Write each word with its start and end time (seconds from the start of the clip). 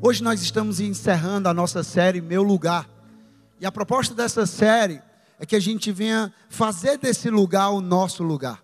Hoje 0.00 0.22
nós 0.22 0.40
estamos 0.40 0.78
encerrando 0.78 1.48
a 1.48 1.54
nossa 1.54 1.82
série 1.82 2.20
Meu 2.20 2.44
Lugar. 2.44 2.88
E 3.60 3.66
a 3.66 3.72
proposta 3.72 4.14
dessa 4.14 4.46
série 4.46 5.02
é 5.40 5.44
que 5.44 5.56
a 5.56 5.60
gente 5.60 5.90
venha 5.90 6.32
fazer 6.48 6.98
desse 6.98 7.28
lugar 7.28 7.70
o 7.70 7.80
nosso 7.80 8.22
lugar, 8.22 8.62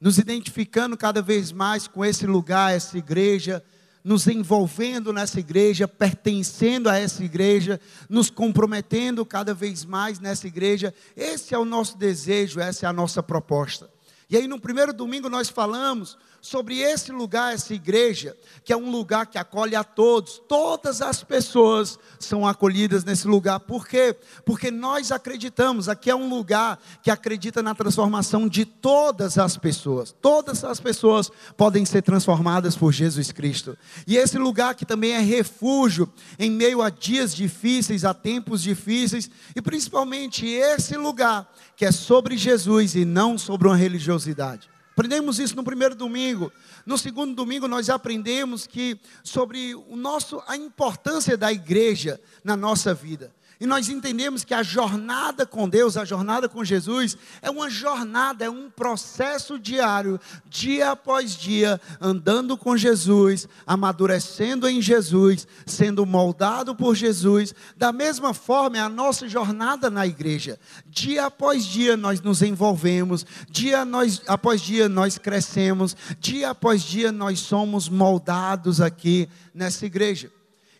nos 0.00 0.16
identificando 0.16 0.96
cada 0.96 1.20
vez 1.20 1.50
mais 1.50 1.88
com 1.88 2.04
esse 2.04 2.24
lugar, 2.24 2.72
essa 2.72 2.96
igreja, 2.96 3.64
nos 4.04 4.28
envolvendo 4.28 5.12
nessa 5.12 5.40
igreja, 5.40 5.88
pertencendo 5.88 6.88
a 6.88 6.96
essa 6.96 7.24
igreja, 7.24 7.80
nos 8.08 8.30
comprometendo 8.30 9.26
cada 9.26 9.52
vez 9.52 9.84
mais 9.84 10.20
nessa 10.20 10.46
igreja. 10.46 10.94
Esse 11.16 11.52
é 11.52 11.58
o 11.58 11.64
nosso 11.64 11.98
desejo, 11.98 12.60
essa 12.60 12.86
é 12.86 12.88
a 12.88 12.92
nossa 12.92 13.24
proposta. 13.24 13.90
E 14.30 14.36
aí, 14.36 14.46
no 14.46 14.60
primeiro 14.60 14.92
domingo, 14.92 15.28
nós 15.28 15.48
falamos 15.48 16.16
sobre 16.40 16.78
esse 16.78 17.10
lugar, 17.10 17.54
essa 17.54 17.74
igreja, 17.74 18.36
que 18.64 18.72
é 18.72 18.76
um 18.76 18.90
lugar 18.90 19.26
que 19.26 19.38
acolhe 19.38 19.74
a 19.74 19.82
todos, 19.82 20.40
todas 20.48 21.02
as 21.02 21.22
pessoas 21.22 21.98
são 22.18 22.46
acolhidas 22.46 23.04
nesse 23.04 23.26
lugar. 23.26 23.60
Por 23.60 23.86
quê? 23.86 24.16
Porque 24.44 24.70
nós 24.70 25.10
acreditamos, 25.10 25.88
aqui 25.88 26.10
é 26.10 26.14
um 26.14 26.28
lugar 26.28 26.78
que 27.02 27.10
acredita 27.10 27.62
na 27.62 27.74
transformação 27.74 28.48
de 28.48 28.64
todas 28.64 29.38
as 29.38 29.56
pessoas. 29.56 30.14
Todas 30.20 30.64
as 30.64 30.80
pessoas 30.80 31.30
podem 31.56 31.84
ser 31.84 32.02
transformadas 32.02 32.76
por 32.76 32.92
Jesus 32.92 33.32
Cristo. 33.32 33.76
E 34.06 34.16
esse 34.16 34.38
lugar 34.38 34.74
que 34.74 34.86
também 34.86 35.12
é 35.12 35.20
refúgio 35.20 36.12
em 36.38 36.50
meio 36.50 36.82
a 36.82 36.90
dias 36.90 37.34
difíceis, 37.34 38.04
a 38.04 38.14
tempos 38.14 38.62
difíceis, 38.62 39.30
e 39.54 39.60
principalmente 39.60 40.46
esse 40.46 40.96
lugar 40.96 41.52
que 41.76 41.84
é 41.84 41.92
sobre 41.92 42.36
Jesus 42.36 42.94
e 42.94 43.04
não 43.04 43.36
sobre 43.36 43.68
uma 43.68 43.76
religiosidade. 43.76 44.75
Aprendemos 44.96 45.38
isso 45.38 45.54
no 45.54 45.62
primeiro 45.62 45.94
domingo. 45.94 46.50
No 46.86 46.96
segundo 46.96 47.34
domingo 47.34 47.68
nós 47.68 47.90
aprendemos 47.90 48.66
que 48.66 48.98
sobre 49.22 49.74
o 49.74 49.94
nosso 49.94 50.42
a 50.46 50.56
importância 50.56 51.36
da 51.36 51.52
igreja 51.52 52.18
na 52.42 52.56
nossa 52.56 52.94
vida. 52.94 53.30
E 53.58 53.66
nós 53.66 53.88
entendemos 53.88 54.44
que 54.44 54.52
a 54.52 54.62
jornada 54.62 55.46
com 55.46 55.66
Deus, 55.68 55.96
a 55.96 56.04
jornada 56.04 56.48
com 56.48 56.62
Jesus, 56.62 57.16
é 57.40 57.50
uma 57.50 57.70
jornada, 57.70 58.44
é 58.44 58.50
um 58.50 58.68
processo 58.68 59.58
diário, 59.58 60.20
dia 60.46 60.90
após 60.90 61.34
dia, 61.34 61.80
andando 61.98 62.56
com 62.56 62.76
Jesus, 62.76 63.48
amadurecendo 63.66 64.68
em 64.68 64.82
Jesus, 64.82 65.48
sendo 65.64 66.04
moldado 66.04 66.76
por 66.76 66.94
Jesus. 66.94 67.54
Da 67.76 67.92
mesma 67.92 68.34
forma, 68.34 68.76
é 68.76 68.80
a 68.80 68.90
nossa 68.90 69.26
jornada 69.26 69.88
na 69.88 70.06
igreja. 70.06 70.58
Dia 70.86 71.26
após 71.26 71.64
dia 71.64 71.96
nós 71.96 72.20
nos 72.20 72.42
envolvemos, 72.42 73.24
dia 73.48 73.86
nós, 73.86 74.20
após 74.26 74.60
dia 74.60 74.86
nós 74.86 75.16
crescemos, 75.16 75.96
dia 76.20 76.50
após 76.50 76.82
dia 76.82 77.10
nós 77.10 77.40
somos 77.40 77.88
moldados 77.88 78.82
aqui 78.82 79.28
nessa 79.54 79.86
igreja. 79.86 80.35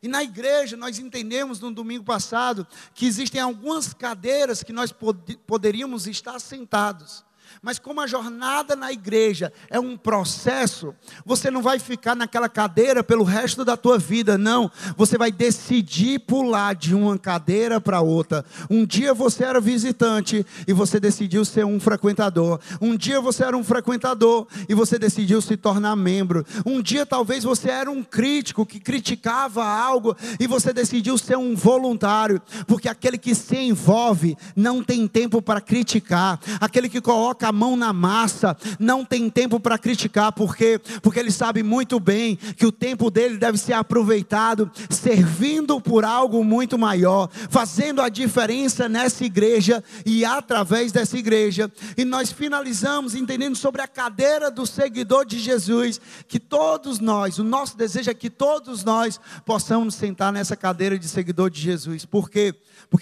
E 0.06 0.08
na 0.08 0.22
igreja 0.22 0.76
nós 0.76 1.00
entendemos 1.00 1.58
no 1.58 1.72
domingo 1.72 2.04
passado 2.04 2.64
que 2.94 3.06
existem 3.06 3.40
algumas 3.40 3.92
cadeiras 3.92 4.62
que 4.62 4.72
nós 4.72 4.92
pod 4.92 5.36
poderíamos 5.38 6.06
estar 6.06 6.38
sentados. 6.38 7.24
Mas 7.62 7.78
como 7.78 8.00
a 8.00 8.06
jornada 8.06 8.76
na 8.76 8.92
igreja 8.92 9.52
é 9.70 9.78
um 9.78 9.96
processo, 9.96 10.94
você 11.24 11.50
não 11.50 11.62
vai 11.62 11.78
ficar 11.78 12.14
naquela 12.14 12.48
cadeira 12.48 13.02
pelo 13.02 13.24
resto 13.24 13.64
da 13.64 13.76
tua 13.76 13.98
vida, 13.98 14.38
não. 14.38 14.70
Você 14.96 15.18
vai 15.18 15.32
decidir 15.32 16.20
pular 16.20 16.74
de 16.74 16.94
uma 16.94 17.18
cadeira 17.18 17.80
para 17.80 18.00
outra. 18.00 18.44
Um 18.70 18.84
dia 18.84 19.14
você 19.14 19.44
era 19.44 19.60
visitante 19.60 20.44
e 20.66 20.72
você 20.72 21.00
decidiu 21.00 21.44
ser 21.44 21.64
um 21.64 21.80
frequentador. 21.80 22.60
Um 22.80 22.96
dia 22.96 23.20
você 23.20 23.44
era 23.44 23.56
um 23.56 23.64
frequentador 23.64 24.46
e 24.68 24.74
você 24.74 24.98
decidiu 24.98 25.40
se 25.40 25.56
tornar 25.56 25.96
membro. 25.96 26.44
Um 26.64 26.80
dia 26.80 27.06
talvez 27.06 27.44
você 27.44 27.70
era 27.70 27.90
um 27.90 28.02
crítico 28.02 28.66
que 28.66 28.80
criticava 28.80 29.64
algo 29.64 30.16
e 30.38 30.46
você 30.46 30.72
decidiu 30.72 31.18
ser 31.18 31.36
um 31.36 31.54
voluntário, 31.54 32.40
porque 32.66 32.88
aquele 32.88 33.18
que 33.18 33.34
se 33.34 33.56
envolve 33.56 34.36
não 34.54 34.82
tem 34.82 35.06
tempo 35.06 35.40
para 35.42 35.60
criticar. 35.60 36.38
Aquele 36.60 36.88
que 36.88 37.00
coloca 37.00 37.45
a 37.46 37.52
mão 37.52 37.76
na 37.76 37.92
massa, 37.92 38.56
não 38.78 39.04
tem 39.04 39.30
tempo 39.30 39.60
para 39.60 39.78
criticar, 39.78 40.32
porque 40.32 40.80
porque 41.02 41.18
ele 41.18 41.30
sabe 41.30 41.62
muito 41.62 41.98
bem 42.00 42.36
que 42.36 42.66
o 42.66 42.72
tempo 42.72 43.10
dele 43.10 43.36
deve 43.36 43.58
ser 43.58 43.72
aproveitado 43.72 44.70
servindo 44.90 45.80
por 45.80 46.04
algo 46.04 46.42
muito 46.44 46.78
maior, 46.78 47.28
fazendo 47.50 48.00
a 48.00 48.08
diferença 48.08 48.88
nessa 48.88 49.24
igreja 49.24 49.82
e 50.04 50.24
através 50.24 50.92
dessa 50.92 51.16
igreja. 51.16 51.70
E 51.96 52.04
nós 52.04 52.32
finalizamos 52.32 53.14
entendendo 53.14 53.56
sobre 53.56 53.82
a 53.82 53.88
cadeira 53.88 54.50
do 54.50 54.66
seguidor 54.66 55.24
de 55.24 55.38
Jesus, 55.38 56.00
que 56.28 56.38
todos 56.38 56.98
nós, 56.98 57.38
o 57.38 57.44
nosso 57.44 57.76
desejo 57.76 58.10
é 58.10 58.14
que 58.14 58.30
todos 58.30 58.84
nós 58.84 59.20
possamos 59.44 59.94
sentar 59.94 60.32
nessa 60.32 60.56
cadeira 60.56 60.98
de 60.98 61.08
seguidor 61.08 61.50
de 61.50 61.60
Jesus. 61.60 62.04
Por 62.04 62.30
quê? 62.30 62.54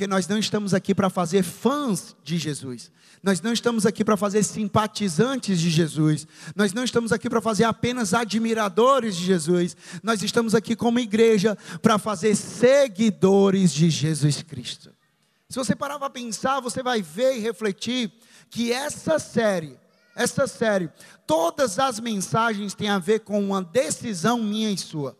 Nós 0.06 0.26
não 0.26 0.38
estamos 0.38 0.74
aqui 0.74 0.94
para 0.94 1.10
fazer 1.10 1.42
fãs 1.42 2.16
de 2.22 2.38
Jesus. 2.38 2.90
Nós 3.22 3.40
não 3.40 3.52
estamos 3.52 3.86
aqui 3.86 4.04
para 4.04 4.16
fazer 4.16 4.42
simpatizantes 4.42 5.58
de 5.58 5.70
Jesus. 5.70 6.26
Nós 6.54 6.72
não 6.72 6.84
estamos 6.84 7.12
aqui 7.12 7.28
para 7.28 7.40
fazer 7.40 7.64
apenas 7.64 8.12
admiradores 8.12 9.16
de 9.16 9.24
Jesus. 9.24 9.76
Nós 10.02 10.22
estamos 10.22 10.54
aqui 10.54 10.76
como 10.76 10.98
igreja 10.98 11.56
para 11.80 11.98
fazer 11.98 12.34
seguidores 12.36 13.72
de 13.72 13.88
Jesus 13.88 14.42
Cristo. 14.42 14.90
Se 15.48 15.56
você 15.56 15.74
parar 15.74 15.98
para 15.98 16.10
pensar, 16.10 16.60
você 16.60 16.82
vai 16.82 17.00
ver 17.00 17.36
e 17.36 17.40
refletir 17.40 18.12
que 18.50 18.72
essa 18.72 19.18
série, 19.18 19.78
essa 20.16 20.46
série, 20.46 20.90
todas 21.26 21.78
as 21.78 22.00
mensagens 22.00 22.74
têm 22.74 22.88
a 22.88 22.98
ver 22.98 23.20
com 23.20 23.40
uma 23.42 23.62
decisão 23.62 24.42
minha 24.42 24.70
e 24.70 24.76
sua. 24.76 25.16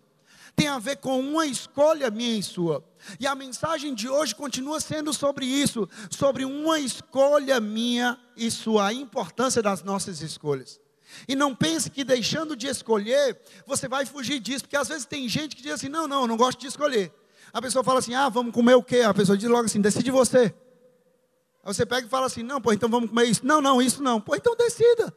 Tem 0.57 0.69
a 0.69 0.79
ver 0.79 0.97
com 0.97 1.19
uma 1.19 1.47
escolha 1.47 2.11
minha 2.11 2.39
e 2.39 2.43
sua. 2.43 2.85
E 3.19 3.27
a 3.27 3.35
mensagem 3.35 3.95
de 3.95 4.09
hoje 4.09 4.35
continua 4.35 4.81
sendo 4.81 5.13
sobre 5.13 5.45
isso, 5.45 5.89
sobre 6.11 6.45
uma 6.45 6.79
escolha 6.79 7.61
minha 7.61 8.19
e 8.37 8.51
sua, 8.51 8.87
a 8.87 8.93
importância 8.93 9.61
das 9.61 9.83
nossas 9.83 10.21
escolhas. 10.21 10.81
E 11.29 11.35
não 11.35 11.55
pense 11.55 11.91
que 11.91 12.05
deixando 12.05 12.57
de 12.57 12.67
escolher, 12.67 13.39
você 13.67 13.89
vai 13.89 14.07
fugir 14.07 14.41
disso, 14.41 14.65
porque 14.65 14.77
às 14.77 14.89
vezes 14.89 15.05
tem 15.05 15.29
gente 15.29 15.57
que 15.57 15.63
diz 15.63 15.73
assim: 15.73 15.89
não, 15.89 16.09
não, 16.09 16.27
não 16.27 16.37
gosto 16.37 16.61
de 16.61 16.67
escolher. 16.67 17.13
A 17.53 17.61
pessoa 17.61 17.85
fala 17.85 17.99
assim: 17.99 18.15
ah, 18.15 18.29
vamos 18.29 18.53
comer 18.53 18.75
o 18.75 18.83
quê? 18.83 19.01
A 19.01 19.15
pessoa 19.15 19.37
diz 19.37 19.49
logo 19.49 19.65
assim: 19.65 19.81
decide 19.81 20.11
você. 20.11 20.55
Aí 21.65 21.75
você 21.75 21.87
pega 21.87 22.07
e 22.07 22.11
fala 22.11 22.27
assim: 22.27 22.43
não, 22.43 22.61
pô, 22.61 22.73
então 22.73 22.89
vamos 22.89 23.11
comer 23.11 23.25
isso. 23.25 23.45
Não, 23.45 23.61
não, 23.61 23.81
isso 23.81 24.03
não. 24.03 24.21
Pô, 24.21 24.35
então 24.35 24.57
decida. 24.57 25.15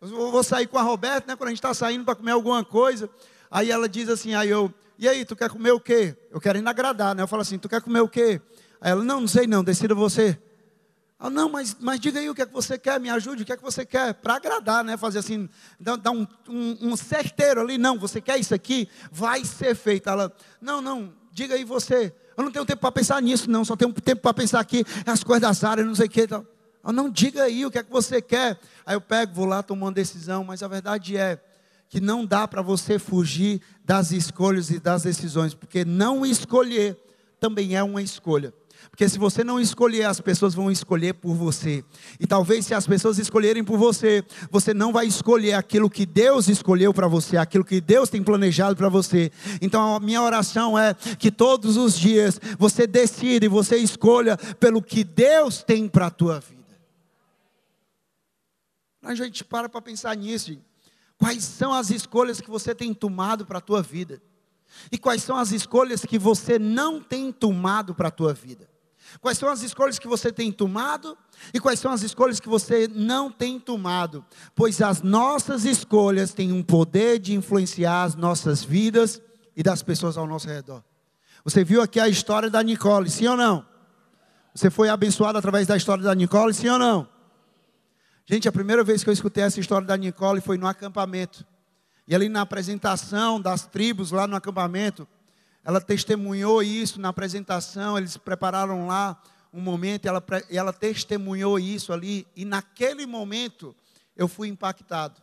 Eu 0.00 0.30
vou 0.30 0.42
sair 0.42 0.66
com 0.66 0.78
a 0.78 0.82
Roberta, 0.82 1.28
né, 1.28 1.36
quando 1.36 1.48
a 1.48 1.50
gente 1.50 1.58
está 1.58 1.72
saindo 1.72 2.04
para 2.04 2.14
comer 2.14 2.32
alguma 2.32 2.64
coisa. 2.64 3.08
Aí 3.54 3.70
ela 3.70 3.88
diz 3.88 4.08
assim: 4.08 4.34
aí 4.34 4.50
eu, 4.50 4.74
e 4.98 5.08
aí, 5.08 5.24
tu 5.24 5.36
quer 5.36 5.48
comer 5.48 5.70
o 5.70 5.78
quê? 5.78 6.16
Eu 6.28 6.40
quero 6.40 6.58
ir 6.58 6.66
agradar, 6.66 7.14
né? 7.14 7.22
Eu 7.22 7.28
falo 7.28 7.42
assim, 7.42 7.56
tu 7.56 7.68
quer 7.68 7.80
comer 7.80 8.00
o 8.00 8.08
quê? 8.08 8.40
Aí 8.80 8.90
ela, 8.90 9.04
não, 9.04 9.20
não 9.20 9.28
sei 9.28 9.46
não, 9.46 9.62
decida 9.62 9.94
você. 9.94 10.36
Ah, 11.20 11.30
não, 11.30 11.48
mas, 11.48 11.76
mas 11.78 12.00
diga 12.00 12.18
aí 12.18 12.28
o 12.28 12.34
que 12.34 12.42
é 12.42 12.46
que 12.46 12.52
você 12.52 12.76
quer, 12.76 12.98
me 12.98 13.08
ajude, 13.08 13.44
o 13.44 13.46
que 13.46 13.52
é 13.52 13.56
que 13.56 13.62
você 13.62 13.86
quer, 13.86 14.12
para 14.14 14.34
agradar, 14.34 14.82
né? 14.82 14.96
Fazer 14.96 15.20
assim, 15.20 15.48
dar, 15.78 16.10
um, 16.10 16.26
um, 16.48 16.78
um, 16.80 16.96
certeiro 16.96 17.60
ali, 17.60 17.78
não, 17.78 17.96
você 17.96 18.20
quer 18.20 18.40
isso 18.40 18.52
aqui, 18.52 18.88
vai 19.12 19.44
ser 19.44 19.76
feito. 19.76 20.10
Ela, 20.10 20.34
não, 20.60 20.82
não, 20.82 21.12
diga 21.30 21.54
aí 21.54 21.62
você. 21.62 22.12
Eu 22.36 22.42
não 22.42 22.50
tenho 22.50 22.64
tempo 22.64 22.80
para 22.80 22.90
pensar 22.90 23.22
nisso, 23.22 23.48
não, 23.48 23.64
só 23.64 23.76
tenho 23.76 23.92
tempo 23.92 24.20
para 24.20 24.34
pensar 24.34 24.58
aqui, 24.58 24.84
as 25.06 25.22
coisas 25.22 25.42
das 25.42 25.62
áreas, 25.62 25.86
não 25.86 25.94
sei 25.94 26.06
o 26.06 26.10
que. 26.10 26.26
Ah, 26.82 26.92
não, 26.92 27.08
diga 27.08 27.44
aí 27.44 27.64
o 27.64 27.70
que 27.70 27.78
é 27.78 27.84
que 27.84 27.90
você 27.92 28.20
quer. 28.20 28.58
Aí 28.84 28.96
eu 28.96 29.00
pego, 29.00 29.32
vou 29.32 29.46
lá, 29.46 29.62
tomo 29.62 29.84
uma 29.84 29.92
decisão, 29.92 30.42
mas 30.42 30.62
a 30.62 30.68
verdade 30.68 31.16
é, 31.16 31.40
que 31.88 32.00
não 32.00 32.24
dá 32.24 32.46
para 32.48 32.62
você 32.62 32.98
fugir 32.98 33.60
das 33.84 34.10
escolhas 34.10 34.70
e 34.70 34.78
das 34.78 35.02
decisões, 35.02 35.54
porque 35.54 35.84
não 35.84 36.24
escolher 36.24 36.98
também 37.38 37.76
é 37.76 37.82
uma 37.82 38.02
escolha. 38.02 38.52
Porque 38.90 39.08
se 39.08 39.18
você 39.18 39.42
não 39.42 39.60
escolher, 39.60 40.04
as 40.04 40.20
pessoas 40.20 40.54
vão 40.54 40.70
escolher 40.70 41.14
por 41.14 41.34
você. 41.34 41.84
E 42.20 42.26
talvez 42.26 42.66
se 42.66 42.74
as 42.74 42.86
pessoas 42.86 43.18
escolherem 43.18 43.64
por 43.64 43.78
você, 43.78 44.24
você 44.50 44.72
não 44.72 44.92
vai 44.92 45.06
escolher 45.06 45.54
aquilo 45.54 45.90
que 45.90 46.06
Deus 46.06 46.48
escolheu 46.48 46.92
para 46.92 47.08
você, 47.08 47.36
aquilo 47.36 47.64
que 47.64 47.80
Deus 47.80 48.08
tem 48.08 48.22
planejado 48.22 48.76
para 48.76 48.88
você. 48.88 49.30
Então 49.60 49.96
a 49.96 50.00
minha 50.00 50.22
oração 50.22 50.78
é 50.78 50.94
que 50.94 51.30
todos 51.30 51.76
os 51.76 51.98
dias 51.98 52.40
você 52.58 52.86
decida 52.86 53.44
e 53.44 53.48
você 53.48 53.76
escolha 53.76 54.36
pelo 54.36 54.82
que 54.82 55.02
Deus 55.02 55.62
tem 55.62 55.88
para 55.88 56.06
a 56.06 56.10
tua 56.10 56.40
vida. 56.40 56.54
A 59.02 59.14
gente 59.14 59.44
para 59.44 59.68
para 59.68 59.82
pensar 59.82 60.16
nisso. 60.16 60.48
Gente. 60.48 60.73
Quais 61.24 61.42
são 61.42 61.72
as 61.72 61.88
escolhas 61.88 62.38
que 62.38 62.50
você 62.50 62.74
tem 62.74 62.92
tomado 62.92 63.46
para 63.46 63.56
a 63.56 63.60
tua 63.62 63.80
vida? 63.80 64.20
E 64.92 64.98
quais 64.98 65.22
são 65.22 65.38
as 65.38 65.52
escolhas 65.52 66.04
que 66.04 66.18
você 66.18 66.58
não 66.58 67.00
tem 67.00 67.32
tomado 67.32 67.94
para 67.94 68.08
a 68.08 68.10
tua 68.10 68.34
vida? 68.34 68.68
Quais 69.22 69.38
são 69.38 69.48
as 69.48 69.62
escolhas 69.62 69.98
que 69.98 70.06
você 70.06 70.30
tem 70.30 70.52
tomado 70.52 71.16
e 71.54 71.58
quais 71.58 71.80
são 71.80 71.90
as 71.90 72.02
escolhas 72.02 72.40
que 72.40 72.48
você 72.48 72.86
não 72.88 73.30
tem 73.30 73.58
tomado? 73.58 74.22
Pois 74.54 74.82
as 74.82 75.00
nossas 75.00 75.64
escolhas 75.64 76.34
têm 76.34 76.52
um 76.52 76.62
poder 76.62 77.18
de 77.18 77.32
influenciar 77.32 78.02
as 78.02 78.14
nossas 78.14 78.62
vidas 78.62 79.22
e 79.56 79.62
das 79.62 79.82
pessoas 79.82 80.18
ao 80.18 80.26
nosso 80.26 80.46
redor. 80.46 80.84
Você 81.42 81.64
viu 81.64 81.80
aqui 81.80 81.98
a 81.98 82.06
história 82.06 82.50
da 82.50 82.62
Nicole, 82.62 83.08
sim 83.08 83.26
ou 83.28 83.36
não? 83.36 83.64
Você 84.54 84.68
foi 84.68 84.90
abençoado 84.90 85.38
através 85.38 85.66
da 85.66 85.74
história 85.74 86.04
da 86.04 86.14
Nicole, 86.14 86.52
sim 86.52 86.68
ou 86.68 86.78
não? 86.78 87.13
Gente, 88.26 88.48
a 88.48 88.52
primeira 88.52 88.82
vez 88.82 89.04
que 89.04 89.10
eu 89.10 89.12
escutei 89.12 89.44
essa 89.44 89.60
história 89.60 89.86
da 89.86 89.98
Nicole 89.98 90.40
foi 90.40 90.56
no 90.56 90.66
acampamento. 90.66 91.44
E 92.08 92.14
ali 92.14 92.26
na 92.26 92.40
apresentação 92.40 93.38
das 93.38 93.66
tribos, 93.66 94.12
lá 94.12 94.26
no 94.26 94.34
acampamento, 94.34 95.06
ela 95.62 95.78
testemunhou 95.78 96.62
isso 96.62 96.98
na 96.98 97.10
apresentação, 97.10 97.98
eles 97.98 98.16
prepararam 98.16 98.86
lá 98.86 99.20
um 99.52 99.60
momento, 99.60 100.06
ela, 100.06 100.24
ela 100.50 100.72
testemunhou 100.72 101.58
isso 101.58 101.92
ali, 101.92 102.26
e 102.34 102.46
naquele 102.46 103.04
momento 103.04 103.76
eu 104.16 104.26
fui 104.26 104.48
impactado. 104.48 105.20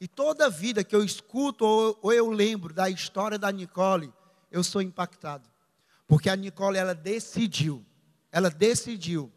E 0.00 0.08
toda 0.08 0.50
vida 0.50 0.82
que 0.82 0.94
eu 0.94 1.04
escuto 1.04 1.64
ou, 1.64 1.98
ou 2.02 2.12
eu 2.12 2.30
lembro 2.30 2.74
da 2.74 2.90
história 2.90 3.38
da 3.38 3.52
Nicole, 3.52 4.12
eu 4.50 4.64
sou 4.64 4.82
impactado. 4.82 5.48
Porque 6.08 6.28
a 6.28 6.34
Nicole, 6.34 6.78
ela 6.78 6.96
decidiu, 6.96 7.84
ela 8.32 8.50
decidiu 8.50 9.30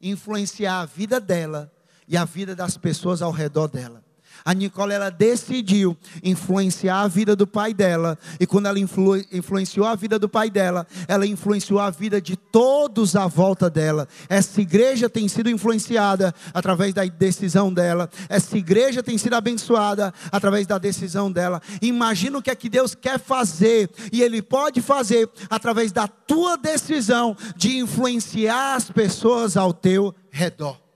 influenciar 0.00 0.80
a 0.80 0.86
vida 0.86 1.18
dela 1.18 1.72
e 2.08 2.16
a 2.16 2.24
vida 2.24 2.56
das 2.56 2.76
pessoas 2.76 3.22
ao 3.22 3.30
redor 3.30 3.68
dela. 3.68 4.02
A 4.44 4.54
Nicole 4.54 4.94
ela 4.94 5.10
decidiu 5.10 5.96
influenciar 6.22 7.02
a 7.02 7.08
vida 7.08 7.34
do 7.34 7.46
pai 7.46 7.74
dela, 7.74 8.18
e 8.38 8.46
quando 8.46 8.66
ela 8.66 8.78
influ, 8.78 9.16
influenciou 9.32 9.86
a 9.86 9.94
vida 9.94 10.18
do 10.18 10.28
pai 10.28 10.50
dela, 10.50 10.86
ela 11.06 11.26
influenciou 11.26 11.80
a 11.80 11.90
vida 11.90 12.20
de 12.20 12.36
todos 12.36 13.16
à 13.16 13.26
volta 13.26 13.68
dela. 13.68 14.08
Essa 14.28 14.60
igreja 14.60 15.08
tem 15.08 15.28
sido 15.28 15.50
influenciada 15.50 16.34
através 16.54 16.94
da 16.94 17.04
decisão 17.04 17.72
dela. 17.72 18.08
Essa 18.28 18.56
igreja 18.56 19.02
tem 19.02 19.18
sido 19.18 19.34
abençoada 19.34 20.14
através 20.30 20.66
da 20.66 20.78
decisão 20.78 21.30
dela. 21.30 21.60
Imagina 21.82 22.38
o 22.38 22.42
que 22.42 22.50
é 22.50 22.54
que 22.54 22.68
Deus 22.68 22.94
quer 22.94 23.18
fazer, 23.18 23.90
e 24.12 24.22
Ele 24.22 24.40
pode 24.40 24.80
fazer 24.80 25.28
através 25.50 25.92
da 25.92 26.06
tua 26.06 26.56
decisão 26.56 27.36
de 27.56 27.76
influenciar 27.76 28.76
as 28.76 28.90
pessoas 28.90 29.56
ao 29.56 29.72
teu 29.72 30.14
redor. 30.30 30.87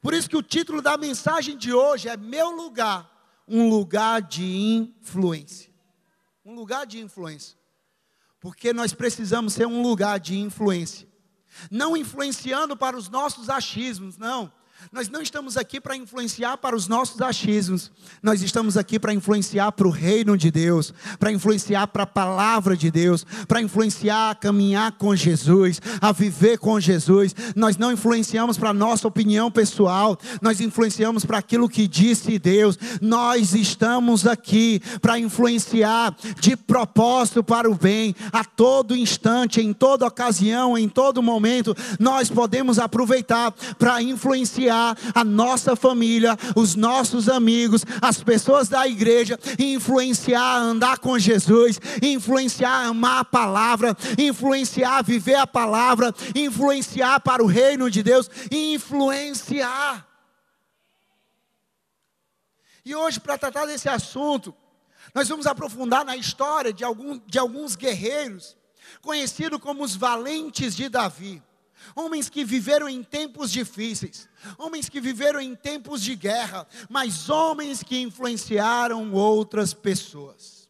Por 0.00 0.14
isso 0.14 0.28
que 0.28 0.36
o 0.36 0.42
título 0.42 0.80
da 0.80 0.96
mensagem 0.96 1.56
de 1.56 1.72
hoje 1.72 2.08
é 2.08 2.16
Meu 2.16 2.50
lugar, 2.50 3.10
um 3.46 3.68
lugar 3.68 4.22
de 4.22 4.44
influência. 4.44 5.70
Um 6.44 6.54
lugar 6.54 6.86
de 6.86 7.00
influência. 7.00 7.58
Porque 8.40 8.72
nós 8.72 8.94
precisamos 8.94 9.52
ser 9.52 9.66
um 9.66 9.82
lugar 9.82 10.18
de 10.18 10.38
influência. 10.38 11.08
Não 11.70 11.96
influenciando 11.96 12.76
para 12.76 12.96
os 12.96 13.08
nossos 13.08 13.50
achismos, 13.50 14.16
não 14.16 14.52
nós 14.92 15.08
não 15.08 15.20
estamos 15.20 15.56
aqui 15.56 15.80
para 15.80 15.96
influenciar 15.96 16.56
para 16.56 16.74
os 16.74 16.88
nossos 16.88 17.20
achismos, 17.20 17.92
nós 18.22 18.42
estamos 18.42 18.76
aqui 18.76 18.98
para 18.98 19.12
influenciar 19.12 19.70
para 19.72 19.86
o 19.86 19.90
reino 19.90 20.36
de 20.36 20.50
Deus, 20.50 20.92
para 21.18 21.30
influenciar 21.30 21.86
para 21.88 22.04
a 22.04 22.06
palavra 22.06 22.76
de 22.76 22.90
Deus, 22.90 23.24
para 23.46 23.60
influenciar 23.60 24.30
a 24.30 24.34
caminhar 24.34 24.92
com 24.92 25.14
Jesus, 25.14 25.80
a 26.00 26.12
viver 26.12 26.58
com 26.58 26.80
Jesus. 26.80 27.34
Nós 27.54 27.76
não 27.76 27.92
influenciamos 27.92 28.58
para 28.58 28.70
a 28.70 28.74
nossa 28.74 29.06
opinião 29.06 29.50
pessoal, 29.50 30.18
nós 30.42 30.60
influenciamos 30.60 31.24
para 31.24 31.38
aquilo 31.38 31.68
que 31.68 31.86
disse 31.86 32.38
Deus. 32.38 32.78
Nós 33.00 33.54
estamos 33.54 34.26
aqui 34.26 34.80
para 35.00 35.18
influenciar 35.18 36.16
de 36.40 36.56
propósito 36.56 37.44
para 37.44 37.70
o 37.70 37.74
bem, 37.74 38.14
a 38.32 38.44
todo 38.44 38.96
instante, 38.96 39.60
em 39.60 39.72
toda 39.72 40.06
ocasião, 40.06 40.76
em 40.76 40.88
todo 40.88 41.22
momento. 41.22 41.76
Nós 41.98 42.30
podemos 42.30 42.78
aproveitar 42.78 43.52
para 43.78 44.02
influenciar 44.02 44.69
influenciar 44.70 44.96
a 45.14 45.24
nossa 45.24 45.74
família, 45.74 46.36
os 46.54 46.74
nossos 46.74 47.28
amigos, 47.28 47.84
as 48.00 48.22
pessoas 48.22 48.68
da 48.68 48.86
igreja, 48.86 49.38
influenciar 49.58 50.40
a 50.40 50.58
andar 50.58 50.98
com 50.98 51.18
Jesus, 51.18 51.80
influenciar 52.02 52.70
a 52.70 52.86
amar 52.88 53.20
a 53.20 53.24
palavra, 53.24 53.96
influenciar 54.18 54.98
a 54.98 55.02
viver 55.02 55.34
a 55.34 55.46
palavra, 55.46 56.14
influenciar 56.34 57.20
para 57.20 57.42
o 57.42 57.46
reino 57.46 57.90
de 57.90 58.02
Deus, 58.02 58.30
influenciar. 58.50 60.06
E 62.84 62.94
hoje, 62.94 63.20
para 63.20 63.36
tratar 63.36 63.66
desse 63.66 63.88
assunto, 63.88 64.54
nós 65.14 65.28
vamos 65.28 65.46
aprofundar 65.46 66.04
na 66.04 66.16
história 66.16 66.72
de, 66.72 66.84
algum, 66.84 67.20
de 67.26 67.38
alguns 67.38 67.76
guerreiros, 67.76 68.56
conhecidos 69.02 69.60
como 69.60 69.82
os 69.82 69.94
valentes 69.94 70.74
de 70.74 70.88
Davi 70.88 71.42
homens 71.94 72.28
que 72.28 72.44
viveram 72.44 72.88
em 72.88 73.02
tempos 73.02 73.50
difíceis, 73.50 74.28
homens 74.58 74.88
que 74.88 75.00
viveram 75.00 75.40
em 75.40 75.54
tempos 75.54 76.02
de 76.02 76.14
guerra, 76.14 76.66
mas 76.88 77.28
homens 77.28 77.82
que 77.82 78.00
influenciaram 78.00 79.12
outras 79.12 79.74
pessoas. 79.74 80.68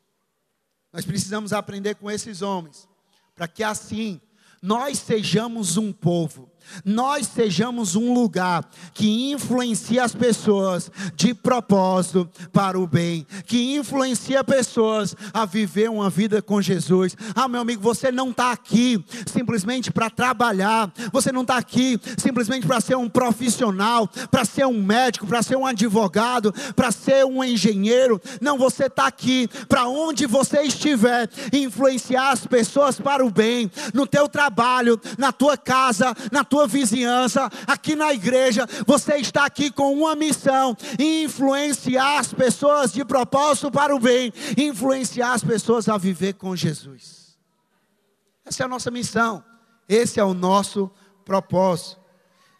Nós 0.92 1.04
precisamos 1.04 1.52
aprender 1.52 1.94
com 1.94 2.10
esses 2.10 2.42
homens, 2.42 2.88
para 3.34 3.46
que 3.46 3.62
assim 3.62 4.20
nós 4.60 4.98
sejamos 4.98 5.76
um 5.76 5.92
povo 5.92 6.49
nós 6.84 7.26
sejamos 7.26 7.96
um 7.96 8.12
lugar 8.12 8.68
que 8.94 9.30
influencia 9.32 10.04
as 10.04 10.14
pessoas 10.14 10.90
de 11.14 11.34
propósito 11.34 12.28
para 12.52 12.78
o 12.78 12.86
bem, 12.86 13.26
que 13.46 13.74
influencia 13.74 14.42
pessoas 14.44 15.14
a 15.32 15.44
viver 15.44 15.90
uma 15.90 16.10
vida 16.10 16.42
com 16.42 16.60
Jesus. 16.60 17.16
Ah, 17.34 17.48
meu 17.48 17.60
amigo, 17.60 17.82
você 17.82 18.10
não 18.10 18.30
está 18.30 18.52
aqui 18.52 19.04
simplesmente 19.26 19.90
para 19.90 20.10
trabalhar, 20.10 20.92
você 21.12 21.32
não 21.32 21.42
está 21.42 21.56
aqui 21.56 21.98
simplesmente 22.18 22.66
para 22.66 22.80
ser 22.80 22.96
um 22.96 23.08
profissional, 23.08 24.08
para 24.30 24.44
ser 24.44 24.66
um 24.66 24.82
médico, 24.82 25.26
para 25.26 25.42
ser 25.42 25.56
um 25.56 25.66
advogado, 25.66 26.52
para 26.74 26.90
ser 26.90 27.24
um 27.24 27.42
engenheiro. 27.42 28.20
Não, 28.40 28.58
você 28.58 28.86
está 28.86 29.06
aqui 29.06 29.48
para 29.68 29.86
onde 29.86 30.26
você 30.26 30.62
estiver, 30.62 31.28
influenciar 31.52 32.30
as 32.30 32.46
pessoas 32.46 33.00
para 33.00 33.24
o 33.24 33.30
bem, 33.30 33.70
no 33.94 34.06
teu 34.06 34.28
trabalho, 34.28 35.00
na 35.18 35.32
tua 35.32 35.56
casa, 35.56 36.14
na 36.30 36.44
tua 36.44 36.59
vizinhança, 36.66 37.50
aqui 37.66 37.94
na 37.94 38.12
igreja, 38.12 38.66
você 38.86 39.16
está 39.16 39.44
aqui 39.44 39.70
com 39.70 39.92
uma 39.92 40.14
missão: 40.14 40.76
influenciar 40.98 42.18
as 42.18 42.32
pessoas 42.32 42.92
de 42.92 43.04
propósito 43.04 43.70
para 43.70 43.94
o 43.94 44.00
bem, 44.00 44.32
influenciar 44.56 45.32
as 45.32 45.44
pessoas 45.44 45.88
a 45.88 45.96
viver 45.96 46.34
com 46.34 46.54
Jesus. 46.56 47.38
Essa 48.44 48.64
é 48.64 48.66
a 48.66 48.68
nossa 48.68 48.90
missão, 48.90 49.44
esse 49.88 50.18
é 50.18 50.24
o 50.24 50.34
nosso 50.34 50.90
propósito. 51.24 52.00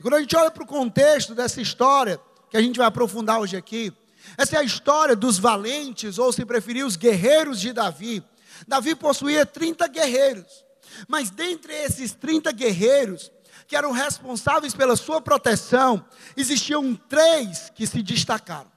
Quando 0.00 0.14
a 0.14 0.20
gente 0.20 0.37
olha 0.37 0.50
para 0.50 0.62
o 0.62 0.67
contexto 0.67 1.35
dessa 1.35 1.61
história, 1.61 2.20
que 2.49 2.56
a 2.56 2.62
gente 2.62 2.79
vai 2.79 2.87
aprofundar 2.87 3.41
hoje 3.41 3.56
aqui, 3.56 3.93
essa 4.37 4.56
é 4.56 4.58
a 4.58 4.64
história 4.64 5.17
dos 5.17 5.38
valentes, 5.38 6.19
ou 6.19 6.32
se 6.32 6.44
preferir, 6.44 6.85
os 6.85 6.97
guerreiros 6.97 7.61
de 7.61 7.73
Davi. 7.73 8.23
Davi 8.67 8.94
possuía 8.94 9.47
30 9.47 9.88
guerreiros, 9.88 10.64
mas 11.08 11.31
dentre 11.31 11.73
esses 11.73 12.12
30 12.12 12.52
guerreiros, 12.52 13.31
que 13.71 13.77
eram 13.77 13.93
responsáveis 13.93 14.75
pela 14.75 14.97
sua 14.97 15.21
proteção, 15.21 16.05
existiam 16.37 16.93
três 17.09 17.71
que 17.73 17.87
se 17.87 18.03
destacaram. 18.03 18.69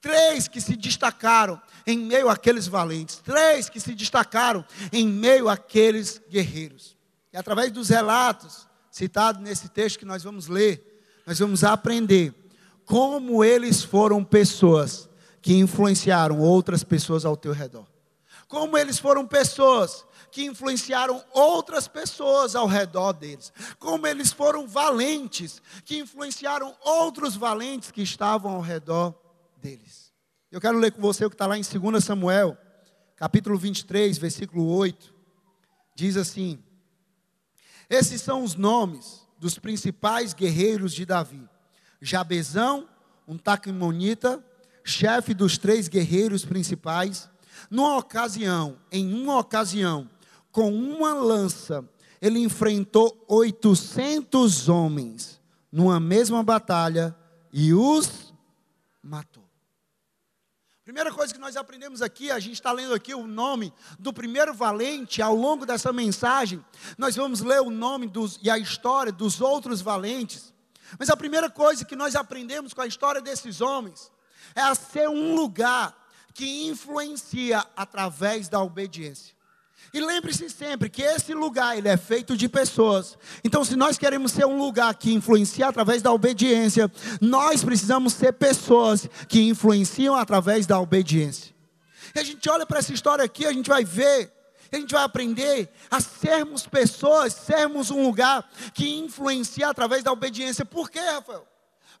Três 0.00 0.48
que 0.48 0.62
se 0.62 0.76
destacaram 0.76 1.60
em 1.86 1.98
meio 1.98 2.26
àqueles 2.26 2.66
valentes, 2.66 3.16
três 3.18 3.68
que 3.68 3.78
se 3.78 3.94
destacaram 3.94 4.64
em 4.90 5.06
meio 5.06 5.46
àqueles 5.46 6.22
guerreiros. 6.30 6.96
E 7.30 7.36
através 7.36 7.70
dos 7.70 7.90
relatos 7.90 8.66
citados 8.90 9.42
nesse 9.42 9.68
texto 9.68 9.98
que 9.98 10.06
nós 10.06 10.22
vamos 10.22 10.46
ler, 10.46 11.02
nós 11.26 11.38
vamos 11.38 11.62
aprender 11.62 12.32
como 12.86 13.44
eles 13.44 13.84
foram 13.84 14.24
pessoas 14.24 15.06
que 15.42 15.52
influenciaram 15.52 16.38
outras 16.38 16.82
pessoas 16.82 17.26
ao 17.26 17.36
teu 17.36 17.52
redor. 17.52 17.86
Como 18.48 18.78
eles 18.78 18.98
foram 18.98 19.26
pessoas 19.26 20.02
que 20.30 20.44
influenciaram 20.44 21.24
outras 21.32 21.88
pessoas 21.88 22.54
ao 22.54 22.66
redor 22.66 23.12
deles. 23.12 23.52
Como 23.78 24.06
eles 24.06 24.32
foram 24.32 24.66
valentes, 24.66 25.60
que 25.84 25.98
influenciaram 25.98 26.74
outros 26.80 27.36
valentes 27.36 27.90
que 27.90 28.02
estavam 28.02 28.52
ao 28.52 28.60
redor 28.60 29.14
deles. 29.56 30.12
Eu 30.50 30.60
quero 30.60 30.78
ler 30.78 30.92
com 30.92 31.00
você 31.00 31.24
o 31.24 31.30
que 31.30 31.34
está 31.34 31.46
lá 31.46 31.56
em 31.56 31.62
2 31.62 32.04
Samuel, 32.04 32.56
capítulo 33.16 33.56
23, 33.56 34.18
versículo 34.18 34.66
8. 34.68 35.14
Diz 35.94 36.16
assim: 36.16 36.58
Esses 37.88 38.20
são 38.20 38.42
os 38.42 38.54
nomes 38.54 39.26
dos 39.38 39.58
principais 39.58 40.34
guerreiros 40.34 40.92
de 40.92 41.06
Davi: 41.06 41.48
Jabezão, 42.00 42.88
um 43.28 43.38
taquimonita, 43.38 44.44
chefe 44.82 45.34
dos 45.34 45.56
três 45.56 45.88
guerreiros 45.88 46.44
principais. 46.44 47.28
Numa 47.70 47.98
ocasião, 47.98 48.78
em 48.90 49.12
uma 49.12 49.38
ocasião, 49.38 50.08
com 50.52 50.72
uma 50.72 51.14
lança, 51.14 51.88
ele 52.20 52.38
enfrentou 52.40 53.24
800 53.28 54.68
homens 54.68 55.40
numa 55.70 56.00
mesma 56.00 56.42
batalha 56.42 57.16
e 57.52 57.72
os 57.72 58.32
matou. 59.02 59.48
Primeira 60.84 61.12
coisa 61.12 61.32
que 61.32 61.38
nós 61.38 61.56
aprendemos 61.56 62.02
aqui, 62.02 62.32
a 62.32 62.40
gente 62.40 62.54
está 62.54 62.72
lendo 62.72 62.94
aqui 62.94 63.14
o 63.14 63.26
nome 63.26 63.72
do 63.98 64.12
primeiro 64.12 64.52
valente, 64.52 65.22
ao 65.22 65.36
longo 65.36 65.64
dessa 65.64 65.92
mensagem, 65.92 66.64
nós 66.98 67.14
vamos 67.14 67.42
ler 67.42 67.60
o 67.60 67.70
nome 67.70 68.08
dos, 68.08 68.40
e 68.42 68.50
a 68.50 68.58
história 68.58 69.12
dos 69.12 69.40
outros 69.40 69.80
valentes. 69.80 70.52
Mas 70.98 71.08
a 71.08 71.16
primeira 71.16 71.48
coisa 71.48 71.84
que 71.84 71.94
nós 71.94 72.16
aprendemos 72.16 72.74
com 72.74 72.80
a 72.80 72.88
história 72.88 73.20
desses 73.20 73.60
homens 73.60 74.10
é 74.54 74.62
a 74.62 74.74
ser 74.74 75.08
um 75.08 75.36
lugar 75.36 75.96
que 76.34 76.66
influencia 76.66 77.64
através 77.76 78.48
da 78.48 78.60
obediência. 78.60 79.34
E 79.92 80.00
lembre-se 80.00 80.48
sempre 80.48 80.88
que 80.88 81.02
esse 81.02 81.34
lugar 81.34 81.76
ele 81.76 81.88
é 81.88 81.96
feito 81.96 82.36
de 82.36 82.48
pessoas. 82.48 83.18
Então, 83.42 83.64
se 83.64 83.74
nós 83.74 83.98
queremos 83.98 84.30
ser 84.30 84.46
um 84.46 84.56
lugar 84.56 84.94
que 84.94 85.12
influencia 85.12 85.66
através 85.66 86.00
da 86.00 86.12
obediência, 86.12 86.90
nós 87.20 87.64
precisamos 87.64 88.12
ser 88.12 88.32
pessoas 88.34 89.08
que 89.28 89.42
influenciam 89.42 90.14
através 90.14 90.64
da 90.64 90.78
obediência. 90.78 91.52
E 92.14 92.20
a 92.20 92.22
gente 92.22 92.48
olha 92.48 92.64
para 92.64 92.78
essa 92.78 92.92
história 92.92 93.24
aqui, 93.24 93.44
a 93.44 93.52
gente 93.52 93.68
vai 93.68 93.84
ver, 93.84 94.32
a 94.70 94.76
gente 94.76 94.94
vai 94.94 95.02
aprender 95.02 95.68
a 95.90 96.00
sermos 96.00 96.66
pessoas, 96.66 97.32
sermos 97.32 97.90
um 97.90 98.04
lugar 98.04 98.48
que 98.72 98.88
influencia 98.88 99.68
através 99.68 100.04
da 100.04 100.12
obediência. 100.12 100.64
Por 100.64 100.88
quê, 100.88 101.00
Rafael? 101.00 101.46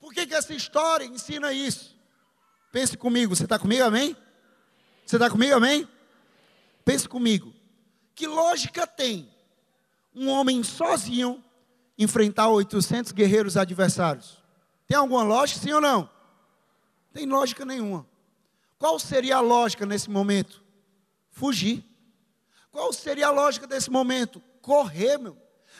Por 0.00 0.14
que, 0.14 0.26
que 0.26 0.34
essa 0.34 0.54
história 0.54 1.04
ensina 1.04 1.52
isso? 1.52 1.98
Pense 2.70 2.96
comigo, 2.96 3.34
você 3.34 3.44
está 3.44 3.58
comigo, 3.58 3.82
amém? 3.82 4.16
Você 5.04 5.16
está 5.16 5.28
comigo, 5.28 5.56
amém? 5.56 5.88
Pense 6.84 7.08
comigo. 7.08 7.59
Que 8.20 8.26
lógica 8.26 8.86
tem 8.86 9.26
um 10.14 10.28
homem 10.28 10.62
sozinho 10.62 11.42
enfrentar 11.96 12.48
800 12.48 13.12
guerreiros 13.12 13.56
adversários? 13.56 14.36
Tem 14.86 14.94
alguma 14.94 15.22
lógica, 15.22 15.58
sim 15.58 15.72
ou 15.72 15.80
não? 15.80 16.06
Tem 17.14 17.24
lógica 17.24 17.64
nenhuma. 17.64 18.06
Qual 18.78 18.98
seria 18.98 19.38
a 19.38 19.40
lógica 19.40 19.86
nesse 19.86 20.10
momento? 20.10 20.62
Fugir. 21.30 21.82
Qual 22.70 22.92
seria 22.92 23.28
a 23.28 23.30
lógica 23.30 23.66
desse 23.66 23.90
momento? 23.90 24.38
Correr, 24.60 25.16
meu. 25.16 25.34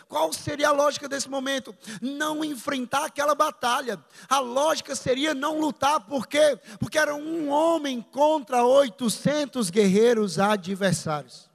Qual 0.08 0.32
seria 0.32 0.70
a 0.70 0.72
lógica 0.72 1.06
desse 1.06 1.28
momento? 1.28 1.76
Não 2.00 2.42
enfrentar 2.42 3.04
aquela 3.04 3.34
batalha. 3.34 4.02
A 4.30 4.38
lógica 4.38 4.96
seria 4.96 5.34
não 5.34 5.60
lutar, 5.60 6.00
por 6.00 6.26
quê? 6.26 6.58
Porque 6.78 6.98
era 6.98 7.14
um 7.14 7.50
homem 7.50 8.00
contra 8.00 8.64
800 8.64 9.68
guerreiros 9.68 10.38
adversários. 10.38 11.49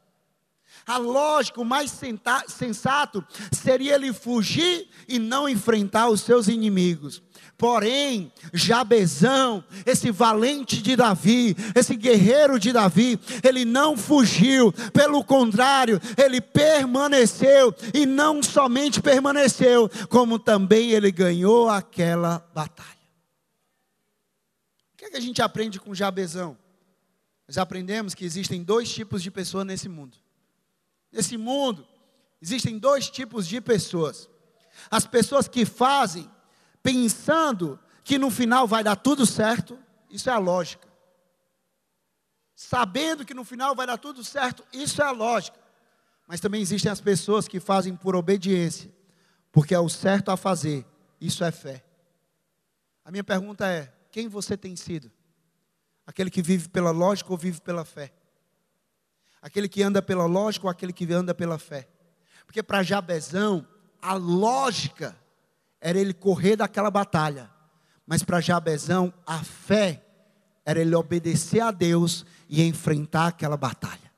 A 0.87 0.97
lógica, 0.97 1.59
o 1.59 1.65
mais 1.65 1.91
sensato, 2.47 3.25
seria 3.51 3.95
ele 3.95 4.13
fugir 4.13 4.87
e 5.07 5.17
não 5.17 5.49
enfrentar 5.49 6.09
os 6.09 6.21
seus 6.21 6.47
inimigos. 6.47 7.23
Porém, 7.57 8.31
Jabezão, 8.53 9.63
esse 9.85 10.11
valente 10.11 10.81
de 10.81 10.95
Davi, 10.95 11.55
esse 11.73 11.95
guerreiro 11.95 12.59
de 12.59 12.71
Davi, 12.71 13.19
ele 13.43 13.65
não 13.65 13.97
fugiu, 13.97 14.71
pelo 14.93 15.23
contrário, 15.23 15.99
ele 16.17 16.39
permaneceu, 16.39 17.73
e 17.93 18.05
não 18.05 18.43
somente 18.43 19.01
permaneceu, 19.01 19.89
como 20.09 20.37
também 20.37 20.91
ele 20.91 21.11
ganhou 21.11 21.69
aquela 21.69 22.47
batalha. 22.53 22.89
O 24.93 24.97
que, 24.97 25.05
é 25.05 25.09
que 25.09 25.17
a 25.17 25.21
gente 25.21 25.41
aprende 25.41 25.79
com 25.79 25.95
Jabezão? 25.95 26.57
Nós 27.47 27.57
aprendemos 27.57 28.13
que 28.13 28.25
existem 28.25 28.63
dois 28.63 28.91
tipos 28.91 29.23
de 29.23 29.31
pessoas 29.31 29.65
nesse 29.65 29.87
mundo. 29.87 30.17
Nesse 31.15 31.37
mundo, 31.37 31.87
existem 32.41 32.77
dois 32.77 33.09
tipos 33.09 33.47
de 33.47 33.61
pessoas: 33.61 34.29
as 34.91 35.07
pessoas 35.07 35.47
que 35.47 35.65
fazem 35.65 36.29
pensando 36.83 37.79
que 38.03 38.17
no 38.17 38.29
final 38.29 38.67
vai 38.67 38.83
dar 38.83 38.97
tudo 38.97 39.25
certo, 39.25 39.79
isso 40.09 40.29
é 40.29 40.33
a 40.33 40.37
lógica. 40.37 40.85
Sabendo 42.53 43.25
que 43.25 43.33
no 43.33 43.45
final 43.45 43.73
vai 43.73 43.87
dar 43.87 43.97
tudo 43.97 44.25
certo, 44.25 44.65
isso 44.73 45.01
é 45.01 45.05
a 45.05 45.11
lógica. 45.11 45.57
Mas 46.27 46.41
também 46.41 46.61
existem 46.61 46.91
as 46.91 46.99
pessoas 46.99 47.47
que 47.47 47.61
fazem 47.61 47.95
por 47.95 48.13
obediência, 48.13 48.93
porque 49.53 49.73
é 49.73 49.79
o 49.79 49.87
certo 49.87 50.31
a 50.31 50.35
fazer, 50.35 50.85
isso 51.21 51.45
é 51.45 51.51
fé. 51.51 51.81
A 53.05 53.09
minha 53.09 53.23
pergunta 53.23 53.65
é: 53.65 53.93
quem 54.11 54.27
você 54.27 54.57
tem 54.57 54.75
sido? 54.75 55.09
Aquele 56.05 56.29
que 56.29 56.41
vive 56.41 56.67
pela 56.67 56.91
lógica 56.91 57.31
ou 57.31 57.37
vive 57.37 57.61
pela 57.61 57.85
fé? 57.85 58.11
Aquele 59.45 59.69
que 59.69 59.83
anda 59.83 60.01
pela 60.01 60.25
lógica 60.25 60.65
ou 60.65 60.71
aquele 60.71 60.91
que 60.91 61.13
anda 61.13 61.31
pela 61.31 61.59
fé? 61.59 61.87
Porque 62.47 62.63
para 62.63 62.81
Jabezão, 62.81 63.63
a 64.01 64.15
lógica 64.15 65.15
era 65.79 65.99
ele 65.99 66.15
correr 66.15 66.55
daquela 66.55 66.89
batalha. 66.89 67.47
Mas 68.07 68.23
para 68.23 68.41
Jabezão, 68.41 69.13
a 69.23 69.43
fé 69.43 70.03
era 70.65 70.81
ele 70.81 70.95
obedecer 70.95 71.59
a 71.59 71.69
Deus 71.69 72.25
e 72.49 72.63
enfrentar 72.63 73.27
aquela 73.27 73.55
batalha. 73.55 74.11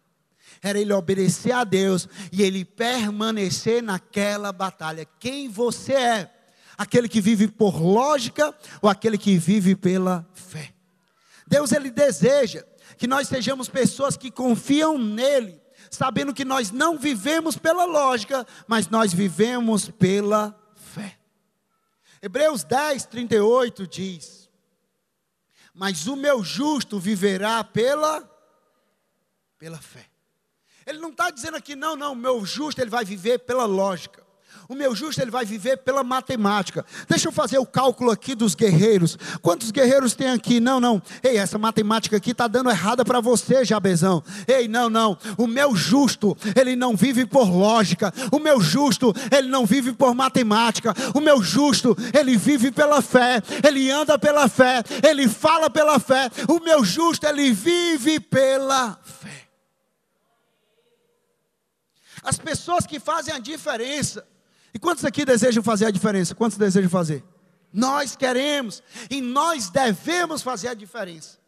Era 0.63 0.79
ele 0.79 0.93
obedecer 0.93 1.51
a 1.51 1.65
Deus 1.65 2.07
e 2.31 2.41
ele 2.41 2.63
permanecer 2.63 3.83
naquela 3.83 4.53
batalha. 4.53 5.05
Quem 5.19 5.49
você 5.49 5.91
é? 5.91 6.33
Aquele 6.77 7.09
que 7.09 7.19
vive 7.19 7.49
por 7.49 7.81
lógica 7.81 8.55
ou 8.81 8.89
aquele 8.89 9.17
que 9.17 9.37
vive 9.37 9.75
pela 9.75 10.25
fé? 10.33 10.73
Deus 11.45 11.73
ele 11.73 11.91
deseja 11.91 12.63
que 12.97 13.07
nós 13.07 13.27
sejamos 13.27 13.69
pessoas 13.69 14.17
que 14.17 14.31
confiam 14.31 14.97
nele, 14.97 15.61
sabendo 15.91 16.33
que 16.33 16.43
nós 16.43 16.71
não 16.71 16.97
vivemos 16.97 17.57
pela 17.57 17.85
lógica, 17.85 18.45
mas 18.67 18.89
nós 18.89 19.13
vivemos 19.13 19.89
pela 19.89 20.55
Hebreus 22.21 22.63
10, 22.63 23.05
38 23.05 23.87
diz: 23.87 24.49
Mas 25.73 26.07
o 26.07 26.15
meu 26.15 26.43
justo 26.43 26.99
viverá 26.99 27.63
pela, 27.63 28.29
pela 29.57 29.77
fé. 29.77 30.05
Ele 30.85 30.99
não 30.99 31.09
está 31.09 31.29
dizendo 31.29 31.57
aqui, 31.57 31.75
não, 31.75 31.95
não, 31.95 32.13
o 32.13 32.15
meu 32.15 32.45
justo 32.45 32.81
ele 32.81 32.89
vai 32.89 33.05
viver 33.05 33.39
pela 33.39 33.65
lógica. 33.65 34.26
O 34.69 34.75
meu 34.75 34.93
justo 34.93 35.21
ele 35.21 35.31
vai 35.31 35.45
viver 35.45 35.77
pela 35.77 36.03
matemática. 36.03 36.85
Deixa 37.07 37.29
eu 37.29 37.31
fazer 37.31 37.57
o 37.57 37.65
cálculo 37.65 38.11
aqui 38.11 38.35
dos 38.35 38.53
guerreiros. 38.53 39.17
Quantos 39.41 39.71
guerreiros 39.71 40.13
tem 40.13 40.29
aqui? 40.29 40.59
Não, 40.59 40.77
não. 40.79 41.01
Ei, 41.23 41.37
essa 41.37 41.57
matemática 41.57 42.17
aqui 42.17 42.31
está 42.31 42.47
dando 42.47 42.69
errada 42.69 43.05
para 43.05 43.21
você, 43.21 43.63
Jabezão. 43.63 44.21
Ei, 44.45 44.67
não, 44.67 44.89
não. 44.89 45.17
O 45.37 45.47
meu 45.47 45.73
justo, 45.73 46.35
ele 46.53 46.75
não 46.75 46.97
vive 46.97 47.25
por 47.25 47.49
lógica. 47.49 48.13
O 48.29 48.39
meu 48.39 48.59
justo, 48.59 49.13
ele 49.31 49.47
não 49.47 49.65
vive 49.65 49.93
por 49.93 50.13
matemática. 50.13 50.93
O 51.13 51.21
meu 51.21 51.41
justo, 51.41 51.95
ele 52.13 52.35
vive 52.35 52.69
pela 52.69 53.01
fé. 53.01 53.41
Ele 53.65 53.89
anda 53.89 54.19
pela 54.19 54.49
fé. 54.49 54.83
Ele 55.01 55.29
fala 55.29 55.69
pela 55.69 55.97
fé. 55.97 56.29
O 56.49 56.59
meu 56.59 56.83
justo, 56.83 57.25
ele 57.25 57.53
vive 57.53 58.19
pela 58.19 58.99
fé. 59.01 59.47
As 62.21 62.37
pessoas 62.37 62.85
que 62.85 62.99
fazem 62.99 63.33
a 63.33 63.39
diferença 63.39 64.27
e 64.77 64.79
quantos 64.79 65.03
aqui 65.03 65.25
desejam 65.25 65.63
fazer 65.63 65.87
a 65.87 65.89
diferença? 65.89 66.35
Quantos 66.35 66.55
desejam 66.55 66.87
fazer? 66.87 67.23
Nós 67.73 68.15
queremos 68.15 68.83
e 69.09 69.21
nós 69.21 69.71
devemos 69.71 70.43
fazer 70.43 70.67
a 70.67 70.75
diferença. 70.75 71.39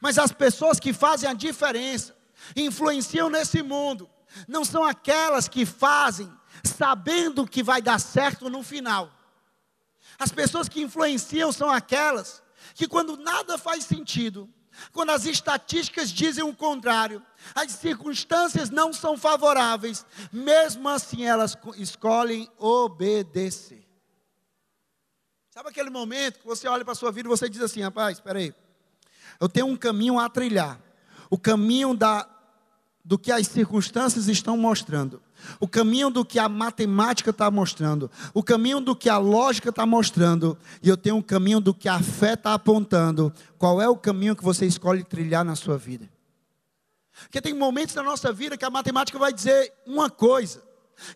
Mas 0.00 0.16
as 0.16 0.32
pessoas 0.32 0.80
que 0.80 0.94
fazem 0.94 1.28
a 1.28 1.34
diferença, 1.34 2.16
influenciam 2.56 3.28
nesse 3.28 3.62
mundo, 3.62 4.08
não 4.48 4.64
são 4.64 4.82
aquelas 4.82 5.46
que 5.46 5.66
fazem 5.66 6.32
sabendo 6.64 7.46
que 7.46 7.62
vai 7.62 7.82
dar 7.82 8.00
certo 8.00 8.48
no 8.48 8.62
final. 8.62 9.12
As 10.18 10.32
pessoas 10.32 10.66
que 10.66 10.80
influenciam 10.80 11.52
são 11.52 11.70
aquelas 11.70 12.42
que, 12.74 12.88
quando 12.88 13.18
nada 13.18 13.58
faz 13.58 13.84
sentido, 13.84 14.48
quando 14.92 15.10
as 15.10 15.24
estatísticas 15.24 16.10
dizem 16.10 16.44
o 16.44 16.54
contrário, 16.54 17.22
as 17.54 17.72
circunstâncias 17.72 18.70
não 18.70 18.92
são 18.92 19.16
favoráveis, 19.16 20.04
mesmo 20.32 20.88
assim 20.88 21.24
elas 21.24 21.56
escolhem 21.76 22.48
obedecer. 22.58 23.86
Sabe 25.50 25.68
aquele 25.68 25.90
momento 25.90 26.38
que 26.38 26.46
você 26.46 26.68
olha 26.68 26.84
para 26.84 26.92
a 26.92 26.96
sua 26.96 27.10
vida 27.12 27.28
e 27.28 27.30
você 27.30 27.48
diz 27.48 27.60
assim: 27.60 27.82
rapaz, 27.82 28.18
espera 28.18 28.38
aí, 28.38 28.54
eu 29.40 29.48
tenho 29.48 29.66
um 29.66 29.76
caminho 29.76 30.18
a 30.18 30.28
trilhar, 30.28 30.80
o 31.28 31.38
caminho 31.38 31.94
da, 31.94 32.28
do 33.04 33.18
que 33.18 33.32
as 33.32 33.46
circunstâncias 33.46 34.28
estão 34.28 34.56
mostrando. 34.56 35.22
O 35.58 35.66
caminho 35.66 36.10
do 36.10 36.24
que 36.24 36.38
a 36.38 36.48
matemática 36.48 37.30
está 37.30 37.50
mostrando, 37.50 38.10
o 38.34 38.42
caminho 38.42 38.80
do 38.80 38.94
que 38.94 39.08
a 39.08 39.18
lógica 39.18 39.70
está 39.70 39.86
mostrando, 39.86 40.56
e 40.82 40.88
eu 40.88 40.96
tenho 40.96 41.16
um 41.16 41.22
caminho 41.22 41.60
do 41.60 41.72
que 41.72 41.88
a 41.88 42.00
fé 42.00 42.34
está 42.34 42.52
apontando. 42.52 43.32
Qual 43.58 43.80
é 43.80 43.88
o 43.88 43.96
caminho 43.96 44.36
que 44.36 44.44
você 44.44 44.66
escolhe 44.66 45.02
trilhar 45.02 45.44
na 45.44 45.56
sua 45.56 45.78
vida? 45.78 46.08
Porque 47.22 47.40
tem 47.40 47.54
momentos 47.54 47.94
na 47.94 48.02
nossa 48.02 48.32
vida 48.32 48.56
que 48.56 48.64
a 48.64 48.70
matemática 48.70 49.18
vai 49.18 49.32
dizer 49.32 49.72
uma 49.86 50.08
coisa, 50.08 50.62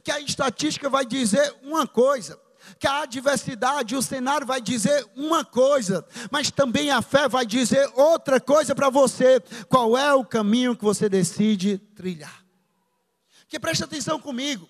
que 0.03 0.11
a 0.11 0.21
estatística 0.21 0.89
vai 0.89 1.05
dizer 1.05 1.55
uma 1.63 1.87
coisa, 1.87 2.39
que 2.79 2.87
a 2.87 3.03
adversidade, 3.03 3.97
o 3.97 4.03
cenário 4.03 4.47
vai 4.47 4.61
dizer 4.61 5.07
uma 5.17 5.45
coisa, 5.45 6.07
mas 6.31 6.51
também 6.51 6.91
a 6.91 7.03
fé 7.03 7.29
vai 7.29 7.47
dizer 7.47 7.91
outra 7.95 8.41
coisa 8.41 8.75
para 8.75 8.91
você. 8.91 9.41
Qual 9.69 9.97
é 9.97 10.13
o 10.13 10.25
caminho 10.25 10.77
que 10.77 10.85
você 10.85 11.09
decide 11.09 11.79
trilhar? 11.95 12.45
Que 13.49 13.61
preste 13.61 13.85
atenção 13.85 14.21
comigo. 14.21 14.69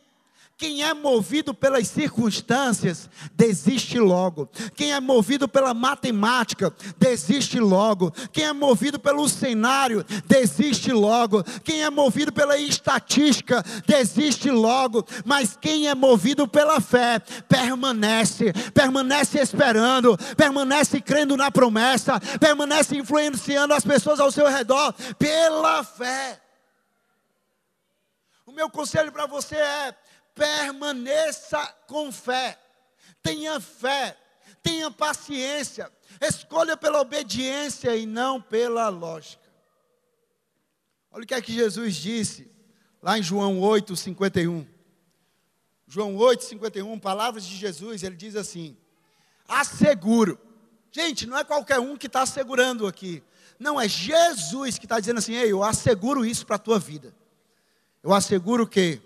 Quem 0.56 0.84
é 0.84 0.94
movido 0.94 1.52
pelas 1.52 1.88
circunstâncias, 1.88 3.11
desiste 3.32 3.99
logo. 3.99 4.49
Quem 4.76 4.92
é 4.92 5.00
movido 5.00 5.49
pela 5.49 5.75
matemática, 5.75 6.73
desiste 6.96 7.58
logo. 7.58 8.12
Quem 8.32 8.44
é 8.44 8.52
movido 8.52 8.99
pelo 8.99 9.28
cenário, 9.28 10.04
desiste 10.26 10.92
logo. 10.92 11.42
Quem 11.64 11.82
é 11.82 11.90
movido 11.90 12.32
pela 12.32 12.56
estatística, 12.56 13.64
desiste 13.84 14.49
logo. 14.50 15.04
Mas 15.25 15.58
quem 15.61 15.88
é 15.88 15.94
movido 15.94 16.46
pela 16.46 16.80
fé, 16.80 17.18
permanece, 17.49 18.52
permanece 18.73 19.40
esperando, 19.40 20.16
permanece 20.37 21.00
crendo 21.00 21.37
na 21.37 21.50
promessa, 21.50 22.20
permanece 22.38 22.96
influenciando 22.96 23.75
as 23.75 23.84
pessoas 23.84 24.20
ao 24.20 24.30
seu 24.30 24.49
redor 24.49 24.94
pela 25.18 25.82
fé 25.82 26.40
meu 28.54 28.70
conselho 28.70 29.12
para 29.12 29.26
você 29.26 29.56
é: 29.56 29.94
permaneça 30.34 31.64
com 31.86 32.10
fé, 32.10 32.58
tenha 33.22 33.60
fé, 33.60 34.16
tenha 34.62 34.90
paciência, 34.90 35.90
escolha 36.20 36.76
pela 36.76 37.00
obediência 37.00 37.94
e 37.96 38.06
não 38.06 38.40
pela 38.40 38.88
lógica. 38.88 39.44
Olha 41.10 41.24
o 41.24 41.26
que 41.26 41.34
é 41.34 41.40
que 41.40 41.52
Jesus 41.52 41.94
disse 41.94 42.50
lá 43.02 43.18
em 43.18 43.22
João 43.22 43.60
8, 43.60 43.94
51. 43.94 44.66
João 45.86 46.16
8, 46.16 46.44
51, 46.44 46.98
palavras 46.98 47.44
de 47.44 47.56
Jesus, 47.56 48.02
ele 48.02 48.16
diz 48.16 48.34
assim: 48.34 48.76
asseguro. 49.46 50.38
Gente, 50.90 51.26
não 51.26 51.36
é 51.36 51.44
qualquer 51.44 51.78
um 51.78 51.96
que 51.96 52.06
está 52.06 52.22
assegurando 52.22 52.86
aqui. 52.86 53.22
Não, 53.58 53.80
é 53.80 53.88
Jesus 53.88 54.78
que 54.78 54.86
está 54.86 54.98
dizendo 54.98 55.18
assim: 55.18 55.34
Ei, 55.34 55.52
eu 55.52 55.62
asseguro 55.62 56.24
isso 56.24 56.46
para 56.46 56.56
a 56.56 56.58
tua 56.58 56.78
vida. 56.78 57.14
Eu 58.02 58.12
asseguro 58.12 58.66
que, 58.66 59.00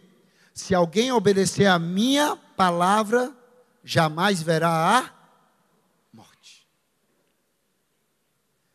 se 0.58 0.74
alguém 0.74 1.12
obedecer 1.12 1.66
a 1.66 1.78
minha 1.78 2.34
palavra, 2.34 3.32
jamais 3.84 4.42
verá 4.42 4.98
a 4.98 5.14
morte. 6.12 6.68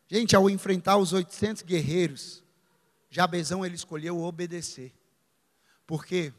Gente, 0.07 0.33
ao 0.33 0.49
enfrentar 0.49 0.95
os 0.95 1.11
800 1.11 1.61
guerreiros, 1.63 2.41
Jabezão 3.09 3.65
ele 3.65 3.75
escolheu 3.75 4.21
obedecer. 4.21 4.93
Por 5.85 6.05
quê? 6.05 6.33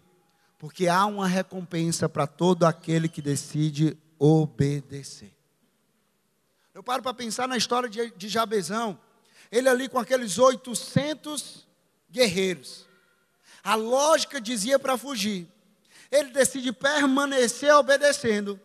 Porque 0.59 0.89
há 0.89 1.05
uma 1.05 1.29
recompensa 1.29 2.09
para 2.09 2.27
todo 2.27 2.65
aquele 2.65 3.07
que 3.07 3.21
decide 3.21 3.99
obedecer. 4.19 5.37
Eu 6.73 6.83
paro 6.83 7.03
para 7.03 7.13
pensar 7.13 7.47
na 7.47 7.59
história 7.59 7.91
de, 7.91 8.11
de 8.13 8.29
Jabezão. 8.31 8.99
Ele 9.53 9.69
ali 9.69 9.91
com 9.91 9.99
aqueles 9.99 10.39
800 10.39 11.69
guerreiros. 12.11 12.87
A 13.64 13.75
lógica 13.75 14.38
dizia 14.38 14.78
para 14.78 14.99
fugir. 14.99 15.49
Ele 16.11 16.30
decide 16.30 16.71
permanecer 16.71 17.75
obedecendo. 17.75 18.61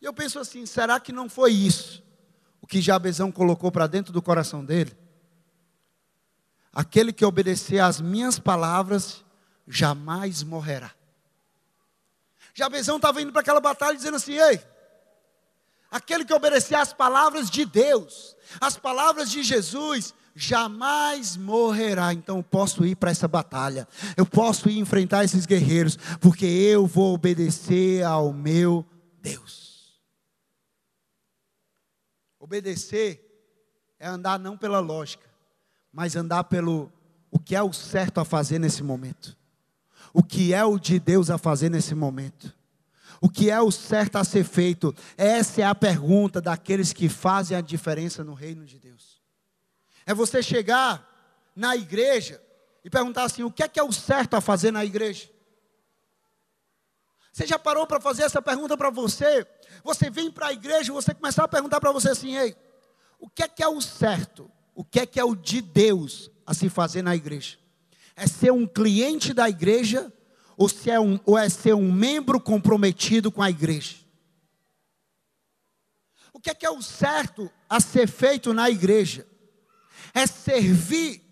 E 0.00 0.06
eu 0.06 0.14
penso 0.14 0.38
assim: 0.38 0.64
será 0.64 0.98
que 0.98 1.12
não 1.12 1.28
foi 1.28 1.52
isso 1.52 2.02
o 2.62 2.66
que 2.66 2.80
Jabezão 2.80 3.30
colocou 3.30 3.70
para 3.70 3.86
dentro 3.86 4.12
do 4.12 4.22
coração 4.22 4.64
dele? 4.64 4.96
Aquele 6.72 7.12
que 7.12 7.24
obedecer 7.24 7.80
às 7.80 8.00
minhas 8.00 8.38
palavras 8.38 9.24
jamais 9.66 10.42
morrerá. 10.42 10.92
Jabezão 12.54 12.96
estava 12.96 13.20
indo 13.20 13.32
para 13.32 13.42
aquela 13.42 13.60
batalha 13.60 13.96
dizendo 13.96 14.16
assim: 14.16 14.34
ei, 14.34 14.64
aquele 15.90 16.24
que 16.24 16.32
obedecer 16.32 16.76
às 16.76 16.92
palavras 16.92 17.50
de 17.50 17.64
Deus, 17.64 18.36
às 18.60 18.76
palavras 18.76 19.30
de 19.30 19.42
Jesus, 19.42 20.14
jamais 20.34 21.36
morrerá. 21.36 22.12
Então 22.12 22.38
eu 22.38 22.42
posso 22.42 22.84
ir 22.84 22.96
para 22.96 23.10
essa 23.10 23.28
batalha, 23.28 23.86
eu 24.16 24.26
posso 24.26 24.68
ir 24.68 24.78
enfrentar 24.78 25.24
esses 25.24 25.46
guerreiros, 25.46 25.96
porque 26.20 26.46
eu 26.46 26.86
vou 26.86 27.14
obedecer 27.14 28.04
ao 28.04 28.32
meu 28.32 28.84
Deus. 29.22 30.00
Obedecer 32.38 33.26
é 33.98 34.08
andar 34.08 34.38
não 34.38 34.56
pela 34.56 34.80
lógica, 34.80 35.28
mas 35.92 36.16
andar 36.16 36.44
pelo 36.44 36.90
o 37.30 37.38
que 37.38 37.54
é 37.54 37.62
o 37.62 37.72
certo 37.72 38.18
a 38.18 38.24
fazer 38.24 38.58
nesse 38.58 38.82
momento. 38.82 39.36
O 40.12 40.22
que 40.22 40.52
é 40.52 40.64
o 40.64 40.78
de 40.78 40.98
Deus 40.98 41.30
a 41.30 41.38
fazer 41.38 41.68
nesse 41.68 41.94
momento? 41.94 42.52
O 43.20 43.28
que 43.28 43.50
é 43.50 43.60
o 43.60 43.70
certo 43.70 44.16
a 44.16 44.24
ser 44.24 44.44
feito? 44.44 44.94
Essa 45.16 45.60
é 45.60 45.64
a 45.64 45.74
pergunta 45.74 46.40
daqueles 46.40 46.92
que 46.92 47.08
fazem 47.08 47.56
a 47.56 47.60
diferença 47.60 48.24
no 48.24 48.32
reino 48.32 48.64
de 48.64 48.78
Deus. 48.78 49.09
É 50.06 50.14
você 50.14 50.42
chegar 50.42 51.06
na 51.54 51.76
igreja 51.76 52.42
e 52.84 52.90
perguntar 52.90 53.24
assim: 53.24 53.42
o 53.42 53.50
que 53.50 53.62
é 53.62 53.68
que 53.68 53.78
é 53.78 53.82
o 53.82 53.92
certo 53.92 54.34
a 54.34 54.40
fazer 54.40 54.70
na 54.70 54.84
igreja? 54.84 55.28
Você 57.32 57.46
já 57.46 57.58
parou 57.58 57.86
para 57.86 58.00
fazer 58.00 58.24
essa 58.24 58.42
pergunta 58.42 58.76
para 58.76 58.90
você? 58.90 59.46
Você 59.84 60.10
vem 60.10 60.30
para 60.30 60.48
a 60.48 60.52
igreja 60.52 60.90
e 60.90 60.94
você 60.94 61.14
começar 61.14 61.44
a 61.44 61.48
perguntar 61.48 61.80
para 61.80 61.92
você 61.92 62.10
assim: 62.10 62.36
ei, 62.36 62.56
o 63.18 63.28
que 63.28 63.42
é 63.42 63.48
que 63.48 63.62
é 63.62 63.68
o 63.68 63.80
certo? 63.80 64.50
O 64.74 64.84
que 64.84 65.00
é 65.00 65.06
que 65.06 65.20
é 65.20 65.24
o 65.24 65.34
de 65.34 65.60
Deus 65.60 66.30
a 66.46 66.54
se 66.54 66.68
fazer 66.68 67.02
na 67.02 67.14
igreja? 67.14 67.60
é 68.20 68.26
ser 68.26 68.52
um 68.52 68.66
cliente 68.66 69.32
da 69.32 69.48
igreja 69.48 70.12
ou, 70.54 70.68
se 70.68 70.90
é, 70.90 71.00
um, 71.00 71.18
ou 71.24 71.38
é 71.38 71.48
ser 71.48 71.74
um 71.74 71.90
membro 71.90 72.38
comprometido 72.38 73.32
com 73.32 73.42
a 73.42 73.48
igreja? 73.48 73.96
O 76.30 76.38
que 76.38 76.50
é 76.50 76.54
que 76.54 76.66
é 76.66 76.70
o 76.70 76.82
certo 76.82 77.50
a 77.66 77.80
ser 77.80 78.06
feito 78.06 78.52
na 78.52 78.68
igreja? 78.68 79.26
É 80.14 80.26
servir 80.26 81.22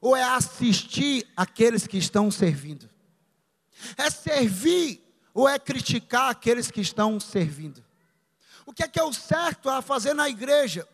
ou 0.00 0.16
é 0.16 0.22
assistir 0.22 1.26
aqueles 1.36 1.86
que 1.86 1.98
estão 1.98 2.30
servindo? 2.30 2.88
É 3.96 4.10
servir 4.10 5.02
ou 5.34 5.48
é 5.48 5.58
criticar 5.58 6.30
aqueles 6.30 6.70
que 6.70 6.80
estão 6.80 7.20
servindo? 7.20 7.84
O 8.64 8.72
que 8.72 8.82
é 8.82 8.88
que 8.88 8.98
é 8.98 9.04
o 9.04 9.12
certo 9.12 9.68
a 9.68 9.80
fazer 9.80 10.14
na 10.14 10.28
igreja? 10.28 10.88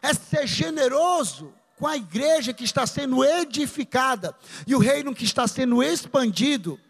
É 0.00 0.14
ser 0.14 0.46
generoso 0.46 1.52
com 1.76 1.86
a 1.86 1.96
igreja 1.96 2.54
que 2.54 2.64
está 2.64 2.86
sendo 2.86 3.24
edificada 3.24 4.34
e 4.66 4.74
o 4.74 4.78
reino 4.78 5.14
que 5.14 5.24
está 5.24 5.46
sendo 5.46 5.82
expandido, 5.82 6.80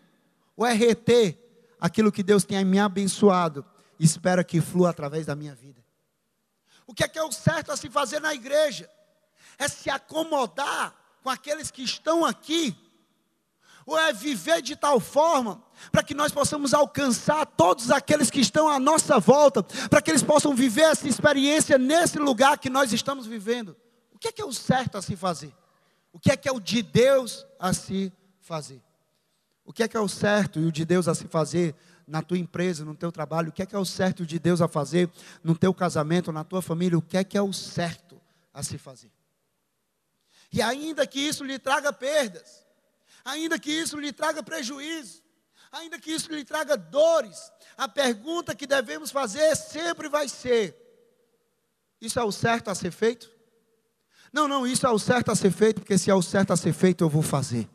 ou 0.57 0.65
é 0.65 0.73
reter 0.73 1.39
aquilo 1.81 2.13
que 2.13 2.23
Deus 2.23 2.45
tem 2.45 2.65
me 2.65 2.79
abençoado 2.79 3.65
e 3.99 4.05
espera 4.05 4.45
que 4.45 4.61
flua 4.61 4.91
através 4.91 5.27
da 5.27 5.35
minha 5.35 5.55
vida? 5.55 5.85
O 6.87 6.95
que 6.95 7.03
é 7.03 7.09
que 7.09 7.19
é 7.19 7.23
o 7.23 7.33
certo 7.33 7.73
a 7.73 7.77
se 7.77 7.91
fazer 7.91 8.21
na 8.21 8.33
igreja? 8.33 8.89
É 9.59 9.69
se 9.69 9.91
acomodar 9.91 10.95
com 11.23 11.31
aqueles 11.31 11.71
que 11.71 11.83
estão 11.83 12.25
aqui, 12.25 12.77
ou 13.85 13.99
é 13.99 14.13
viver 14.13 14.61
de 14.61 14.75
tal 14.75 14.99
forma 14.99 15.63
para 15.93 16.03
que 16.03 16.15
nós 16.15 16.33
possamos 16.33 16.75
alcançar 16.75 17.47
todos 17.47 17.91
aqueles 17.91 18.31
que 18.31 18.41
estão 18.41 18.69
à 18.69 18.81
nossa 18.81 19.19
volta, 19.21 19.63
para 19.63 20.03
que 20.03 20.11
eles 20.11 20.23
possam 20.23 20.55
viver 20.55 20.83
essa 20.83 21.09
experiência 21.09 21.79
nesse 21.79 22.19
lugar 22.19 22.59
que 22.59 22.69
nós 22.69 22.93
estamos 22.93 23.27
vivendo. 23.27 23.77
O 24.13 24.19
que 24.19 24.29
é 24.29 24.33
que 24.33 24.43
é 24.43 24.45
o 24.45 24.53
certo 24.53 24.99
a 24.99 25.03
se 25.03 25.15
fazer? 25.15 25.55
O 26.13 26.19
que 26.19 26.31
é 26.31 26.37
que 26.37 26.49
é 26.49 26.53
o 26.53 26.59
de 26.59 26.83
Deus 26.83 27.47
a 27.59 27.73
se 27.73 28.13
fazer? 28.41 28.83
O 29.65 29.73
que 29.73 29.83
é 29.83 29.89
que 29.89 29.97
é 29.97 30.01
o 30.01 30.09
certo 30.09 30.59
e 30.59 30.65
o 30.65 30.73
de 30.73 30.85
Deus 30.85 31.07
a 31.09 31.15
se 31.15 31.27
fazer 31.27 31.75
na 32.07 32.23
tua 32.23 32.39
empresa, 32.39 32.85
no 32.85 32.95
teu 32.95 33.13
trabalho? 33.13 33.51
O 33.51 33.53
que 33.53 33.63
é 33.63 33.67
que 33.67 33.77
é 33.77 33.79
o 33.79 33.85
certo 33.85 34.25
de 34.25 34.39
Deus 34.39 34.61
a 34.61 34.69
fazer 34.69 35.11
no 35.45 35.57
teu 35.57 35.75
casamento, 35.75 36.33
na 36.33 36.45
tua 36.45 36.63
família? 36.63 36.97
O 36.97 37.03
que 37.03 37.17
é 37.17 37.25
que 37.25 37.37
é 37.37 37.43
o 37.43 37.53
certo 37.53 38.21
a 38.55 38.63
se 38.63 38.79
fazer? 38.79 39.11
E 40.53 40.63
ainda 40.63 41.07
que 41.07 41.21
isso 41.21 41.45
lhe 41.45 41.59
traga 41.59 41.93
perdas, 41.93 42.65
ainda 43.25 43.59
que 43.59 43.71
isso 43.71 43.99
lhe 43.99 44.13
traga 44.13 44.43
prejuízo, 44.43 45.23
ainda 45.73 45.99
que 45.99 46.13
isso 46.13 46.33
lhe 46.33 46.45
traga 46.45 46.77
dores, 46.77 47.53
a 47.77 47.89
pergunta 47.89 48.55
que 48.55 48.67
devemos 48.67 49.11
fazer 49.11 49.55
sempre 49.57 50.09
vai 50.09 50.29
ser: 50.29 50.77
isso 52.01 52.19
é 52.19 52.25
o 52.25 52.33
certo 52.33 52.71
a 52.71 52.75
ser 52.75 52.91
feito? 52.91 53.31
Não, 54.33 54.47
não, 54.47 54.67
isso 54.67 54.87
é 54.87 54.91
o 54.91 54.99
certo 54.99 55.31
a 55.31 55.37
ser 55.37 55.51
feito, 55.51 55.81
porque 55.81 55.97
se 55.97 56.11
é 56.11 56.15
o 56.15 56.23
certo 56.23 56.53
a 56.53 56.57
ser 56.57 56.73
feito, 56.73 57.03
eu 57.03 57.09
vou 57.09 57.23
fazer. 57.23 57.69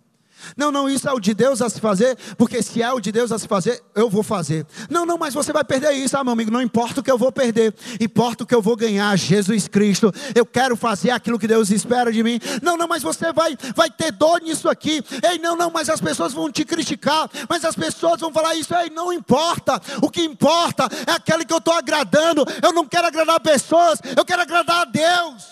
Não, 0.55 0.71
não, 0.71 0.89
isso 0.89 1.07
é 1.07 1.13
o 1.13 1.19
de 1.19 1.33
Deus 1.33 1.61
a 1.61 1.69
se 1.69 1.79
fazer, 1.79 2.17
porque 2.37 2.61
se 2.61 2.81
é 2.81 2.91
o 2.91 2.99
de 2.99 3.11
Deus 3.11 3.31
a 3.31 3.39
se 3.39 3.47
fazer, 3.47 3.81
eu 3.95 4.09
vou 4.09 4.23
fazer. 4.23 4.65
Não, 4.89 5.05
não, 5.05 5.17
mas 5.17 5.33
você 5.33 5.51
vai 5.53 5.63
perder 5.63 5.91
isso, 5.93 6.17
ah, 6.17 6.23
meu 6.23 6.33
amigo, 6.33 6.51
não 6.51 6.61
importa 6.61 6.99
o 6.99 7.03
que 7.03 7.11
eu 7.11 7.17
vou 7.17 7.31
perder, 7.31 7.73
importa 7.99 8.43
o 8.43 8.47
que 8.47 8.55
eu 8.55 8.61
vou 8.61 8.75
ganhar, 8.75 9.15
Jesus 9.17 9.67
Cristo. 9.67 10.13
Eu 10.35 10.45
quero 10.45 10.75
fazer 10.75 11.11
aquilo 11.11 11.39
que 11.39 11.47
Deus 11.47 11.69
espera 11.69 12.11
de 12.11 12.23
mim. 12.23 12.39
Não, 12.61 12.77
não, 12.77 12.87
mas 12.87 13.03
você 13.03 13.31
vai, 13.31 13.57
vai 13.75 13.89
ter 13.89 14.11
dor 14.11 14.41
nisso 14.41 14.69
aqui. 14.69 15.03
Ei, 15.29 15.37
não, 15.39 15.55
não, 15.55 15.69
mas 15.71 15.89
as 15.89 16.01
pessoas 16.01 16.33
vão 16.33 16.51
te 16.51 16.65
criticar, 16.65 17.29
mas 17.49 17.65
as 17.65 17.75
pessoas 17.75 18.19
vão 18.19 18.31
falar 18.31 18.55
isso. 18.55 18.73
Ei, 18.75 18.89
não 18.89 19.11
importa. 19.11 19.81
O 20.01 20.09
que 20.09 20.21
importa 20.21 20.87
é 21.07 21.11
aquele 21.11 21.45
que 21.45 21.53
eu 21.53 21.57
estou 21.57 21.73
agradando. 21.73 22.45
Eu 22.61 22.73
não 22.73 22.85
quero 22.87 23.07
agradar 23.07 23.39
pessoas, 23.39 23.99
eu 24.15 24.25
quero 24.25 24.41
agradar 24.41 24.81
a 24.81 24.85
Deus. 24.85 25.50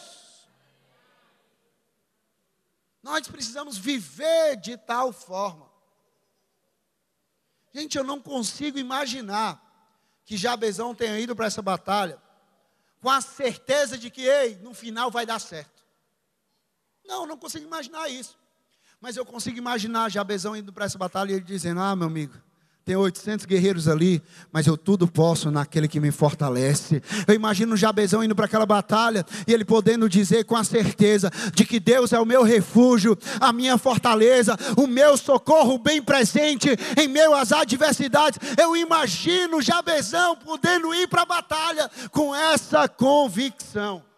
Nós 3.09 3.27
precisamos 3.27 3.75
viver 3.75 4.55
de 4.57 4.77
tal 4.77 5.11
forma. 5.11 5.67
Gente, 7.73 7.97
eu 7.97 8.03
não 8.03 8.21
consigo 8.21 8.77
imaginar 8.77 9.59
que 10.23 10.37
Jabezão 10.37 10.93
tenha 10.93 11.19
ido 11.19 11.35
para 11.35 11.47
essa 11.47 11.59
batalha 11.61 12.21
com 13.01 13.09
a 13.09 13.19
certeza 13.19 13.97
de 13.97 14.11
que, 14.11 14.21
ei, 14.21 14.57
no 14.57 14.75
final 14.75 15.09
vai 15.09 15.25
dar 15.25 15.39
certo. 15.39 15.83
Não, 17.03 17.25
não 17.25 17.35
consigo 17.35 17.65
imaginar 17.65 18.07
isso. 18.09 18.37
Mas 19.01 19.17
eu 19.17 19.25
consigo 19.25 19.57
imaginar 19.57 20.11
Jabezão 20.11 20.55
indo 20.55 20.71
para 20.71 20.85
essa 20.85 20.97
batalha 20.97 21.31
e 21.31 21.35
ele 21.35 21.45
dizendo: 21.45 21.79
Ah, 21.79 21.95
meu 21.95 22.05
amigo, 22.05 22.39
tem 22.89 22.95
800 22.95 23.45
guerreiros 23.45 23.87
ali, 23.87 24.19
mas 24.51 24.65
eu 24.65 24.75
tudo 24.75 25.07
posso 25.07 25.51
naquele 25.51 25.87
que 25.87 25.99
me 25.99 26.09
fortalece. 26.09 27.03
Eu 27.27 27.35
imagino 27.35 27.77
Jabezão 27.77 28.23
indo 28.23 28.35
para 28.35 28.45
aquela 28.45 28.65
batalha 28.65 29.23
e 29.47 29.53
ele 29.53 29.63
podendo 29.63 30.09
dizer 30.09 30.43
com 30.45 30.55
a 30.55 30.63
certeza 30.63 31.29
de 31.53 31.65
que 31.65 31.79
Deus 31.79 32.13
é 32.13 32.19
o 32.19 32.25
meu 32.25 32.41
refúgio, 32.41 33.15
a 33.39 33.53
minha 33.53 33.77
fortaleza, 33.77 34.57
o 34.75 34.87
meu 34.87 35.15
socorro 35.17 35.77
bem 35.77 36.01
presente 36.01 36.69
em 36.99 37.07
meio 37.07 37.35
às 37.35 37.51
adversidades. 37.51 38.39
Eu 38.59 38.75
imagino 38.75 39.61
Jabezão 39.61 40.35
podendo 40.37 40.91
ir 40.91 41.07
para 41.07 41.21
a 41.21 41.25
batalha 41.25 41.91
com 42.09 42.33
essa 42.33 42.87
convicção. 42.87 44.08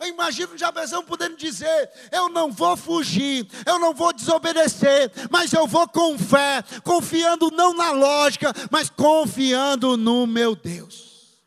Eu 0.00 0.08
imagino 0.08 0.56
Jabezão 0.56 1.04
podendo 1.04 1.36
dizer: 1.36 1.90
Eu 2.10 2.30
não 2.30 2.50
vou 2.50 2.74
fugir, 2.74 3.46
eu 3.66 3.78
não 3.78 3.92
vou 3.92 4.14
desobedecer, 4.14 5.12
mas 5.30 5.52
eu 5.52 5.66
vou 5.66 5.86
com 5.86 6.18
fé, 6.18 6.62
confiando 6.82 7.50
não 7.50 7.74
na 7.74 7.92
lógica, 7.92 8.50
mas 8.70 8.88
confiando 8.88 9.98
no 9.98 10.26
meu 10.26 10.56
Deus. 10.56 11.38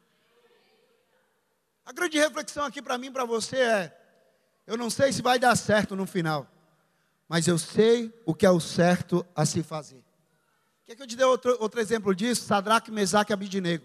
A 1.84 1.92
grande 1.92 2.20
reflexão 2.20 2.64
aqui 2.64 2.80
para 2.80 2.96
mim 2.96 3.12
para 3.12 3.26
você 3.26 3.58
é: 3.58 4.02
Eu 4.68 4.78
não 4.78 4.92
sei 4.92 5.12
se 5.12 5.24
vai 5.24 5.40
dar 5.40 5.56
certo 5.56 5.96
no 5.96 6.06
final, 6.06 6.48
mas 7.28 7.48
eu 7.48 7.58
sei 7.58 8.14
o 8.24 8.36
que 8.36 8.46
é 8.46 8.52
o 8.52 8.60
certo 8.60 9.26
a 9.36 9.48
se 9.48 9.64
fazer. 9.64 10.04
Quer 10.86 10.96
que 10.96 11.02
eu 11.02 11.08
te 11.08 11.16
dê 11.16 11.24
outro, 11.24 11.58
outro 11.60 11.82
exemplo 11.82 12.14
disso? 12.14 12.46
Sadraque, 12.46 12.92
Mesaque 12.92 13.32
e 13.32 13.34
Abidinego. 13.34 13.84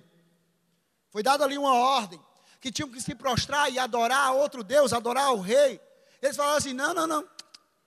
Foi 1.08 1.22
dada 1.22 1.42
ali 1.42 1.56
uma 1.56 1.72
ordem 1.72 2.20
que 2.60 2.72
tinham 2.72 2.90
que 2.90 3.00
se 3.00 3.14
prostrar 3.14 3.72
e 3.72 3.78
adorar 3.78 4.28
a 4.28 4.32
outro 4.32 4.62
Deus, 4.62 4.92
adorar 4.92 5.32
o 5.32 5.40
rei. 5.40 5.80
Eles 6.20 6.36
falaram 6.36 6.56
assim: 6.56 6.72
não, 6.72 6.92
não, 6.92 7.06
não, 7.06 7.24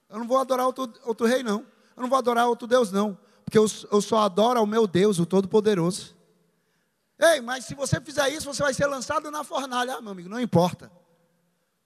eu 0.10 0.20
não 0.20 0.28
vou 0.28 0.38
adorar 0.38 0.66
outro, 0.66 0.92
outro 1.04 1.26
rei, 1.26 1.44
não. 1.44 1.66
Eu 1.96 2.02
não 2.02 2.10
vou 2.10 2.18
adorar 2.18 2.48
outro 2.48 2.68
Deus, 2.68 2.92
não. 2.92 3.18
Porque 3.44 3.58
eu, 3.58 3.66
eu 3.92 4.02
só 4.02 4.20
adoro 4.20 4.60
ao 4.60 4.66
meu 4.66 4.88
Deus, 4.88 5.20
o 5.20 5.26
Todo-Poderoso. 5.26 6.16
Ei, 7.20 7.40
mas 7.42 7.66
se 7.66 7.76
você 7.76 8.02
fizer 8.02 8.30
isso, 8.30 8.52
você 8.52 8.64
vai 8.64 8.74
ser 8.74 8.88
lançado 8.88 9.30
na 9.30 9.44
fornalha. 9.44 9.96
Ah, 9.96 10.02
meu 10.02 10.12
amigo, 10.12 10.30
não 10.30 10.40
importa. 10.40 10.92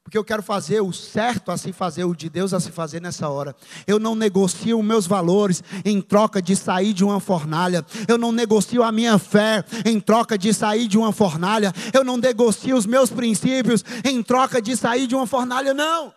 Porque 0.05 0.19
eu 0.19 0.23
quero 0.23 0.43
fazer 0.43 0.81
o 0.81 0.93
certo 0.93 1.51
a 1.51 1.57
se 1.57 1.73
fazer, 1.73 2.03
o 2.03 2.13
de 2.13 2.29
Deus 2.29 2.53
a 2.53 2.59
se 2.59 2.71
fazer 2.71 3.01
nessa 3.01 3.27
hora. 3.27 3.55
Eu 3.87 3.97
não 3.97 4.13
negocio 4.13 4.81
meus 4.83 5.07
valores 5.07 5.63
em 5.83 5.99
troca 5.99 6.39
de 6.39 6.55
sair 6.55 6.93
de 6.93 7.03
uma 7.03 7.19
fornalha. 7.19 7.83
Eu 8.07 8.15
não 8.15 8.31
negocio 8.31 8.83
a 8.83 8.91
minha 8.91 9.17
fé 9.17 9.65
em 9.83 9.99
troca 9.99 10.37
de 10.37 10.53
sair 10.53 10.87
de 10.87 10.95
uma 10.95 11.11
fornalha. 11.11 11.73
Eu 11.91 12.03
não 12.03 12.17
negocio 12.17 12.77
os 12.77 12.85
meus 12.85 13.09
princípios 13.09 13.83
em 14.03 14.21
troca 14.21 14.61
de 14.61 14.77
sair 14.77 15.07
de 15.07 15.15
uma 15.15 15.25
fornalha, 15.25 15.73
não. 15.73 16.13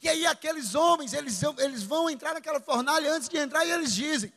E 0.00 0.08
aí 0.08 0.24
aqueles 0.24 0.76
homens, 0.76 1.12
eles, 1.12 1.42
eles 1.58 1.82
vão 1.82 2.08
entrar 2.08 2.32
naquela 2.32 2.60
fornalha 2.60 3.12
antes 3.12 3.28
de 3.28 3.36
entrar 3.36 3.64
e 3.64 3.72
eles 3.72 3.92
dizem: 3.92 4.32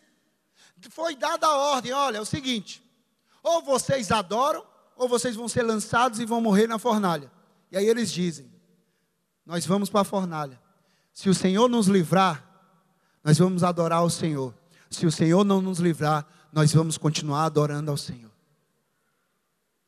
foi 0.89 1.15
dada 1.15 1.45
a 1.45 1.55
ordem, 1.55 1.93
olha, 1.93 2.17
é 2.17 2.21
o 2.21 2.25
seguinte, 2.25 2.83
ou 3.43 3.62
vocês 3.62 4.12
adoram, 4.12 4.65
ou 4.95 5.07
vocês 5.07 5.36
vão 5.36 5.47
ser 5.47 5.62
lançados 5.62 6.19
e 6.19 6.25
vão 6.25 6.41
morrer 6.41 6.65
na 6.65 6.79
fornalha. 6.79 7.31
E 7.71 7.77
aí 7.77 7.88
eles 7.88 8.12
dizem: 8.12 8.52
nós 9.45 9.65
vamos 9.65 9.89
para 9.89 10.01
a 10.01 10.06
fornalha. 10.06 10.60
Se 11.13 11.29
o 11.29 11.34
Senhor 11.34 11.69
nos 11.69 11.88
livrar, 11.88 12.43
nós 13.23 13.38
vamos 13.38 13.63
adorar 13.63 14.03
o 14.03 14.10
Senhor. 14.10 14.53
Se 14.89 15.06
o 15.06 15.12
Senhor 15.12 15.43
não 15.43 15.62
nos 15.62 15.79
livrar, 15.79 16.25
nós 16.51 16.73
vamos 16.73 16.97
continuar 16.97 17.45
adorando 17.45 17.91
ao 17.91 17.97
Senhor. 17.97 18.32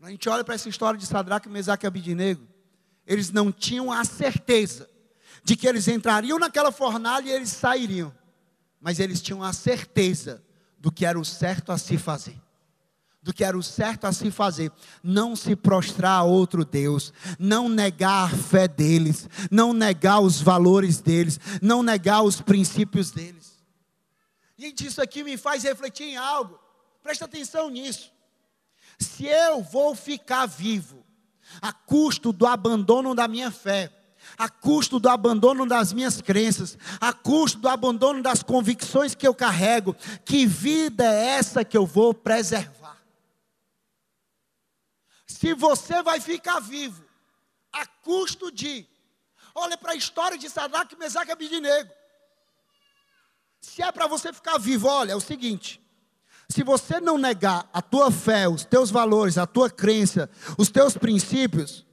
A 0.02 0.12
gente 0.12 0.30
olha 0.30 0.44
para 0.44 0.54
essa 0.54 0.70
história 0.70 1.00
de 1.00 1.06
Sadraque, 1.06 1.50
Mesaque 1.50 1.86
e 1.86 1.88
Abidinego, 1.88 2.48
eles 3.08 3.32
não 3.32 3.52
tinham 3.52 3.92
a 3.92 4.04
certeza 4.06 4.88
de 5.44 5.56
que 5.56 5.68
eles 5.68 5.88
entrariam 5.88 6.38
naquela 6.38 6.72
fornalha 6.72 7.28
e 7.28 7.32
eles 7.32 7.50
sairiam, 7.50 8.14
mas 8.80 9.00
eles 9.00 9.20
tinham 9.20 9.44
a 9.44 9.52
certeza 9.52 10.44
do 10.78 10.92
que 10.92 11.06
era 11.06 11.20
o 11.20 11.26
certo 11.26 11.72
a 11.72 11.78
se 11.78 11.98
fazer 11.98 12.40
do 13.26 13.34
que 13.34 13.44
era 13.44 13.58
o 13.58 13.64
certo 13.64 14.06
a 14.06 14.14
se 14.14 14.30
fazer, 14.30 14.72
não 15.02 15.36
se 15.36 15.56
prostrar 15.56 16.20
a 16.20 16.24
outro 16.24 16.64
Deus, 16.64 17.12
não 17.40 17.68
negar 17.68 18.26
a 18.26 18.38
fé 18.38 18.68
deles, 18.68 19.28
não 19.50 19.74
negar 19.74 20.20
os 20.20 20.40
valores 20.40 21.02
deles, 21.02 21.40
não 21.60 21.82
negar 21.82 22.22
os 22.22 22.40
princípios 22.40 23.10
deles. 23.10 23.56
Gente, 24.56 24.86
isso 24.86 25.02
aqui 25.02 25.24
me 25.24 25.38
faz 25.38 25.64
refletir 25.64 26.04
em 26.04 26.18
algo, 26.18 26.60
presta 27.02 27.26
atenção 27.26 27.68
nisso. 27.72 28.12
Se 29.00 29.26
eu 29.26 29.64
vou 29.64 29.96
ficar 29.96 30.46
vivo, 30.46 31.04
a 31.60 31.74
custo 31.74 32.32
do 32.32 32.46
abandono 32.46 33.16
da 33.16 33.28
minha 33.28 33.50
fé, 33.50 33.92
a 34.38 34.48
custo 34.48 35.00
do 35.00 35.10
abandono 35.10 35.66
das 35.66 35.92
minhas 35.92 36.22
crenças, 36.22 36.78
a 37.02 37.12
custo 37.12 37.58
do 37.58 37.70
abandono 37.70 38.22
das 38.22 38.44
convicções 38.44 39.16
que 39.16 39.28
eu 39.28 39.34
carrego, 39.34 39.96
que 40.24 40.46
vida 40.46 41.04
é 41.04 41.26
essa 41.40 41.66
que 41.66 41.76
eu 41.76 41.88
vou 41.88 42.14
preservar? 42.14 42.85
Se 45.36 45.54
você 45.54 46.02
vai 46.02 46.22
ficar 46.22 46.62
vivo 46.62 47.04
a 47.74 47.86
custo 47.86 48.50
de. 48.50 48.88
Olha 49.54 49.78
para 49.78 49.92
a 49.92 49.96
história 49.96 50.38
de 50.38 50.50
Sadraque, 50.50 50.96
Mesaque 50.96 51.30
e 51.30 51.34
Abidinego. 51.34 51.92
Se 53.60 53.82
é 53.82 53.92
para 53.92 54.08
você 54.08 54.32
ficar 54.32 54.58
vivo, 54.58 54.88
olha, 54.88 55.12
é 55.12 55.16
o 55.16 55.20
seguinte: 55.20 55.82
se 56.48 56.64
você 56.64 57.02
não 57.02 57.18
negar 57.18 57.70
a 57.74 57.82
tua 57.82 58.10
fé, 58.12 58.48
os 58.48 58.64
teus 58.64 58.90
valores, 58.90 59.38
a 59.38 59.46
tua 59.46 59.70
crença, 59.70 60.30
os 60.58 60.70
teus 60.70 60.96
princípios, 60.96 61.85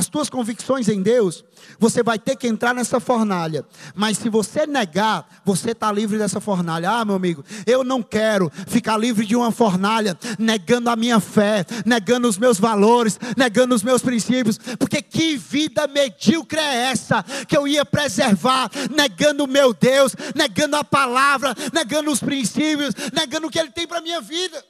as 0.00 0.08
tuas 0.08 0.30
convicções 0.30 0.88
em 0.88 1.02
Deus, 1.02 1.44
você 1.78 2.02
vai 2.02 2.18
ter 2.18 2.34
que 2.34 2.48
entrar 2.48 2.74
nessa 2.74 2.98
fornalha. 2.98 3.66
Mas 3.94 4.16
se 4.16 4.30
você 4.30 4.66
negar, 4.66 5.42
você 5.44 5.72
está 5.72 5.92
livre 5.92 6.16
dessa 6.16 6.40
fornalha. 6.40 6.90
Ah, 6.90 7.04
meu 7.04 7.14
amigo, 7.14 7.44
eu 7.66 7.84
não 7.84 8.02
quero 8.02 8.50
ficar 8.66 8.96
livre 8.96 9.26
de 9.26 9.36
uma 9.36 9.52
fornalha, 9.52 10.18
negando 10.38 10.88
a 10.88 10.96
minha 10.96 11.20
fé, 11.20 11.66
negando 11.84 12.26
os 12.26 12.38
meus 12.38 12.58
valores, 12.58 13.20
negando 13.36 13.74
os 13.74 13.82
meus 13.82 14.00
princípios. 14.00 14.56
Porque 14.78 15.02
que 15.02 15.36
vida 15.36 15.86
medíocre 15.86 16.58
é 16.58 16.90
essa 16.90 17.22
que 17.46 17.54
eu 17.54 17.68
ia 17.68 17.84
preservar, 17.84 18.70
negando 18.90 19.44
o 19.44 19.48
meu 19.48 19.74
Deus, 19.74 20.16
negando 20.34 20.76
a 20.76 20.84
palavra, 20.84 21.54
negando 21.74 22.10
os 22.10 22.20
princípios, 22.20 22.94
negando 23.12 23.48
o 23.48 23.50
que 23.50 23.58
Ele 23.58 23.70
tem 23.70 23.86
para 23.86 23.98
a 23.98 24.02
minha 24.02 24.22
vida. 24.22 24.64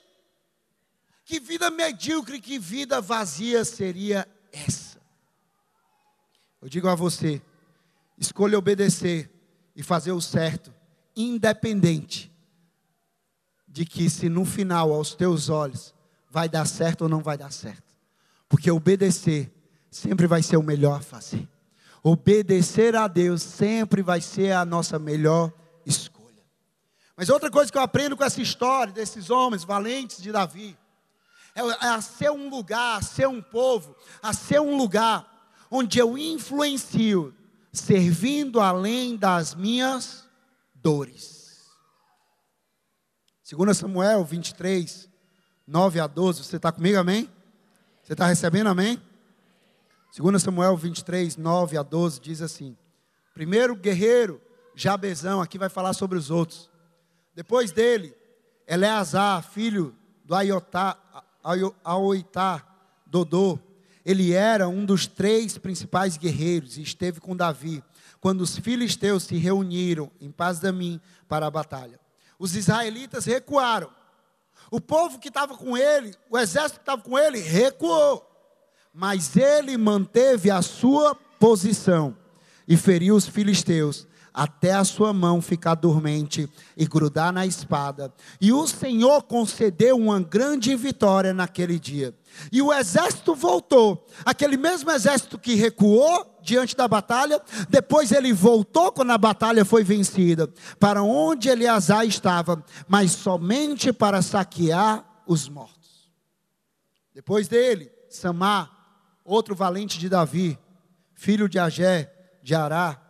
Que 1.25 1.39
vida 1.39 1.71
medíocre, 1.71 2.41
que 2.41 2.59
vida 2.59 3.01
vazia 3.01 3.65
seria 3.65 4.27
essa? 4.53 4.90
Eu 6.61 6.69
digo 6.69 6.89
a 6.89 6.95
você: 6.95 7.41
escolha 8.19 8.59
obedecer 8.59 9.31
e 9.75 9.83
fazer 9.83 10.13
o 10.13 10.21
certo, 10.21 10.73
independente 11.17 12.31
de 13.67 13.85
que 13.85 14.11
se 14.11 14.29
no 14.29 14.45
final, 14.45 14.93
aos 14.93 15.15
teus 15.15 15.49
olhos, 15.49 15.95
vai 16.29 16.49
dar 16.49 16.67
certo 16.67 17.03
ou 17.03 17.09
não 17.09 17.23
vai 17.23 17.39
dar 17.39 17.53
certo. 17.53 17.95
Porque 18.49 18.71
obedecer 18.71 19.53
sempre 19.91 20.27
vai 20.27 20.43
ser 20.43 20.57
o 20.57 20.63
melhor 20.63 20.99
a 20.99 21.03
fazer. 21.03 21.49
Obedecer 22.03 22.97
a 22.97 23.07
Deus 23.07 23.43
sempre 23.43 24.03
vai 24.03 24.21
ser 24.21 24.53
a 24.53 24.65
nossa 24.65 24.99
melhor 24.99 25.53
escolha. 25.87 26.45
Mas 27.17 27.29
outra 27.29 27.51
coisa 27.51 27.71
que 27.71 27.79
eu 27.79 27.83
aprendo 27.83 28.17
com 28.17 28.25
essa 28.25 28.41
história 28.41 28.93
desses 28.93 29.31
homens 29.31 29.65
valentes 29.65 30.23
de 30.23 30.33
Davi 30.33 30.77
é, 31.55 31.61
a 31.87 32.01
ser 32.01 32.31
um 32.31 32.49
lugar, 32.49 32.99
a 32.99 33.03
ser 33.03 33.29
um 33.29 33.43
povo, 33.43 33.95
a 34.23 34.33
ser 34.33 34.61
um 34.61 34.77
lugar 34.77 35.40
onde 35.71 35.99
eu 35.99 36.19
influencio, 36.19 37.35
servindo 37.73 38.61
além 38.61 39.17
das 39.17 39.55
minhas 39.55 40.29
dores. 40.75 41.71
2 43.51 43.77
Samuel 43.77 44.25
23, 44.25 45.09
9 45.67 46.01
a 46.01 46.07
12, 46.07 46.45
você 46.45 46.57
está 46.57 46.73
comigo, 46.73 46.99
amém? 46.99 47.31
Você 48.03 48.15
está 48.15 48.27
recebendo, 48.27 48.69
amém? 48.69 49.01
2 50.17 50.43
Samuel 50.43 50.77
23, 50.77 51.37
9 51.37 51.77
a 51.77 51.83
12 51.83 52.21
diz 52.21 52.43
assim: 52.43 52.77
Primeiro 53.33 53.77
guerreiro, 53.77 54.41
Jabezão, 54.75 55.41
aqui 55.41 55.59
vai 55.59 55.69
falar 55.69 55.93
sobre 55.93 56.19
os 56.19 56.31
outros. 56.31 56.71
Depois 57.35 57.71
dele, 57.71 58.15
Eleazar, 58.67 59.43
filho 59.43 59.97
do 60.25 60.35
Aiotá, 60.35 60.97
Aoitá, 61.85 62.67
Dodô, 63.07 63.59
ele 64.05 64.33
era 64.33 64.69
um 64.69 64.85
dos 64.85 65.07
três 65.07 65.59
principais 65.59 66.17
guerreiros 66.17 66.79
e 66.79 66.83
esteve 66.83 67.21
com 67.21 67.37
Davi 67.37 67.83
quando 68.21 68.43
os 68.43 68.59
filisteus 68.59 69.25
se 69.25 69.37
reuniram 69.37 70.11
em 70.21 70.31
paz 70.31 70.61
da 70.61 70.73
mim 70.73 71.01
para 71.29 71.47
a 71.47 71.51
batalha. 71.51 71.99
Os 72.39 72.55
israelitas 72.55 73.25
recuaram. 73.25 73.91
O 74.71 74.81
povo 74.81 75.19
que 75.19 75.29
estava 75.29 75.57
com 75.57 75.77
ele, 75.77 76.15
o 76.31 76.39
exército 76.39 76.81
que 76.81 76.83
estava 76.83 77.03
com 77.03 77.19
ele, 77.19 77.41
recuou. 77.41 78.27
Mas 78.93 79.37
ele 79.37 79.77
manteve 79.77 80.51
a 80.51 80.63
sua 80.63 81.15
posição 81.15 82.17
e 82.67 82.77
feriu 82.77 83.17
os 83.17 83.27
filisteus 83.27 84.07
até 84.33 84.73
a 84.73 84.85
sua 84.85 85.13
mão 85.13 85.43
ficar 85.43 85.75
dormente 85.75 86.49
e 86.77 86.87
grudar 86.87 87.33
na 87.33 87.45
espada. 87.47 88.13
E 88.41 88.53
o 88.53 88.67
Senhor 88.67 89.23
concedeu 89.23 89.97
uma 89.97 90.21
grande 90.21 90.75
vitória 90.77 91.35
naquele 91.35 91.79
dia. 91.79 92.15
E 92.51 92.63
o 92.63 92.73
exército 92.73 93.35
voltou, 93.35 94.07
aquele 94.25 94.57
mesmo 94.57 94.91
exército 94.91 95.39
que 95.39 95.55
recuou 95.55 96.39
diante 96.43 96.77
da 96.77 96.87
batalha, 96.87 97.41
depois 97.69 98.13
ele 98.13 98.33
voltou 98.33 98.93
quando 98.93 99.11
a 99.11 99.19
batalha 99.19 99.65
foi 99.65 99.83
vencida, 99.83 100.49
para 100.79 101.03
onde 101.03 101.49
Eleazar 101.49 102.07
estava, 102.07 102.65
mas 102.89 103.13
somente 103.13 103.93
para 103.93 104.23
saquear 104.23 105.05
os 105.27 105.49
mortos. 105.49 106.11
Depois 107.15 107.49
dele, 107.49 107.91
Samar, 108.09 108.71
outro 109.25 109.55
valente 109.55 109.99
de 109.99 110.09
Davi, 110.09 110.59
filho 111.15 111.49
de 111.49 111.59
Agé, 111.59 112.13
de 112.43 112.55
Ará, 112.55 113.01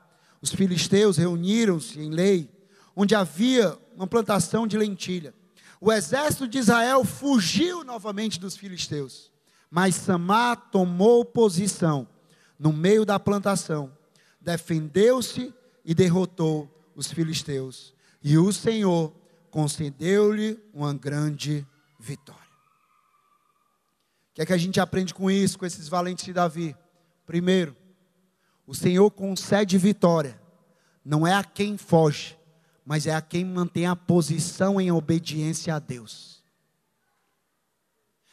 os 0.42 0.50
filisteus 0.50 1.16
reuniram-se 1.16 2.00
em 2.00 2.10
lei, 2.10 2.50
onde 2.96 3.14
havia 3.14 3.76
uma 3.94 4.06
plantação 4.06 4.66
de 4.66 4.76
lentilha. 4.76 5.34
O 5.80 5.92
exército 5.92 6.48
de 6.48 6.58
Israel 6.58 7.04
fugiu 7.04 7.84
novamente 7.84 8.38
dos 8.38 8.56
filisteus, 8.56 9.30
mas 9.70 9.94
Samá 9.94 10.56
tomou 10.56 11.24
posição 11.24 12.06
no 12.58 12.72
meio 12.72 13.04
da 13.04 13.18
plantação, 13.18 13.90
defendeu-se 14.40 15.54
e 15.84 15.94
derrotou 15.94 16.68
os 16.94 17.10
filisteus. 17.10 17.94
E 18.22 18.36
o 18.36 18.52
Senhor 18.52 19.14
concedeu-lhe 19.50 20.58
uma 20.72 20.92
grande 20.92 21.66
vitória. 21.98 22.40
O 24.30 24.34
que 24.34 24.42
é 24.42 24.46
que 24.46 24.52
a 24.52 24.58
gente 24.58 24.78
aprende 24.78 25.12
com 25.12 25.30
isso, 25.30 25.58
com 25.58 25.66
esses 25.66 25.88
valentes 25.88 26.24
de 26.24 26.32
Davi? 26.32 26.76
Primeiro, 27.26 27.76
o 28.70 28.74
Senhor 28.74 29.10
concede 29.10 29.76
vitória, 29.76 30.40
não 31.04 31.26
é 31.26 31.34
a 31.34 31.42
quem 31.42 31.76
foge, 31.76 32.38
mas 32.84 33.04
é 33.04 33.12
a 33.12 33.20
quem 33.20 33.44
mantém 33.44 33.84
a 33.84 33.96
posição 33.96 34.80
em 34.80 34.92
obediência 34.92 35.74
a 35.74 35.80
Deus. 35.80 36.40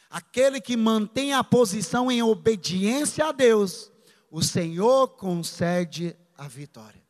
Aquele 0.08 0.60
que 0.60 0.76
mantém 0.76 1.34
a 1.34 1.42
posição 1.42 2.08
em 2.08 2.22
obediência 2.22 3.26
a 3.26 3.32
Deus, 3.32 3.90
o 4.30 4.40
Senhor 4.40 5.08
concede 5.08 6.16
a 6.36 6.46
vitória. 6.46 7.02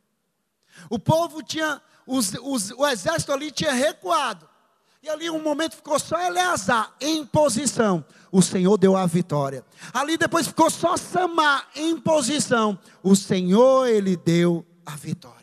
O 0.88 0.98
povo 0.98 1.42
tinha, 1.42 1.82
os, 2.06 2.32
os, 2.32 2.70
o 2.70 2.86
exército 2.86 3.30
ali 3.30 3.50
tinha 3.50 3.74
recuado. 3.74 4.47
E 5.02 5.08
ali 5.08 5.30
um 5.30 5.42
momento 5.42 5.76
ficou 5.76 5.98
só 5.98 6.20
Eleazar 6.20 6.94
em 7.00 7.24
posição. 7.24 8.04
O 8.32 8.42
Senhor 8.42 8.76
deu 8.76 8.96
a 8.96 9.06
vitória. 9.06 9.64
Ali 9.92 10.16
depois 10.16 10.46
ficou 10.48 10.70
só 10.70 10.96
Samar 10.96 11.68
em 11.74 11.98
posição. 11.98 12.78
O 13.02 13.14
Senhor, 13.14 13.86
ele 13.86 14.16
deu 14.16 14.66
a 14.84 14.96
vitória. 14.96 15.38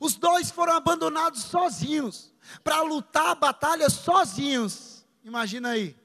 Os 0.00 0.16
dois 0.16 0.50
foram 0.50 0.74
abandonados 0.74 1.44
sozinhos. 1.44 2.34
Para 2.62 2.82
lutar 2.82 3.28
a 3.28 3.34
batalha 3.34 3.88
sozinhos. 3.88 5.06
Imagina 5.24 5.70
aí. 5.70 5.96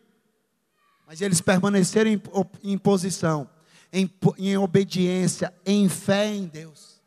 Mas 1.05 1.21
eles 1.21 1.41
permaneceram 1.41 2.11
em, 2.11 2.21
em 2.63 2.77
posição, 2.77 3.49
em, 3.91 4.09
em 4.37 4.57
obediência, 4.57 5.53
em 5.65 5.89
fé 5.89 6.27
em 6.27 6.45
Deus. 6.45 7.01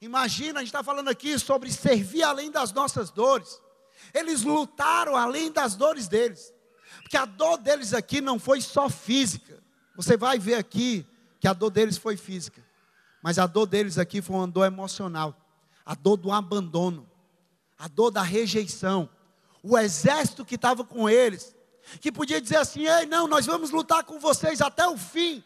Imagina, 0.00 0.58
a 0.58 0.62
gente 0.62 0.70
está 0.70 0.82
falando 0.82 1.08
aqui 1.08 1.38
sobre 1.38 1.70
servir 1.70 2.24
além 2.24 2.50
das 2.50 2.72
nossas 2.72 3.10
dores. 3.10 3.60
Eles 4.12 4.42
lutaram 4.42 5.16
além 5.16 5.50
das 5.50 5.74
dores 5.74 6.08
deles. 6.08 6.52
Porque 7.02 7.16
a 7.16 7.24
dor 7.24 7.58
deles 7.58 7.92
aqui 7.94 8.20
não 8.20 8.38
foi 8.38 8.60
só 8.60 8.88
física. 8.88 9.62
Você 9.96 10.16
vai 10.16 10.38
ver 10.38 10.54
aqui 10.54 11.06
que 11.40 11.48
a 11.48 11.52
dor 11.52 11.70
deles 11.70 11.96
foi 11.96 12.16
física. 12.16 12.62
Mas 13.22 13.38
a 13.38 13.46
dor 13.46 13.66
deles 13.66 13.98
aqui 13.98 14.20
foi 14.20 14.36
uma 14.36 14.48
dor 14.48 14.64
emocional. 14.64 15.36
A 15.84 15.94
dor 15.94 16.16
do 16.16 16.32
abandono. 16.32 17.08
A 17.78 17.88
dor 17.88 18.10
da 18.10 18.22
rejeição. 18.22 19.08
O 19.62 19.78
exército 19.78 20.44
que 20.44 20.56
estava 20.56 20.84
com 20.84 21.08
eles. 21.08 21.54
Que 22.00 22.10
podia 22.10 22.40
dizer 22.40 22.56
assim: 22.56 22.86
Ei, 22.86 23.06
não, 23.06 23.26
nós 23.26 23.46
vamos 23.46 23.70
lutar 23.70 24.04
com 24.04 24.18
vocês 24.18 24.60
até 24.60 24.86
o 24.86 24.96
fim. 24.96 25.42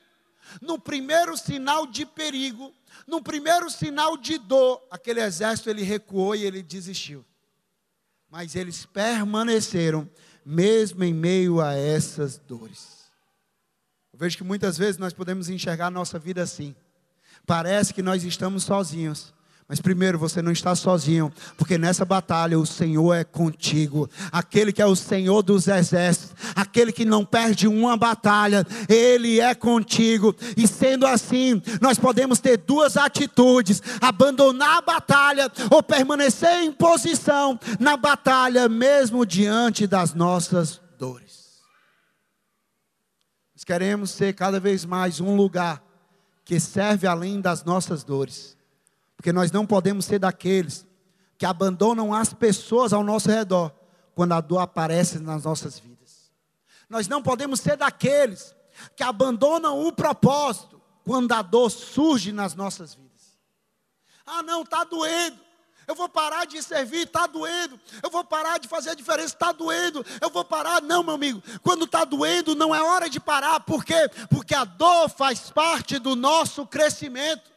No 0.61 0.79
primeiro 0.79 1.37
sinal 1.37 1.87
de 1.87 2.07
perigo, 2.07 2.73
no 3.07 3.21
primeiro 3.21 3.69
sinal 3.69 4.17
de 4.17 4.39
dor, 4.39 4.81
aquele 4.91 5.21
exército 5.21 5.69
ele 5.69 5.83
recuou 5.83 6.35
e 6.35 6.45
ele 6.45 6.63
desistiu. 6.63 7.25
Mas 8.39 8.55
eles 8.55 8.85
permaneceram, 8.85 10.07
mesmo 10.45 11.03
em 11.03 11.15
meio 11.15 11.59
a 11.59 11.73
essas 11.73 12.37
dores. 12.37 13.11
Eu 14.13 14.19
vejo 14.19 14.37
que 14.37 14.45
muitas 14.45 14.77
vezes 14.77 14.99
nós 14.99 15.15
podemos 15.15 15.49
enxergar 15.49 15.87
a 15.87 15.91
nossa 15.91 16.19
vida 16.19 16.43
assim. 16.43 16.77
Parece 17.47 17.95
que 17.95 18.03
nós 18.03 18.25
estamos 18.25 18.63
sozinhos, 18.63 19.33
mas 19.69 19.81
primeiro, 19.81 20.17
você 20.17 20.41
não 20.41 20.53
está 20.53 20.77
sozinho, 20.77 21.33
porque 21.57 21.77
nessa 21.77 22.05
batalha 22.05 22.57
o 22.57 22.65
Senhor 22.65 23.13
é 23.15 23.25
contigo. 23.25 24.09
Aquele 24.31 24.73
que 24.73 24.81
é 24.81 24.87
o 24.87 24.95
Senhor 24.95 25.43
dos 25.43 25.67
exércitos, 25.67 26.37
aquele 26.55 26.93
que 26.93 27.05
não 27.05 27.25
perde 27.25 27.67
uma 27.67 27.97
batalha, 27.97 28.65
ele 28.89 29.41
é 29.41 29.57
contigo. 29.57 30.33
E 30.57 30.69
sendo 30.69 31.05
assim, 31.05 31.61
nós 31.81 31.99
podemos 31.99 32.39
ter 32.39 32.59
duas 32.59 32.97
atitudes: 32.97 33.83
abandonar 34.01 34.79
a 34.79 34.83
batalha 34.83 35.51
ou 35.69 35.83
permanecer 35.83 36.63
em 36.63 36.71
posição 36.71 37.59
na 37.81 37.97
batalha, 37.97 38.69
mesmo 38.69 39.27
diante 39.27 39.85
das 39.85 40.15
nossas 40.15 40.81
dores. 40.97 41.57
Nós 43.53 43.65
queremos 43.65 44.13
ser 44.13 44.33
cada 44.33 44.61
vez 44.61 44.85
mais 44.85 45.21
um 45.21 45.35
lugar 45.35 45.83
que 46.45 46.61
serve 46.61 47.09
além 47.09 47.41
das 47.41 47.65
nossas 47.65 48.05
dores 48.05 48.56
porque 49.17 49.33
nós 49.33 49.51
não 49.51 49.67
podemos 49.67 50.05
ser 50.05 50.19
daqueles 50.19 50.87
que 51.39 51.47
abandonam 51.47 52.15
as 52.15 52.33
pessoas 52.33 52.93
ao 52.93 53.03
nosso 53.03 53.29
redor 53.29 53.73
quando 54.15 54.33
a 54.33 54.41
dor 54.41 54.59
aparece 54.59 55.19
nas 55.19 55.45
nossas 55.45 55.79
vidas. 55.79 56.31
Nós 56.89 57.09
não 57.09 57.23
podemos 57.23 57.61
ser 57.61 57.77
daqueles 57.77 58.55
que 58.95 59.03
abandonam 59.03 59.87
o 59.87 59.93
propósito 59.93 60.81
quando 61.05 61.33
a 61.33 61.43
dor 61.43 61.71
surge 61.71 62.33
nas 62.33 62.55
nossas 62.55 62.95
vidas. 62.95 63.07
Ah, 64.27 64.43
não, 64.43 64.63
está 64.63 64.85
doendo. 64.85 65.39
Eu 65.87 65.95
vou 65.95 66.09
parar 66.09 66.47
de 66.47 66.61
servir, 66.63 67.07
está 67.07 67.27
doendo. 67.27 67.79
Eu 68.03 68.11
vou 68.11 68.25
parar 68.25 68.59
de 68.59 68.67
fazer 68.67 68.91
a 68.91 68.95
diferença, 68.95 69.35
está 69.35 69.53
doendo. 69.53 70.05
Eu 70.21 70.31
vou 70.31 70.45
parar. 70.45 70.83
Não, 70.83 71.03
meu 71.03 71.15
amigo. 71.15 71.41
Quando 71.63 71.85
está 71.85 72.05
doendo, 72.05 72.57
não 72.57 72.75
é 72.75 72.83
hora 72.83 73.09
de 73.09 73.21
parar. 73.21 73.61
Por 73.61 73.85
quê? 73.85 74.11
Porque 74.29 74.55
a 74.55 74.65
dor 74.65 75.09
faz 75.09 75.51
parte 75.51 75.99
do 75.99 76.17
nosso 76.17 76.67
crescimento. 76.67 77.56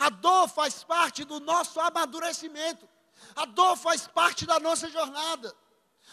A 0.00 0.08
dor 0.08 0.48
faz 0.48 0.82
parte 0.82 1.26
do 1.26 1.38
nosso 1.40 1.78
amadurecimento. 1.78 2.88
A 3.36 3.44
dor 3.44 3.76
faz 3.76 4.06
parte 4.06 4.46
da 4.46 4.58
nossa 4.58 4.88
jornada. 4.88 5.54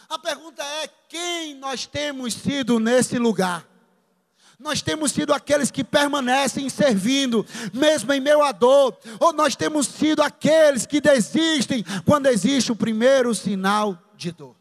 A 0.10 0.20
pergunta 0.20 0.62
é: 0.62 0.90
quem 1.08 1.56
nós 1.56 1.86
temos 1.86 2.34
sido 2.34 2.82
nesse 2.82 3.18
lugar? 3.18 3.66
Nós 4.60 4.82
temos 4.82 5.12
sido 5.14 5.34
aqueles 5.34 5.72
que 5.72 5.84
permanecem 5.84 6.68
servindo, 6.68 7.46
mesmo 7.74 8.12
em 8.12 8.20
meio 8.20 8.44
à 8.44 8.52
dor, 8.52 8.98
ou 9.20 9.32
nós 9.32 9.56
temos 9.56 9.88
sido 9.88 10.22
aqueles 10.22 10.86
que 10.86 11.00
desistem 11.00 11.86
quando 12.06 12.26
existe 12.26 12.72
o 12.72 12.76
primeiro 12.76 13.34
sinal 13.34 13.98
de 14.16 14.32
dor. 14.32 14.56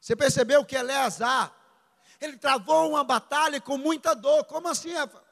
Você 0.00 0.16
percebeu 0.16 0.64
que 0.64 0.74
Eleazar, 0.74 1.52
ele 2.20 2.38
travou 2.38 2.88
uma 2.88 3.04
batalha 3.04 3.60
com 3.60 3.76
muita 3.76 4.14
dor. 4.14 4.44
Como 4.44 4.66
assim, 4.66 4.94
Rafa? 4.94 5.27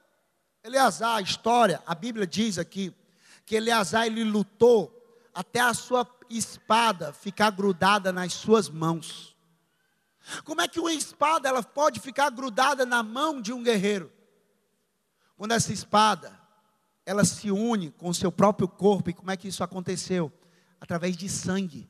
Eleazar, 0.67 1.19
a 1.19 1.21
história, 1.21 1.81
a 1.87 1.95
Bíblia 1.95 2.27
diz 2.27 2.59
aqui, 2.59 2.93
que 3.45 3.55
Eleazar 3.55 4.05
ele 4.05 4.25
lutou 4.25 4.93
até 5.33 5.61
a 5.61 5.73
sua 5.73 6.05
espada 6.29 7.13
ficar 7.13 7.51
grudada 7.51 8.11
nas 8.11 8.33
suas 8.33 8.69
mãos. 8.69 9.37
Como 10.43 10.61
é 10.61 10.67
que 10.67 10.81
uma 10.81 10.93
espada 10.93 11.49
ela 11.49 11.63
pode 11.63 12.01
ficar 12.01 12.31
grudada 12.31 12.85
na 12.85 13.01
mão 13.01 13.41
de 13.41 13.53
um 13.53 13.63
guerreiro? 13.63 14.13
Quando 15.37 15.53
essa 15.53 15.73
espada 15.73 16.37
ela 17.05 17.25
se 17.25 17.49
une 17.49 17.93
com 17.93 18.09
o 18.09 18.15
seu 18.15 18.33
próprio 18.33 18.67
corpo, 18.67 19.11
e 19.11 19.15
como 19.15 19.31
é 19.31 19.37
que 19.37 19.47
isso 19.47 19.63
aconteceu? 19.63 20.33
Através 20.81 21.17
de 21.17 21.29
sangue. 21.29 21.89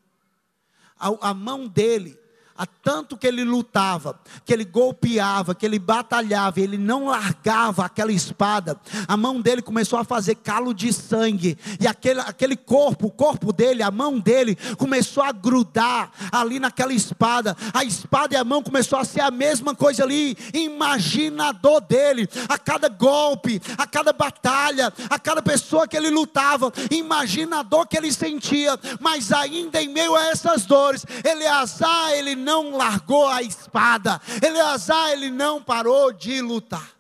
A, 0.99 1.31
a 1.31 1.33
mão 1.33 1.67
dele 1.67 2.21
Há 2.59 2.67
tanto 2.67 3.17
que 3.17 3.27
ele 3.27 3.45
lutava, 3.45 4.19
que 4.45 4.53
ele 4.53 4.65
golpeava, 4.65 5.55
que 5.55 5.67
ele 5.67 5.79
batalhava, 5.79 6.61
ele 6.61 6.79
não 6.79 7.07
largava 7.07 7.85
aquela 7.85 8.13
espada. 8.13 8.79
A 9.07 9.17
mão 9.17 9.41
dele 9.41 9.61
começou 9.61 9.99
a 9.99 10.05
fazer 10.05 10.37
calo 10.37 10.73
de 10.73 10.93
sangue, 10.93 11.59
e 11.81 11.87
aquele, 11.87 12.21
aquele 12.21 12.57
corpo, 12.57 13.07
o 13.07 13.11
corpo 13.11 13.53
dele, 13.53 13.83
a 13.83 13.91
mão 13.91 14.19
dele, 14.19 14.57
começou 14.79 15.23
a 15.23 15.33
grudar 15.33 16.11
ali 16.33 16.59
naquela 16.59 16.93
espada. 16.93 17.57
A 17.75 17.85
espada 17.85 18.35
e 18.35 18.37
a 18.39 18.45
mão 18.45 18.63
começou 18.63 18.99
a 18.99 19.05
ser 19.05 19.21
a 19.21 19.31
mesma 19.31 19.75
coisa 19.75 20.03
ali. 20.03 20.37
Imagina 20.55 21.49
a 21.49 21.53
dor 21.53 21.81
dele, 21.81 22.29
a 22.49 22.59
cada 22.59 22.89
golpe, 22.89 23.61
a 23.77 23.87
cada 23.87 24.13
batalha, 24.13 24.93
a 25.11 25.19
cada 25.19 25.43
pessoa 25.43 25.87
que 25.87 25.97
ele 25.97 26.11
lutava. 26.11 26.73
Imagina 26.91 27.61
a 27.61 27.63
dor 27.63 27.87
que 27.87 27.97
ele 27.97 28.13
sentia, 28.13 28.79
mas 29.01 29.33
ainda 29.33 29.83
em 29.83 29.89
meio 29.89 30.15
a 30.15 30.27
essas 30.27 30.65
dores, 30.65 31.05
Eleazar, 31.25 32.13
ele 32.13 32.35
não 32.47 32.77
largou 32.77 33.27
a 33.27 33.43
espada. 33.43 34.21
Eleazar, 34.41 35.11
ele 35.11 35.31
não 35.31 35.61
parou 35.61 36.13
de 36.13 36.41
lutar. 36.41 36.97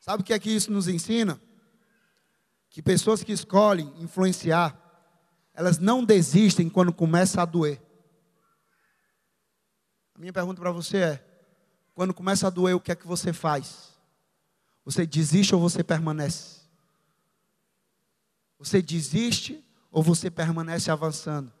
Sabe 0.00 0.22
o 0.22 0.24
que 0.24 0.32
é 0.32 0.38
que 0.38 0.50
isso 0.50 0.72
nos 0.72 0.88
ensina? 0.88 1.38
Que 2.70 2.80
pessoas 2.80 3.22
que 3.22 3.30
escolhem 3.30 3.92
influenciar, 3.98 4.76
elas 5.52 5.78
não 5.78 6.02
desistem 6.02 6.70
quando 6.70 6.90
começa 6.90 7.42
a 7.42 7.44
doer. 7.44 7.80
A 10.14 10.18
minha 10.18 10.32
pergunta 10.32 10.60
para 10.62 10.72
você 10.72 10.96
é: 10.96 11.24
quando 11.94 12.14
começa 12.14 12.46
a 12.46 12.50
doer, 12.50 12.74
o 12.74 12.80
que 12.80 12.92
é 12.92 12.96
que 12.96 13.06
você 13.06 13.30
faz? 13.34 13.92
Você 14.86 15.06
desiste 15.06 15.54
ou 15.54 15.60
você 15.60 15.84
permanece? 15.84 16.62
Você 18.58 18.80
desiste 18.80 19.62
ou 19.90 20.02
você 20.02 20.30
permanece 20.30 20.90
avançando? 20.90 21.52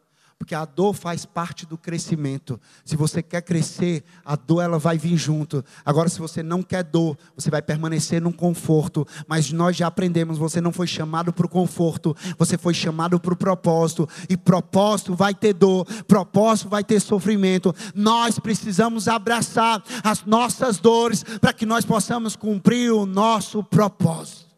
Porque 0.42 0.56
a 0.56 0.64
dor 0.64 0.92
faz 0.92 1.24
parte 1.24 1.64
do 1.64 1.78
crescimento. 1.78 2.60
Se 2.84 2.96
você 2.96 3.22
quer 3.22 3.42
crescer, 3.42 4.02
a 4.24 4.34
dor 4.34 4.60
ela 4.60 4.76
vai 4.76 4.98
vir 4.98 5.16
junto. 5.16 5.64
Agora, 5.84 6.08
se 6.08 6.18
você 6.18 6.42
não 6.42 6.64
quer 6.64 6.82
dor, 6.82 7.16
você 7.36 7.48
vai 7.48 7.62
permanecer 7.62 8.20
num 8.20 8.32
conforto. 8.32 9.06
Mas 9.28 9.52
nós 9.52 9.76
já 9.76 9.86
aprendemos: 9.86 10.38
você 10.38 10.60
não 10.60 10.72
foi 10.72 10.88
chamado 10.88 11.32
para 11.32 11.46
o 11.46 11.48
conforto, 11.48 12.12
você 12.36 12.58
foi 12.58 12.74
chamado 12.74 13.20
para 13.20 13.32
o 13.32 13.36
propósito. 13.36 14.08
E 14.28 14.36
propósito 14.36 15.14
vai 15.14 15.32
ter 15.32 15.52
dor, 15.52 15.84
propósito 16.08 16.68
vai 16.68 16.82
ter 16.82 16.98
sofrimento. 16.98 17.72
Nós 17.94 18.40
precisamos 18.40 19.06
abraçar 19.06 19.80
as 20.02 20.24
nossas 20.24 20.78
dores 20.78 21.22
para 21.40 21.52
que 21.52 21.64
nós 21.64 21.84
possamos 21.84 22.34
cumprir 22.34 22.92
o 22.92 23.06
nosso 23.06 23.62
propósito. 23.62 24.50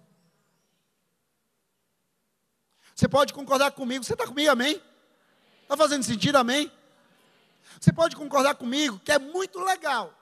Você 2.94 3.06
pode 3.06 3.34
concordar 3.34 3.72
comigo? 3.72 4.02
Você 4.02 4.14
está 4.14 4.26
comigo, 4.26 4.50
amém? 4.50 4.80
Está 5.64 5.76
fazendo 5.76 6.02
sentido, 6.02 6.36
amém? 6.36 6.70
Você 7.80 7.92
pode 7.92 8.14
concordar 8.14 8.54
comigo 8.54 9.00
que 9.02 9.10
é 9.10 9.18
muito 9.18 9.58
legal 9.60 10.12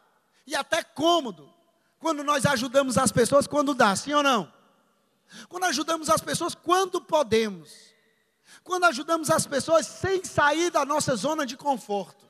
e 0.47 0.55
até 0.55 0.83
cômodo 0.83 1.53
Quando 1.99 2.25
nós 2.25 2.45
ajudamos 2.47 2.99
as 2.99 3.13
pessoas, 3.13 3.47
quando 3.47 3.75
dá, 3.75 3.95
sim 3.95 4.13
ou 4.13 4.25
não? 4.25 4.53
Quando 5.49 5.65
ajudamos 5.65 6.11
as 6.11 6.21
pessoas, 6.21 6.53
quando 6.53 7.01
podemos. 7.01 7.71
Quando 8.65 8.85
ajudamos 8.85 9.31
as 9.31 9.47
pessoas 9.47 9.87
sem 9.87 10.25
sair 10.25 10.71
da 10.71 10.85
nossa 10.85 11.15
zona 11.15 11.47
de 11.47 11.57
conforto. 11.57 12.27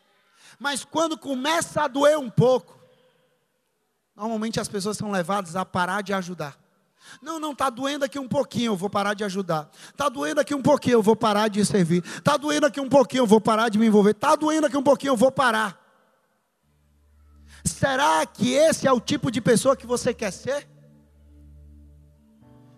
Mas 0.59 0.85
quando 0.85 1.17
começa 1.17 1.83
a 1.83 1.89
doer 1.89 2.19
um 2.19 2.29
pouco, 2.29 2.79
normalmente 4.15 4.61
as 4.61 4.69
pessoas 4.69 4.99
são 4.99 5.11
levadas 5.11 5.57
a 5.57 5.65
parar 5.65 6.03
de 6.03 6.13
ajudar. 6.13 6.62
Não, 7.21 7.39
não, 7.39 7.53
está 7.53 7.69
doendo 7.71 8.05
aqui 8.05 8.19
um 8.19 8.29
pouquinho, 8.29 8.73
eu 8.73 8.77
vou 8.77 8.91
parar 8.91 9.15
de 9.15 9.25
ajudar. 9.25 9.71
Está 9.91 10.09
doendo 10.09 10.41
aqui 10.41 10.55
um 10.55 10.63
pouquinho, 10.63 10.95
eu 10.95 11.03
vou 11.03 11.17
parar 11.17 11.49
de 11.49 11.65
servir. 11.65 12.05
Está 12.05 12.37
doendo 12.37 12.67
aqui 12.67 12.81
um 12.81 12.89
pouquinho, 12.89 13.23
eu 13.23 13.27
vou 13.27 13.41
parar 13.41 13.69
de 13.69 13.79
me 13.79 13.87
envolver. 13.87 14.11
Está 14.11 14.35
doendo 14.35 14.67
aqui 14.67 14.77
um 14.77 14.83
pouquinho, 14.83 15.13
eu 15.13 15.17
vou 15.17 15.31
parar. 15.31 15.79
Será 17.65 18.25
que 18.27 18.53
esse 18.53 18.89
é 18.89 18.93
o 18.93 19.01
tipo 19.01 19.31
de 19.31 19.41
pessoa 19.41 19.77
que 19.77 19.87
você 19.87 20.13
quer 20.13 20.33
ser? 20.33 20.69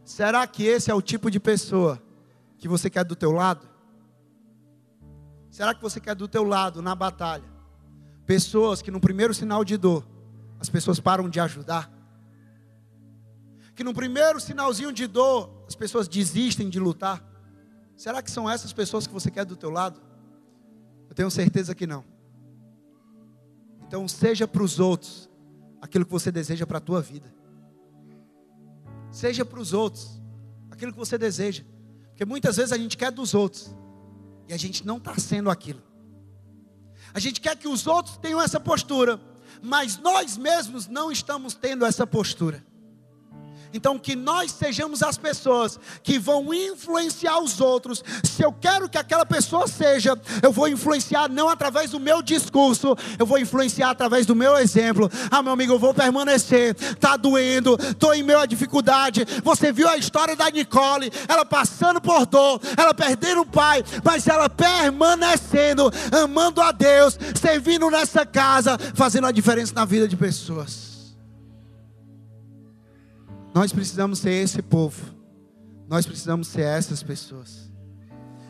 Será 0.04 0.46
que 0.46 0.64
esse 0.64 0.90
é 0.90 0.94
o 0.94 1.00
tipo 1.00 1.30
de 1.30 1.40
pessoa 1.40 2.02
que 2.58 2.68
você 2.68 2.90
quer 2.90 3.04
do 3.04 3.16
teu 3.16 3.32
lado? 3.32 3.66
Será 5.50 5.74
que 5.74 5.80
você 5.80 6.00
quer 6.00 6.14
do 6.14 6.28
teu 6.28 6.44
lado 6.44 6.82
na 6.82 6.94
batalha? 6.94 7.44
Pessoas 8.26 8.82
que 8.82 8.90
no 8.90 9.00
primeiro 9.00 9.32
sinal 9.32 9.64
de 9.64 9.76
dor, 9.76 10.06
as 10.58 10.68
pessoas 10.68 10.98
param 10.98 11.28
de 11.28 11.38
ajudar. 11.40 11.93
Que 13.74 13.82
no 13.82 13.92
primeiro 13.92 14.38
sinalzinho 14.38 14.92
de 14.92 15.06
dor, 15.06 15.64
as 15.66 15.74
pessoas 15.74 16.06
desistem 16.06 16.68
de 16.68 16.78
lutar. 16.78 17.22
Será 17.96 18.22
que 18.22 18.30
são 18.30 18.48
essas 18.48 18.72
pessoas 18.72 19.06
que 19.06 19.12
você 19.12 19.30
quer 19.30 19.44
do 19.44 19.56
teu 19.56 19.70
lado? 19.70 20.00
Eu 21.08 21.14
tenho 21.14 21.30
certeza 21.30 21.74
que 21.74 21.86
não. 21.86 22.04
Então 23.86 24.06
seja 24.08 24.46
para 24.46 24.62
os 24.62 24.80
outros 24.80 25.28
aquilo 25.80 26.04
que 26.04 26.10
você 26.10 26.32
deseja 26.32 26.66
para 26.66 26.78
a 26.78 26.80
tua 26.80 27.00
vida. 27.00 27.32
Seja 29.10 29.44
para 29.44 29.60
os 29.60 29.72
outros 29.72 30.20
aquilo 30.70 30.92
que 30.92 30.98
você 30.98 31.16
deseja. 31.16 31.62
Porque 32.08 32.24
muitas 32.24 32.56
vezes 32.56 32.72
a 32.72 32.78
gente 32.78 32.96
quer 32.96 33.10
dos 33.10 33.34
outros 33.34 33.74
e 34.48 34.52
a 34.52 34.56
gente 34.56 34.86
não 34.86 34.96
está 34.98 35.16
sendo 35.18 35.50
aquilo. 35.50 35.82
A 37.12 37.20
gente 37.20 37.40
quer 37.40 37.56
que 37.56 37.68
os 37.68 37.86
outros 37.86 38.16
tenham 38.16 38.40
essa 38.40 38.58
postura, 38.58 39.20
mas 39.62 39.98
nós 39.98 40.36
mesmos 40.36 40.88
não 40.88 41.12
estamos 41.12 41.54
tendo 41.54 41.84
essa 41.84 42.06
postura. 42.06 42.64
Então, 43.74 43.98
que 43.98 44.14
nós 44.14 44.52
sejamos 44.52 45.02
as 45.02 45.18
pessoas 45.18 45.80
que 46.00 46.16
vão 46.16 46.54
influenciar 46.54 47.40
os 47.40 47.60
outros. 47.60 48.04
Se 48.22 48.40
eu 48.40 48.52
quero 48.52 48.88
que 48.88 48.96
aquela 48.96 49.26
pessoa 49.26 49.66
seja, 49.66 50.16
eu 50.40 50.52
vou 50.52 50.68
influenciar 50.68 51.28
não 51.28 51.48
através 51.48 51.90
do 51.90 51.98
meu 51.98 52.22
discurso, 52.22 52.96
eu 53.18 53.26
vou 53.26 53.36
influenciar 53.36 53.90
através 53.90 54.26
do 54.26 54.36
meu 54.36 54.56
exemplo. 54.56 55.10
Ah, 55.28 55.42
meu 55.42 55.52
amigo, 55.52 55.72
eu 55.72 55.78
vou 55.78 55.92
permanecer. 55.92 56.74
Tá 57.00 57.16
doendo, 57.16 57.76
tô 57.98 58.12
em 58.12 58.22
meio 58.22 58.38
à 58.38 58.46
dificuldade. 58.46 59.26
Você 59.42 59.72
viu 59.72 59.88
a 59.88 59.96
história 59.96 60.36
da 60.36 60.48
Nicole, 60.48 61.10
ela 61.26 61.44
passando 61.44 62.00
por 62.00 62.26
dor, 62.26 62.60
ela 62.76 62.94
perdendo 62.94 63.40
o 63.40 63.46
pai, 63.46 63.82
mas 64.04 64.28
ela 64.28 64.48
permanecendo, 64.48 65.90
amando 66.12 66.60
a 66.60 66.70
Deus, 66.70 67.18
servindo 67.34 67.90
nessa 67.90 68.24
casa, 68.24 68.78
fazendo 68.94 69.26
a 69.26 69.32
diferença 69.32 69.72
na 69.74 69.84
vida 69.84 70.06
de 70.06 70.16
pessoas. 70.16 70.93
Nós 73.54 73.72
precisamos 73.72 74.18
ser 74.18 74.32
esse 74.32 74.60
povo. 74.60 75.14
Nós 75.88 76.04
precisamos 76.04 76.48
ser 76.48 76.62
essas 76.62 77.04
pessoas. 77.04 77.72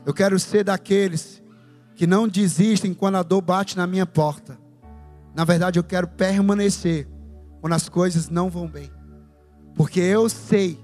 Eu 0.07 0.15
quero 0.15 0.39
ser 0.39 0.65
daqueles 0.65 1.43
que 1.95 2.07
não 2.07 2.27
desistem 2.27 2.95
quando 2.95 3.17
a 3.17 3.23
dor 3.23 3.43
bate 3.43 3.77
na 3.77 3.87
minha 3.87 4.07
porta. 4.07 4.59
Na 5.35 5.45
verdade, 5.45 5.79
eu 5.79 5.85
quero 5.85 6.09
permanecer 6.09 7.07
quando 7.61 7.75
as 7.75 7.87
coisas 7.87 8.31
não 8.31 8.49
vão 8.49 8.67
bem. 8.67 8.91
Porque 9.75 10.01
eu 10.01 10.27
sei 10.31 10.83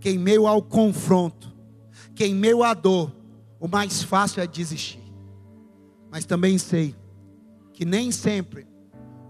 que 0.00 0.08
em 0.08 0.18
meio 0.18 0.46
ao 0.46 0.62
confronto, 0.62 1.52
que 2.14 2.24
em 2.24 2.34
meio 2.34 2.62
à 2.62 2.72
dor, 2.72 3.14
o 3.60 3.68
mais 3.68 4.02
fácil 4.02 4.42
é 4.42 4.46
desistir. 4.46 5.02
Mas 6.10 6.24
também 6.24 6.56
sei 6.56 6.96
que 7.74 7.84
nem 7.84 8.10
sempre 8.10 8.66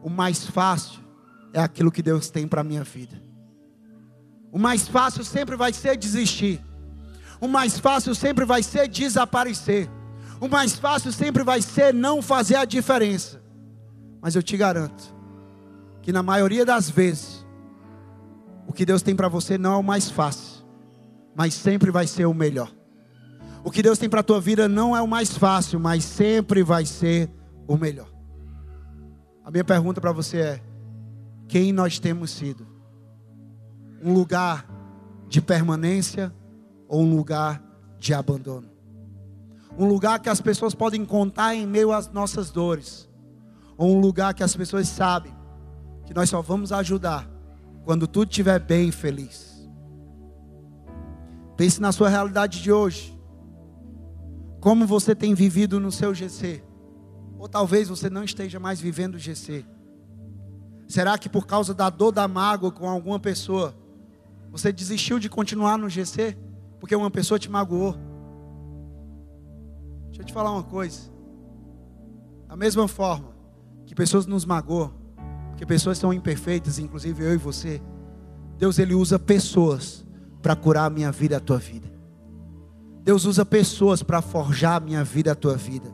o 0.00 0.08
mais 0.08 0.46
fácil 0.46 1.00
é 1.52 1.60
aquilo 1.60 1.90
que 1.90 2.02
Deus 2.02 2.30
tem 2.30 2.46
para 2.46 2.60
a 2.60 2.64
minha 2.64 2.84
vida. 2.84 3.31
O 4.52 4.58
mais 4.58 4.86
fácil 4.86 5.24
sempre 5.24 5.56
vai 5.56 5.72
ser 5.72 5.96
desistir. 5.96 6.60
O 7.40 7.48
mais 7.48 7.78
fácil 7.78 8.14
sempre 8.14 8.44
vai 8.44 8.62
ser 8.62 8.86
desaparecer. 8.86 9.88
O 10.38 10.46
mais 10.46 10.74
fácil 10.74 11.10
sempre 11.10 11.42
vai 11.42 11.62
ser 11.62 11.94
não 11.94 12.20
fazer 12.20 12.56
a 12.56 12.66
diferença. 12.66 13.42
Mas 14.20 14.36
eu 14.36 14.42
te 14.42 14.54
garanto 14.56 15.16
que 16.02 16.12
na 16.12 16.22
maioria 16.22 16.66
das 16.66 16.90
vezes 16.90 17.46
o 18.66 18.72
que 18.72 18.84
Deus 18.84 19.00
tem 19.00 19.16
para 19.16 19.28
você 19.28 19.56
não 19.56 19.72
é 19.72 19.76
o 19.76 19.82
mais 19.82 20.10
fácil, 20.10 20.64
mas 21.34 21.54
sempre 21.54 21.90
vai 21.90 22.06
ser 22.06 22.26
o 22.26 22.34
melhor. 22.34 22.70
O 23.64 23.70
que 23.70 23.82
Deus 23.82 23.98
tem 23.98 24.08
para 24.08 24.20
a 24.20 24.24
tua 24.24 24.40
vida 24.40 24.68
não 24.68 24.94
é 24.94 25.00
o 25.00 25.08
mais 25.08 25.36
fácil, 25.36 25.80
mas 25.80 26.04
sempre 26.04 26.62
vai 26.62 26.84
ser 26.84 27.30
o 27.66 27.76
melhor. 27.76 28.10
A 29.44 29.50
minha 29.50 29.64
pergunta 29.64 30.00
para 30.00 30.12
você 30.12 30.38
é: 30.38 30.62
quem 31.48 31.72
nós 31.72 31.98
temos 31.98 32.30
sido? 32.30 32.71
Um 34.02 34.12
lugar 34.12 34.66
de 35.28 35.40
permanência 35.40 36.34
ou 36.88 37.02
um 37.02 37.16
lugar 37.16 37.62
de 37.98 38.12
abandono. 38.12 38.68
Um 39.78 39.86
lugar 39.86 40.18
que 40.20 40.28
as 40.28 40.40
pessoas 40.40 40.74
podem 40.74 41.04
contar 41.04 41.54
em 41.54 41.66
meio 41.66 41.92
às 41.92 42.10
nossas 42.10 42.50
dores, 42.50 43.08
ou 43.78 43.96
um 43.96 44.00
lugar 44.00 44.34
que 44.34 44.42
as 44.42 44.54
pessoas 44.54 44.88
sabem 44.88 45.32
que 46.04 46.12
nós 46.12 46.28
só 46.28 46.42
vamos 46.42 46.72
ajudar 46.72 47.28
quando 47.84 48.06
tudo 48.06 48.28
estiver 48.28 48.58
bem 48.58 48.88
e 48.88 48.92
feliz. 48.92 49.52
Pense 51.56 51.80
na 51.80 51.92
sua 51.92 52.08
realidade 52.08 52.60
de 52.60 52.72
hoje. 52.72 53.18
Como 54.60 54.86
você 54.86 55.14
tem 55.14 55.34
vivido 55.34 55.80
no 55.80 55.90
seu 55.90 56.14
GC? 56.14 56.62
Ou 57.38 57.48
talvez 57.48 57.88
você 57.88 58.10
não 58.10 58.22
esteja 58.22 58.60
mais 58.60 58.80
vivendo 58.80 59.14
o 59.14 59.18
GC. 59.18 59.64
Será 60.86 61.16
que 61.16 61.28
por 61.28 61.46
causa 61.46 61.72
da 61.72 61.88
dor 61.88 62.12
da 62.12 62.28
mágoa 62.28 62.70
com 62.70 62.88
alguma 62.88 63.18
pessoa, 63.18 63.74
você 64.52 64.70
desistiu 64.70 65.18
de 65.18 65.30
continuar 65.30 65.78
no 65.78 65.88
GC 65.88 66.36
porque 66.78 66.94
uma 66.94 67.10
pessoa 67.10 67.38
te 67.38 67.50
magoou. 67.50 67.96
Deixa 70.08 70.20
eu 70.20 70.26
te 70.26 70.32
falar 70.32 70.52
uma 70.52 70.62
coisa. 70.62 71.10
Da 72.46 72.54
mesma 72.54 72.86
forma 72.86 73.34
que 73.86 73.94
pessoas 73.94 74.26
nos 74.26 74.44
magoam, 74.44 74.92
porque 75.48 75.64
pessoas 75.64 75.96
são 75.96 76.12
imperfeitas, 76.12 76.78
inclusive 76.78 77.24
eu 77.24 77.32
e 77.32 77.38
você, 77.38 77.80
Deus 78.58 78.78
ele 78.78 78.94
usa 78.94 79.18
pessoas 79.18 80.04
para 80.42 80.54
curar 80.54 80.84
a 80.84 80.90
minha 80.90 81.10
vida 81.10 81.34
e 81.34 81.38
a 81.38 81.40
tua 81.40 81.56
vida. 81.56 81.90
Deus 83.02 83.24
usa 83.24 83.46
pessoas 83.46 84.02
para 84.02 84.20
forjar 84.20 84.76
a 84.76 84.80
minha 84.80 85.02
vida 85.02 85.30
e 85.30 85.32
a 85.32 85.34
tua 85.34 85.56
vida. 85.56 85.90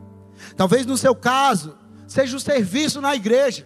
Talvez 0.57 0.85
no 0.85 0.97
seu 0.97 1.15
caso, 1.15 1.77
seja 2.07 2.35
o 2.35 2.39
serviço 2.39 2.99
na 2.99 3.15
igreja. 3.15 3.65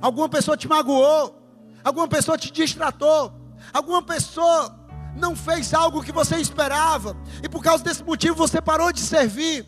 Alguma 0.00 0.28
pessoa 0.28 0.56
te 0.56 0.66
magoou, 0.66 1.40
alguma 1.84 2.08
pessoa 2.08 2.36
te 2.36 2.50
distratou, 2.50 3.41
Alguma 3.72 4.02
pessoa 4.02 4.78
não 5.14 5.36
fez 5.36 5.74
algo 5.74 6.02
que 6.02 6.12
você 6.12 6.36
esperava 6.36 7.16
e 7.42 7.48
por 7.48 7.62
causa 7.62 7.84
desse 7.84 8.02
motivo 8.02 8.34
você 8.34 8.60
parou 8.60 8.92
de 8.92 9.00
servir. 9.00 9.66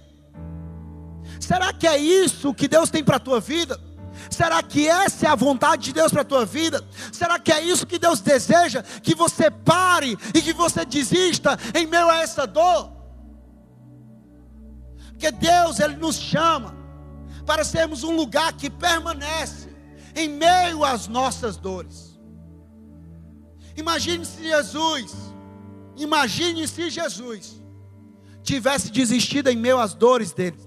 Será 1.41 1.73
que 1.73 1.87
é 1.87 1.99
isso 1.99 2.55
que 2.55 2.69
Deus 2.69 2.91
tem 2.91 3.05
para 3.05 3.17
a 3.17 3.21
tua 3.21 3.41
vida? 3.41 3.79
Será 4.31 4.63
que 4.63 4.89
essa 4.89 5.27
é 5.27 5.29
a 5.29 5.35
vontade 5.35 5.85
de 5.85 5.93
Deus 5.93 6.11
para 6.11 6.23
a 6.23 6.25
tua 6.25 6.45
vida? 6.45 6.83
Será 7.13 7.39
que 7.39 7.53
é 7.53 7.63
isso 7.63 7.87
que 7.87 7.99
Deus 7.99 8.21
deseja? 8.21 8.83
Que 9.03 9.15
você 9.15 9.51
pare 9.51 10.17
e 10.35 10.41
que 10.41 10.53
você 10.53 10.85
desista 10.85 11.59
em 11.75 11.87
meio 11.87 12.09
a 12.09 12.19
essa 12.19 12.47
dor? 12.47 12.93
Porque 15.11 15.31
Deus, 15.31 15.81
Ele 15.81 15.97
nos 15.97 16.17
chama 16.17 16.75
para 17.47 17.65
sermos 17.65 18.05
um 18.05 18.15
lugar 18.15 18.53
que 18.53 18.69
permanece 18.69 19.69
em 20.15 20.29
meio 20.29 20.85
às 20.85 21.09
nossas 21.09 21.57
dores. 21.57 22.04
Imagine 23.77 24.25
se 24.25 24.43
Jesus, 24.43 25.13
imagine 25.97 26.69
se 26.69 26.91
Jesus 26.91 27.61
tivesse 28.43 28.91
desistido 28.91 29.49
em 29.49 29.57
meio 29.57 29.79
às 29.79 29.95
dores 29.95 30.33
dele. 30.33 30.59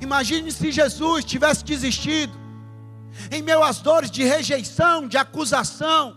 Imagine 0.00 0.50
se 0.52 0.70
Jesus 0.70 1.24
tivesse 1.24 1.64
desistido 1.64 2.34
em 3.30 3.42
meio 3.42 3.62
às 3.62 3.78
dores 3.78 4.10
de 4.10 4.24
rejeição, 4.24 5.08
de 5.08 5.16
acusação, 5.16 6.14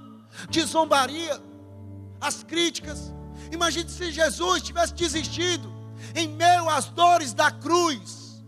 de 0.49 0.61
zombaria, 0.63 1.41
as 2.19 2.43
críticas. 2.43 3.13
Imagine 3.51 3.89
se 3.89 4.11
Jesus 4.11 4.63
tivesse 4.63 4.93
desistido 4.93 5.71
em 6.15 6.27
meio 6.27 6.69
às 6.69 6.85
dores 6.85 7.33
da 7.33 7.51
cruz. 7.51 8.43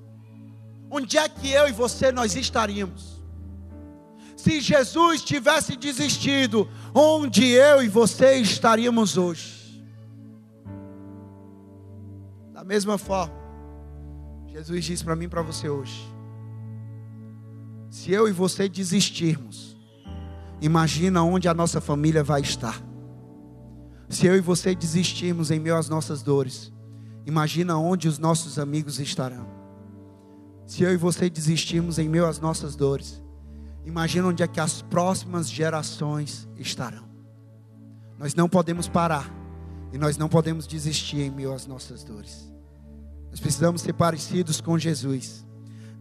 Onde 0.92 1.18
é 1.18 1.30
que 1.30 1.52
eu 1.52 1.68
e 1.68 1.72
você 1.72 2.12
nós 2.12 2.36
estaríamos? 2.36 3.19
Se 4.40 4.62
Jesus 4.62 5.22
tivesse 5.22 5.76
desistido, 5.76 6.66
onde 6.96 7.46
eu 7.50 7.84
e 7.84 7.90
você 7.90 8.36
estaríamos 8.38 9.18
hoje? 9.18 9.84
Da 12.54 12.64
mesma 12.64 12.98
forma, 12.98 13.36
Jesus 14.48 14.86
disse 14.86 15.04
para 15.04 15.14
mim 15.14 15.26
e 15.26 15.28
para 15.28 15.42
você 15.42 15.68
hoje: 15.68 16.02
se 17.90 18.14
eu 18.14 18.30
e 18.30 18.32
você 18.32 18.70
desistirmos, 18.70 19.76
imagina 20.62 21.22
onde 21.22 21.50
a 21.50 21.54
nossa 21.54 21.82
família 21.82 22.24
vai 22.24 22.40
estar. 22.40 22.82
Se 24.08 24.26
eu 24.26 24.38
e 24.38 24.40
você 24.40 24.74
desistirmos 24.74 25.52
em 25.52 25.60
meio 25.60 25.76
às 25.76 25.90
nossas 25.90 26.24
dores, 26.24 26.72
imagina 27.26 27.78
onde 27.78 28.08
os 28.08 28.18
nossos 28.18 28.58
amigos 28.58 29.02
estarão. 29.02 29.46
Se 30.66 30.82
eu 30.82 30.94
e 30.94 30.98
você 30.98 31.30
desistirmos 31.30 32.00
em 32.00 32.08
meio 32.08 32.26
às 32.26 32.40
nossas 32.40 32.74
dores, 32.74 33.22
imagina 33.90 34.28
onde 34.28 34.44
é 34.44 34.48
que 34.48 34.60
as 34.60 34.82
próximas 34.84 35.50
gerações 35.50 36.48
estarão. 36.56 37.04
Nós 38.18 38.36
não 38.36 38.48
podemos 38.48 38.88
parar 38.88 39.30
e 39.92 39.98
nós 39.98 40.16
não 40.16 40.30
podemos 40.30 40.68
desistir 40.68 41.22
em 41.22 41.32
meio 41.32 41.52
às 41.52 41.66
nossas 41.66 42.04
dores. 42.04 42.52
Nós 43.30 43.40
precisamos 43.40 43.82
ser 43.82 43.94
parecidos 43.94 44.62
com 44.62 44.78
Jesus, 44.78 45.46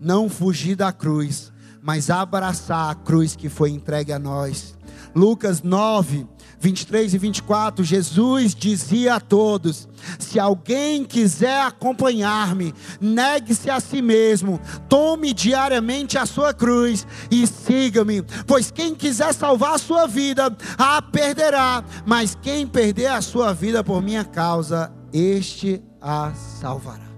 não 0.01 0.29
fugir 0.29 0.77
da 0.77 0.93
cruz, 0.93 1.51
mas 1.83 2.11
abraçar 2.11 2.91
a 2.91 2.95
cruz 2.95 3.35
que 3.35 3.49
foi 3.49 3.71
entregue 3.71 4.13
a 4.13 4.19
nós. 4.19 4.77
Lucas 5.15 5.63
9, 5.63 6.27
23 6.61 7.15
e 7.15 7.19
24, 7.19 7.85
Jesus 7.85 8.55
dizia 8.55 9.15
a 9.15 9.21
todos: 9.21 9.89
Se 10.19 10.39
alguém 10.39 11.05
quiser 11.05 11.63
acompanhar-me, 11.63 12.75
negue-se 13.01 13.71
a 13.71 13.81
si 13.81 14.03
mesmo, 14.03 14.61
tome 14.89 15.33
diariamente 15.33 16.19
a 16.19 16.27
sua 16.27 16.53
cruz 16.53 17.07
e 17.31 17.47
siga-me. 17.47 18.23
Pois 18.47 18.71
quem 18.71 18.95
quiser 18.95 19.33
salvar 19.33 19.75
a 19.75 19.79
sua 19.79 20.07
vida, 20.07 20.57
a 20.77 21.01
perderá, 21.01 21.85
mas 22.05 22.35
quem 22.35 22.67
perder 22.67 23.07
a 23.07 23.23
sua 23.23 23.53
vida 23.53 23.85
por 23.85 24.03
minha 24.03 24.25
causa, 24.25 24.93
este 25.13 25.83
a 26.01 26.33
salvará. 26.35 27.09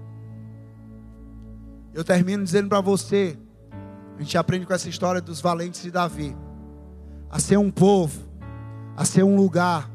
Eu 1.93 2.03
termino 2.03 2.43
dizendo 2.43 2.69
para 2.69 2.79
você, 2.79 3.37
a 4.17 4.21
gente 4.21 4.37
aprende 4.37 4.65
com 4.65 4.73
essa 4.73 4.87
história 4.87 5.19
dos 5.19 5.41
valentes 5.41 5.81
de 5.81 5.91
Davi, 5.91 6.35
a 7.29 7.39
ser 7.39 7.57
um 7.57 7.71
povo 7.71 8.30
a 8.95 9.05
ser 9.05 9.23
um 9.23 9.35
lugar 9.35 9.89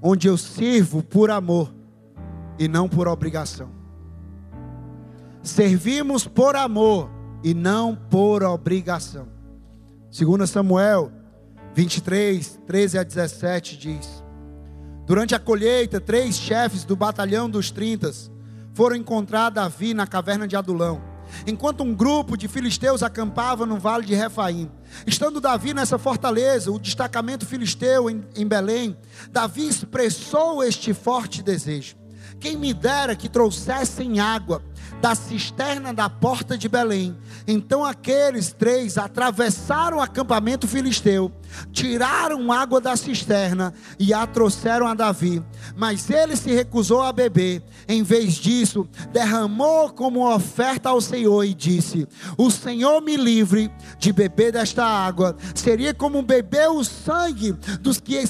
onde 0.00 0.28
eu 0.28 0.36
sirvo 0.36 1.02
por 1.02 1.30
amor 1.30 1.72
e 2.58 2.68
não 2.68 2.88
por 2.88 3.08
obrigação. 3.08 3.70
Servimos 5.42 6.26
por 6.26 6.56
amor 6.56 7.10
e 7.42 7.54
não 7.54 7.94
por 7.94 8.42
obrigação. 8.42 9.28
2 10.10 10.48
Samuel 10.48 11.12
23, 11.74 12.60
13 12.66 12.98
a 12.98 13.02
17 13.02 13.76
diz: 13.76 14.24
Durante 15.06 15.34
a 15.34 15.38
colheita, 15.38 16.00
três 16.00 16.36
chefes 16.36 16.84
do 16.84 16.96
batalhão 16.96 17.48
dos 17.48 17.70
trintas 17.70 18.30
foram 18.74 18.96
encontrar 18.96 19.50
Davi 19.50 19.94
na 19.94 20.06
caverna 20.06 20.46
de 20.46 20.56
Adulão 20.56 21.07
enquanto 21.46 21.82
um 21.82 21.94
grupo 21.94 22.36
de 22.36 22.48
filisteus 22.48 23.02
acampava 23.02 23.66
no 23.66 23.78
vale 23.78 24.04
de 24.06 24.14
Refaim. 24.14 24.70
Estando 25.06 25.40
Davi 25.40 25.74
nessa 25.74 25.98
fortaleza, 25.98 26.70
o 26.70 26.78
destacamento 26.78 27.46
filisteu 27.46 28.08
em, 28.08 28.24
em 28.36 28.46
Belém, 28.46 28.96
Davi 29.30 29.66
expressou 29.68 30.62
este 30.62 30.94
forte 30.94 31.42
desejo: 31.42 31.96
quem 32.40 32.56
me 32.56 32.72
dera 32.72 33.16
que 33.16 33.28
trouxessem 33.28 34.20
água 34.20 34.62
da 35.00 35.14
cisterna 35.14 35.92
da 35.92 36.08
porta 36.08 36.56
de 36.56 36.68
Belém. 36.68 37.16
Então 37.46 37.84
aqueles 37.84 38.52
três 38.52 38.98
atravessaram 38.98 39.98
o 39.98 40.00
acampamento 40.00 40.66
filisteu, 40.66 41.32
tiraram 41.72 42.50
água 42.52 42.80
da 42.80 42.96
cisterna 42.96 43.72
e 43.98 44.12
a 44.12 44.26
trouxeram 44.26 44.86
a 44.86 44.94
Davi. 44.94 45.42
Mas 45.76 46.08
ele 46.10 46.36
se 46.36 46.50
recusou 46.52 47.02
a 47.02 47.12
beber. 47.12 47.62
Em 47.86 48.02
vez 48.02 48.34
disso, 48.34 48.88
derramou 49.12 49.90
como 49.90 50.32
oferta 50.32 50.88
ao 50.90 51.00
Senhor 51.00 51.44
e 51.44 51.54
disse: 51.54 52.06
O 52.36 52.50
Senhor 52.50 53.00
me 53.00 53.16
livre 53.16 53.70
de 53.98 54.12
beber 54.12 54.52
desta 54.52 54.84
água. 54.84 55.36
Seria 55.54 55.94
como 55.94 56.22
beber 56.22 56.68
o 56.68 56.84
sangue 56.84 57.52
dos 57.80 58.00
que, 58.00 58.22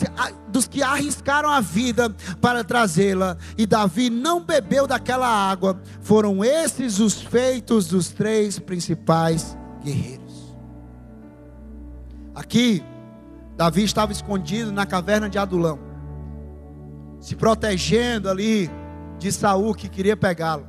dos 0.49 0.66
que 0.66 0.83
arriscaram 0.83 1.49
a 1.49 1.61
vida 1.61 2.14
para 2.41 2.64
trazê-la. 2.64 3.37
E 3.57 3.66
Davi 3.66 4.11
não 4.11 4.41
bebeu 4.41 4.87
daquela 4.87 5.29
água. 5.29 5.81
Foram 6.01 6.45
esses 6.45 6.99
os 6.99 7.21
feitos 7.21 7.89
dos 7.89 8.09
três 8.09 8.59
principais 8.59 9.57
guerreiros. 9.83 10.29
Aqui, 12.35 12.83
Davi 13.59 13.83
estava 13.83 14.13
escondido 14.13 14.71
na 14.71 14.87
caverna 14.87 15.29
de 15.29 15.37
Adulão, 15.37 15.81
se 17.19 17.35
protegendo 17.35 18.31
ali 18.31 18.71
de 19.19 19.33
Saul 19.33 19.75
que 19.75 19.89
queria 19.89 20.17
pegá-lo. 20.17 20.65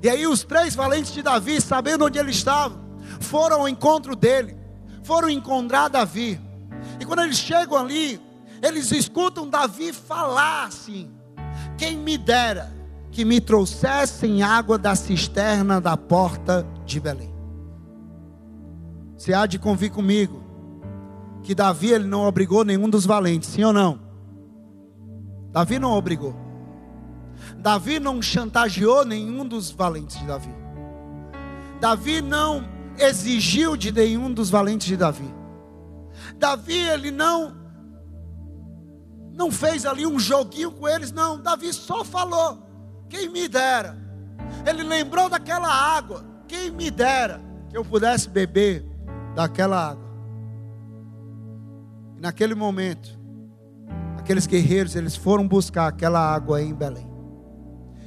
E 0.00 0.08
aí 0.08 0.24
os 0.24 0.44
três 0.44 0.72
valentes 0.72 1.12
de 1.12 1.20
Davi, 1.20 1.60
sabendo 1.60 2.04
onde 2.04 2.20
ele 2.20 2.30
estava, 2.30 2.80
foram 3.18 3.62
ao 3.62 3.68
encontro 3.68 4.14
dele, 4.14 4.56
foram 5.02 5.28
encontrar 5.28 5.88
Davi. 5.88 6.40
E 7.00 7.04
quando 7.04 7.22
eles 7.22 7.38
chegam 7.38 7.76
ali, 7.76 8.20
eles 8.62 8.92
escutam 8.92 9.50
Davi 9.50 9.92
falar 9.92 10.66
assim: 10.68 11.10
Quem 11.76 11.96
me 11.96 12.16
dera 12.16 12.72
que 13.10 13.24
me 13.24 13.40
trouxessem 13.40 14.44
água 14.44 14.78
da 14.78 14.94
cisterna 14.94 15.80
da 15.80 15.96
porta 15.96 16.64
de 16.86 17.00
Belém. 17.00 17.34
Você 19.18 19.34
há 19.34 19.44
de 19.44 19.58
convir 19.58 19.90
comigo 19.90 20.51
que 21.42 21.54
Davi 21.54 21.90
ele 21.90 22.06
não 22.06 22.26
obrigou 22.26 22.64
nenhum 22.64 22.88
dos 22.88 23.04
valentes, 23.04 23.50
sim 23.50 23.64
ou 23.64 23.72
não? 23.72 24.00
Davi 25.50 25.78
não 25.78 25.92
obrigou. 25.92 26.34
Davi 27.56 27.98
não 27.98 28.22
chantageou 28.22 29.04
nenhum 29.04 29.46
dos 29.46 29.70
valentes 29.70 30.18
de 30.18 30.26
Davi. 30.26 30.54
Davi 31.80 32.20
não 32.20 32.64
exigiu 32.98 33.76
de 33.76 33.90
nenhum 33.90 34.32
dos 34.32 34.48
valentes 34.50 34.86
de 34.86 34.96
Davi. 34.96 35.28
Davi 36.36 36.76
ele 36.76 37.10
não 37.10 37.60
não 39.34 39.50
fez 39.50 39.86
ali 39.86 40.06
um 40.06 40.18
joguinho 40.18 40.70
com 40.70 40.86
eles, 40.86 41.10
não. 41.10 41.40
Davi 41.40 41.72
só 41.72 42.04
falou. 42.04 42.58
Quem 43.08 43.28
me 43.28 43.48
dera. 43.48 43.96
Ele 44.66 44.82
lembrou 44.82 45.28
daquela 45.28 45.68
água. 45.68 46.24
Quem 46.46 46.70
me 46.70 46.90
dera 46.90 47.40
que 47.70 47.76
eu 47.76 47.84
pudesse 47.84 48.28
beber 48.28 48.84
daquela 49.34 49.90
água. 49.90 50.11
Naquele 52.22 52.54
momento, 52.54 53.18
aqueles 54.16 54.46
guerreiros, 54.46 54.94
eles 54.94 55.16
foram 55.16 55.48
buscar 55.48 55.88
aquela 55.88 56.20
água 56.20 56.62
em 56.62 56.72
Belém. 56.72 57.04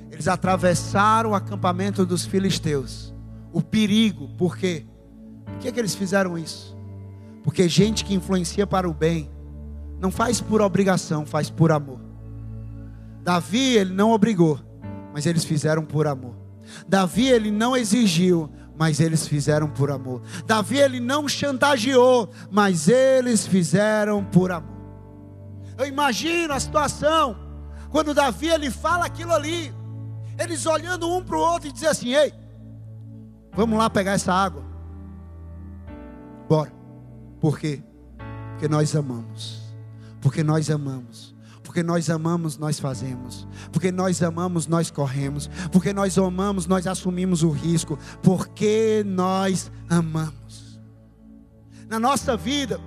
Eles 0.10 0.30
atravessaram 0.30 1.32
o 1.32 1.36
acampamento 1.36 2.06
dos 2.06 2.26
filisteus. 2.26 3.14
O 3.52 3.62
perigo, 3.62 4.30
por 4.38 4.56
quê? 4.56 4.86
Por 5.44 5.58
que, 5.58 5.70
que 5.70 5.78
eles 5.78 5.94
fizeram 5.94 6.38
isso? 6.38 6.78
Porque 7.44 7.68
gente 7.68 8.06
que 8.06 8.14
influencia 8.14 8.66
para 8.66 8.90
o 8.90 8.94
bem, 8.94 9.30
não 10.00 10.10
faz 10.10 10.40
por 10.40 10.62
obrigação, 10.62 11.26
faz 11.26 11.50
por 11.50 11.70
amor. 11.70 12.00
Davi, 13.22 13.76
ele 13.76 13.94
não 13.94 14.12
obrigou, 14.12 14.58
mas 15.12 15.26
eles 15.26 15.44
fizeram 15.44 15.84
por 15.84 16.08
amor. 16.08 16.36
Davi 16.88 17.28
ele 17.28 17.52
não 17.52 17.76
exigiu, 17.76 18.50
mas 18.78 19.00
eles 19.00 19.28
fizeram 19.28 19.70
por 19.70 19.90
amor. 19.92 20.22
Davi 20.46 20.78
ele 20.78 21.00
não 21.00 21.28
chantageou, 21.28 22.30
mas 22.52 22.88
eles 22.88 23.46
fizeram 23.48 24.24
por 24.24 24.52
amor. 24.52 24.76
Eu 25.78 25.86
imagino 25.86 26.54
a 26.54 26.60
situação 26.60 27.38
quando 27.90 28.14
Davi 28.14 28.48
ele 28.50 28.70
fala 28.70 29.06
aquilo 29.06 29.34
ali, 29.34 29.74
eles 30.38 30.66
olhando 30.66 31.10
um 31.10 31.24
para 31.24 31.38
o 31.38 31.40
outro 31.40 31.70
e 31.70 31.72
dizem 31.72 31.90
assim: 31.90 32.14
"Ei, 32.14 32.34
vamos 33.54 33.78
lá 33.78 33.90
pegar 33.90 34.14
essa 34.14 34.34
água". 34.34 34.64
Bora. 36.48 36.72
Por 37.40 37.60
quê? 37.60 37.84
Porque 38.52 38.68
nós 38.68 38.96
amamos. 38.96 39.62
Porque 40.22 40.44
nós 40.44 40.70
amamos. 40.70 41.35
Porque 41.76 41.84
nós 41.84 42.10
amamos, 42.10 42.58
nós 42.58 42.80
fazemos. 42.80 43.46
Porque 43.70 43.92
nós 43.92 44.24
amamos, 44.24 44.66
nós 44.66 44.90
corremos. 44.90 45.50
Porque 45.74 45.92
nós 45.92 46.18
amamos, 46.18 46.68
nós 46.68 46.88
assumimos 46.88 47.44
o 47.44 47.50
risco. 47.50 48.00
Porque 48.24 49.04
nós 49.06 49.70
amamos. 49.90 50.80
Na 51.90 52.00
nossa 52.00 52.38
vida, 52.38 52.80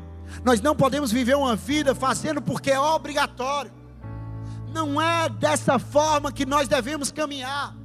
nós 0.42 0.62
não 0.62 0.74
podemos 0.74 1.12
viver 1.12 1.36
uma 1.36 1.54
vida 1.54 1.94
fazendo 1.94 2.40
porque 2.40 2.70
é 2.70 2.80
obrigatório. 2.80 3.70
Não 4.72 4.98
é 4.98 5.28
dessa 5.28 5.78
forma 5.78 6.32
que 6.32 6.46
nós 6.46 6.66
devemos 6.66 7.12
caminhar 7.12 7.76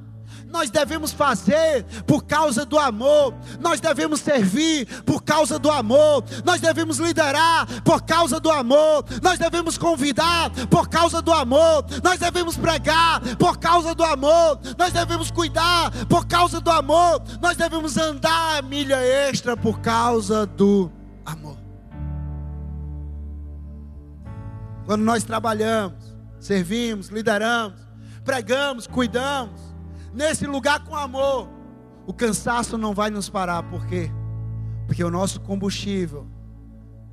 nós 0.54 0.70
devemos 0.70 1.12
fazer 1.12 1.84
por 2.06 2.24
causa 2.26 2.64
do 2.64 2.78
amor, 2.78 3.34
nós 3.60 3.82
devemos 3.82 4.20
servir 4.20 4.86
por 5.01 5.24
causa 5.24 5.58
do 5.58 5.72
amor, 5.72 6.24
nós 6.45 6.62
devemos 6.62 6.99
liderar 6.99 7.66
por 7.82 8.04
causa 8.04 8.39
do 8.39 8.51
amor, 8.51 9.04
nós 9.24 9.39
devemos 9.39 9.80
convidar 9.80 10.51
por 10.70 10.88
causa 10.88 11.24
do 11.24 11.34
amor, 11.34 11.84
nós 12.04 12.20
devemos 12.20 12.56
pregar 12.56 13.20
por 13.36 13.58
causa 13.58 13.95
do 13.95 14.04
amor, 14.04 14.60
nós 14.78 14.93
devemos 14.93 15.32
cuidar 15.32 15.91
por 16.06 16.28
causa 16.28 16.62
do 16.62 16.70
amor, 16.70 17.24
nós 17.41 17.58
devemos 17.58 17.97
andar 17.97 18.60
a 18.60 18.62
milha 18.62 19.01
extra 19.01 19.58
por 19.58 19.80
causa 19.80 20.45
do 20.45 20.91
amor. 21.26 21.58
Quando 24.86 25.01
nós 25.01 25.24
trabalhamos, 25.24 26.16
servimos, 26.39 27.08
lideramos, 27.08 27.82
pregamos, 28.24 28.86
cuidamos, 28.86 29.72
nesse 30.14 30.45
lugar 30.45 30.84
com 30.84 30.95
amor, 30.95 31.49
o 32.05 32.14
cansaço 32.14 32.78
não 32.78 32.93
vai 32.93 33.09
nos 33.09 33.30
parar. 33.30 33.64
Por 33.64 33.86
quê? 33.86 34.11
Porque 34.86 35.03
o 35.03 35.11
nosso 35.11 35.41
combustível 35.41 36.28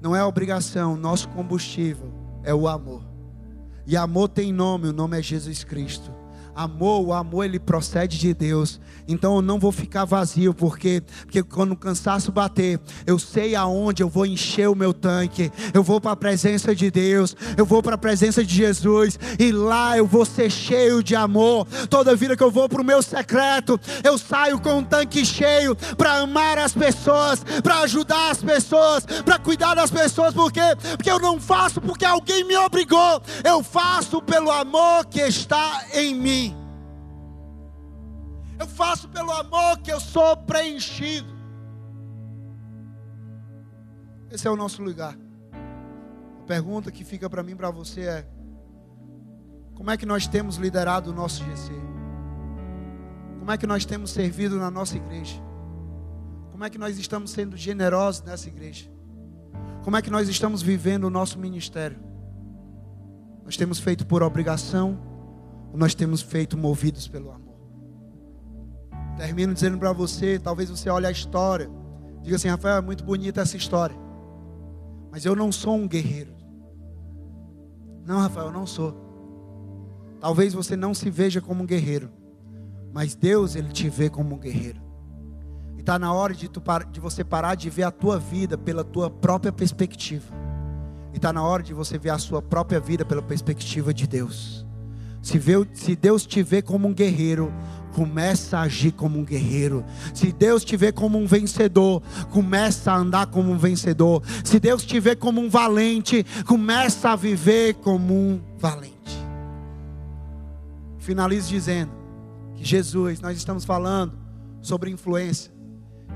não 0.00 0.14
é 0.14 0.24
obrigação, 0.24 0.96
nosso 0.96 1.28
combustível 1.28 2.12
é 2.42 2.54
o 2.54 2.68
amor. 2.68 3.02
E 3.86 3.96
amor 3.96 4.28
tem 4.28 4.52
nome, 4.52 4.88
o 4.88 4.92
nome 4.92 5.18
é 5.18 5.22
Jesus 5.22 5.64
Cristo. 5.64 6.19
Amor, 6.54 7.06
o 7.06 7.12
amor 7.12 7.44
ele 7.44 7.58
procede 7.58 8.18
de 8.18 8.34
Deus. 8.34 8.80
Então 9.06 9.36
eu 9.36 9.42
não 9.42 9.58
vou 9.58 9.72
ficar 9.72 10.04
vazio, 10.04 10.54
porque, 10.54 11.02
porque 11.22 11.42
quando 11.42 11.72
o 11.72 11.76
cansaço 11.76 12.30
bater, 12.30 12.80
eu 13.06 13.18
sei 13.18 13.54
aonde 13.54 14.02
eu 14.02 14.08
vou 14.08 14.24
encher 14.24 14.68
o 14.68 14.74
meu 14.74 14.92
tanque. 14.92 15.50
Eu 15.74 15.82
vou 15.82 16.00
para 16.00 16.12
a 16.12 16.16
presença 16.16 16.74
de 16.74 16.90
Deus, 16.90 17.36
eu 17.56 17.64
vou 17.64 17.82
para 17.82 17.94
a 17.94 17.98
presença 17.98 18.44
de 18.44 18.54
Jesus, 18.54 19.18
e 19.38 19.50
lá 19.50 19.96
eu 19.96 20.06
vou 20.06 20.24
ser 20.24 20.50
cheio 20.50 21.02
de 21.02 21.16
amor. 21.16 21.66
Toda 21.88 22.14
vida 22.14 22.36
que 22.36 22.42
eu 22.42 22.50
vou 22.50 22.68
para 22.68 22.82
o 22.82 22.84
meu 22.84 23.02
secreto, 23.02 23.80
eu 24.04 24.16
saio 24.16 24.60
com 24.60 24.78
um 24.78 24.84
tanque 24.84 25.24
cheio 25.24 25.76
para 25.96 26.18
amar 26.18 26.58
as 26.58 26.72
pessoas, 26.72 27.42
para 27.62 27.80
ajudar 27.80 28.30
as 28.30 28.42
pessoas, 28.42 29.04
para 29.24 29.38
cuidar 29.38 29.74
das 29.74 29.90
pessoas, 29.90 30.34
porque 30.34 30.60
porque 30.96 31.10
eu 31.10 31.18
não 31.18 31.40
faço 31.40 31.80
porque 31.80 32.04
alguém 32.04 32.44
me 32.44 32.56
obrigou. 32.56 33.22
Eu 33.44 33.62
faço 33.62 34.20
pelo 34.22 34.50
amor 34.50 35.06
que 35.06 35.20
está 35.20 35.84
em 35.92 36.14
mim. 36.14 36.49
Eu 38.60 38.66
faço 38.66 39.08
pelo 39.08 39.32
amor 39.32 39.78
que 39.78 39.90
eu 39.90 39.98
sou 39.98 40.36
preenchido. 40.36 41.32
Esse 44.30 44.46
é 44.46 44.50
o 44.50 44.54
nosso 44.54 44.82
lugar. 44.82 45.16
A 46.42 46.46
pergunta 46.46 46.92
que 46.92 47.02
fica 47.02 47.30
para 47.30 47.42
mim, 47.42 47.56
para 47.56 47.70
você 47.70 48.02
é: 48.02 48.28
como 49.74 49.90
é 49.90 49.96
que 49.96 50.04
nós 50.04 50.26
temos 50.26 50.56
liderado 50.56 51.10
o 51.10 51.14
nosso 51.14 51.42
GC? 51.42 51.72
Como 53.38 53.50
é 53.50 53.56
que 53.56 53.66
nós 53.66 53.86
temos 53.86 54.10
servido 54.10 54.58
na 54.58 54.70
nossa 54.70 54.94
igreja? 54.94 55.40
Como 56.50 56.62
é 56.62 56.68
que 56.68 56.76
nós 56.76 56.98
estamos 56.98 57.30
sendo 57.30 57.56
generosos 57.56 58.22
nessa 58.22 58.46
igreja? 58.46 58.90
Como 59.82 59.96
é 59.96 60.02
que 60.02 60.10
nós 60.10 60.28
estamos 60.28 60.60
vivendo 60.60 61.04
o 61.04 61.10
nosso 61.10 61.38
ministério? 61.38 61.98
Nós 63.42 63.56
temos 63.56 63.78
feito 63.78 64.06
por 64.06 64.22
obrigação 64.22 65.00
ou 65.72 65.78
nós 65.78 65.94
temos 65.94 66.20
feito 66.20 66.58
movidos 66.58 67.08
pelo 67.08 67.30
amor? 67.30 67.49
Termino 69.20 69.52
dizendo 69.52 69.76
para 69.76 69.92
você, 69.92 70.38
talvez 70.38 70.70
você 70.70 70.88
olhe 70.88 71.04
a 71.04 71.10
história, 71.10 71.70
diga 72.22 72.36
assim, 72.36 72.48
Rafael, 72.48 72.78
é 72.78 72.80
muito 72.80 73.04
bonita 73.04 73.42
essa 73.42 73.54
história. 73.54 73.94
Mas 75.12 75.26
eu 75.26 75.36
não 75.36 75.52
sou 75.52 75.74
um 75.74 75.86
guerreiro. 75.86 76.32
Não, 78.06 78.18
Rafael, 78.18 78.46
eu 78.46 78.52
não 78.52 78.66
sou. 78.66 78.96
Talvez 80.20 80.54
você 80.54 80.74
não 80.74 80.94
se 80.94 81.10
veja 81.10 81.38
como 81.38 81.62
um 81.62 81.66
guerreiro, 81.66 82.08
mas 82.94 83.14
Deus 83.14 83.56
ele 83.56 83.68
te 83.68 83.90
vê 83.90 84.08
como 84.08 84.36
um 84.36 84.38
guerreiro. 84.38 84.80
E 85.76 85.80
está 85.80 85.98
na 85.98 86.14
hora 86.14 86.32
de, 86.32 86.48
tu, 86.48 86.62
de 86.90 86.98
você 86.98 87.22
parar 87.22 87.56
de 87.56 87.68
ver 87.68 87.82
a 87.82 87.90
tua 87.90 88.18
vida 88.18 88.56
pela 88.56 88.82
tua 88.82 89.10
própria 89.10 89.52
perspectiva. 89.52 90.32
E 91.12 91.16
está 91.16 91.30
na 91.30 91.42
hora 91.42 91.62
de 91.62 91.74
você 91.74 91.98
ver 91.98 92.10
a 92.10 92.18
sua 92.18 92.40
própria 92.40 92.80
vida 92.80 93.04
pela 93.04 93.20
perspectiva 93.20 93.92
de 93.92 94.06
Deus. 94.06 94.64
Se, 95.20 95.38
vê, 95.38 95.52
se 95.74 95.94
Deus 95.94 96.24
te 96.24 96.42
vê 96.42 96.62
como 96.62 96.88
um 96.88 96.94
guerreiro, 96.94 97.52
começa 97.92 98.58
a 98.58 98.62
agir 98.62 98.92
como 98.92 99.18
um 99.18 99.24
guerreiro. 99.24 99.84
Se 100.14 100.32
Deus 100.32 100.64
te 100.64 100.76
vê 100.76 100.92
como 100.92 101.18
um 101.18 101.26
vencedor, 101.26 102.02
começa 102.30 102.92
a 102.92 102.96
andar 102.96 103.26
como 103.26 103.50
um 103.50 103.58
vencedor. 103.58 104.22
Se 104.44 104.58
Deus 104.58 104.84
te 104.84 104.98
vê 105.00 105.14
como 105.16 105.40
um 105.40 105.48
valente, 105.48 106.24
começa 106.46 107.10
a 107.10 107.16
viver 107.16 107.74
como 107.74 108.14
um 108.14 108.40
valente. 108.58 108.96
Finalizo 110.98 111.48
dizendo 111.48 111.92
que 112.54 112.64
Jesus, 112.64 113.20
nós 113.20 113.36
estamos 113.36 113.64
falando 113.64 114.18
sobre 114.60 114.90
influência. 114.90 115.52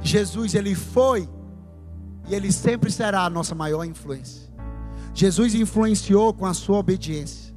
Jesus, 0.03 0.55
ele 0.55 0.75
foi 0.75 1.29
e 2.29 2.35
ele 2.35 2.53
sempre 2.53 2.91
será 2.91 3.25
a 3.25 3.31
nossa 3.31 3.55
maior 3.55 3.85
influência. 3.85 4.53
Jesus 5.15 5.55
influenciou 5.55 6.35
com 6.35 6.45
a 6.45 6.55
sua 6.55 6.79
obediência. 6.79 7.55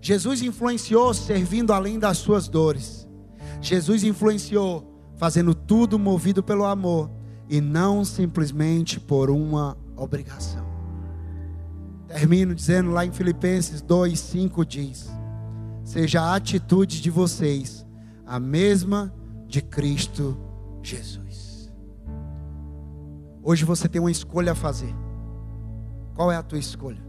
Jesus 0.00 0.42
influenciou 0.42 1.14
servindo 1.14 1.72
além 1.72 1.98
das 1.98 2.18
suas 2.18 2.48
dores. 2.48 3.01
Jesus 3.62 4.02
influenciou, 4.02 4.84
fazendo 5.14 5.54
tudo 5.54 5.96
movido 5.96 6.42
pelo 6.42 6.64
amor 6.64 7.08
e 7.48 7.60
não 7.60 8.04
simplesmente 8.04 8.98
por 8.98 9.30
uma 9.30 9.78
obrigação. 9.96 10.66
Termino 12.08 12.56
dizendo 12.56 12.90
lá 12.90 13.06
em 13.06 13.12
Filipenses 13.12 13.80
2:5 13.80 14.66
diz: 14.66 15.08
Seja 15.84 16.22
a 16.22 16.34
atitude 16.34 17.00
de 17.00 17.08
vocês 17.08 17.86
a 18.26 18.40
mesma 18.40 19.14
de 19.46 19.62
Cristo 19.62 20.36
Jesus. 20.82 21.72
Hoje 23.44 23.64
você 23.64 23.88
tem 23.88 24.00
uma 24.00 24.10
escolha 24.10 24.52
a 24.52 24.56
fazer. 24.56 24.92
Qual 26.16 26.32
é 26.32 26.36
a 26.36 26.42
tua 26.42 26.58
escolha? 26.58 27.02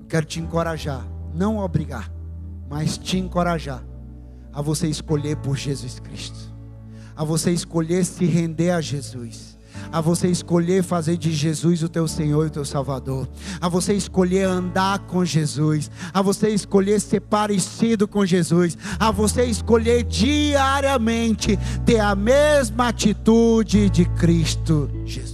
Eu 0.00 0.04
quero 0.06 0.26
te 0.26 0.38
encorajar, 0.38 1.06
não 1.34 1.58
obrigar, 1.58 2.12
mas 2.68 2.98
te 2.98 3.16
encorajar 3.16 3.82
a 4.52 4.60
você 4.60 4.86
escolher 4.86 5.36
por 5.36 5.56
Jesus 5.56 5.98
Cristo, 6.00 6.38
a 7.16 7.24
você 7.24 7.50
escolher 7.50 8.04
se 8.04 8.24
render 8.24 8.70
a 8.70 8.80
Jesus, 8.80 9.58
a 9.90 10.00
você 10.00 10.28
escolher 10.28 10.82
fazer 10.82 11.16
de 11.16 11.32
Jesus 11.32 11.82
o 11.82 11.88
teu 11.88 12.06
Senhor 12.06 12.44
e 12.44 12.46
o 12.48 12.50
teu 12.50 12.64
Salvador, 12.64 13.28
a 13.60 13.68
você 13.68 13.94
escolher 13.94 14.44
andar 14.44 15.00
com 15.00 15.24
Jesus, 15.24 15.90
a 16.12 16.20
você 16.20 16.50
escolher 16.50 17.00
ser 17.00 17.20
parecido 17.20 18.06
com 18.06 18.24
Jesus, 18.24 18.76
a 18.98 19.10
você 19.10 19.44
escolher 19.44 20.04
diariamente 20.04 21.58
ter 21.84 22.00
a 22.00 22.14
mesma 22.14 22.88
atitude 22.88 23.88
de 23.90 24.04
Cristo 24.04 24.90
Jesus. 25.04 25.31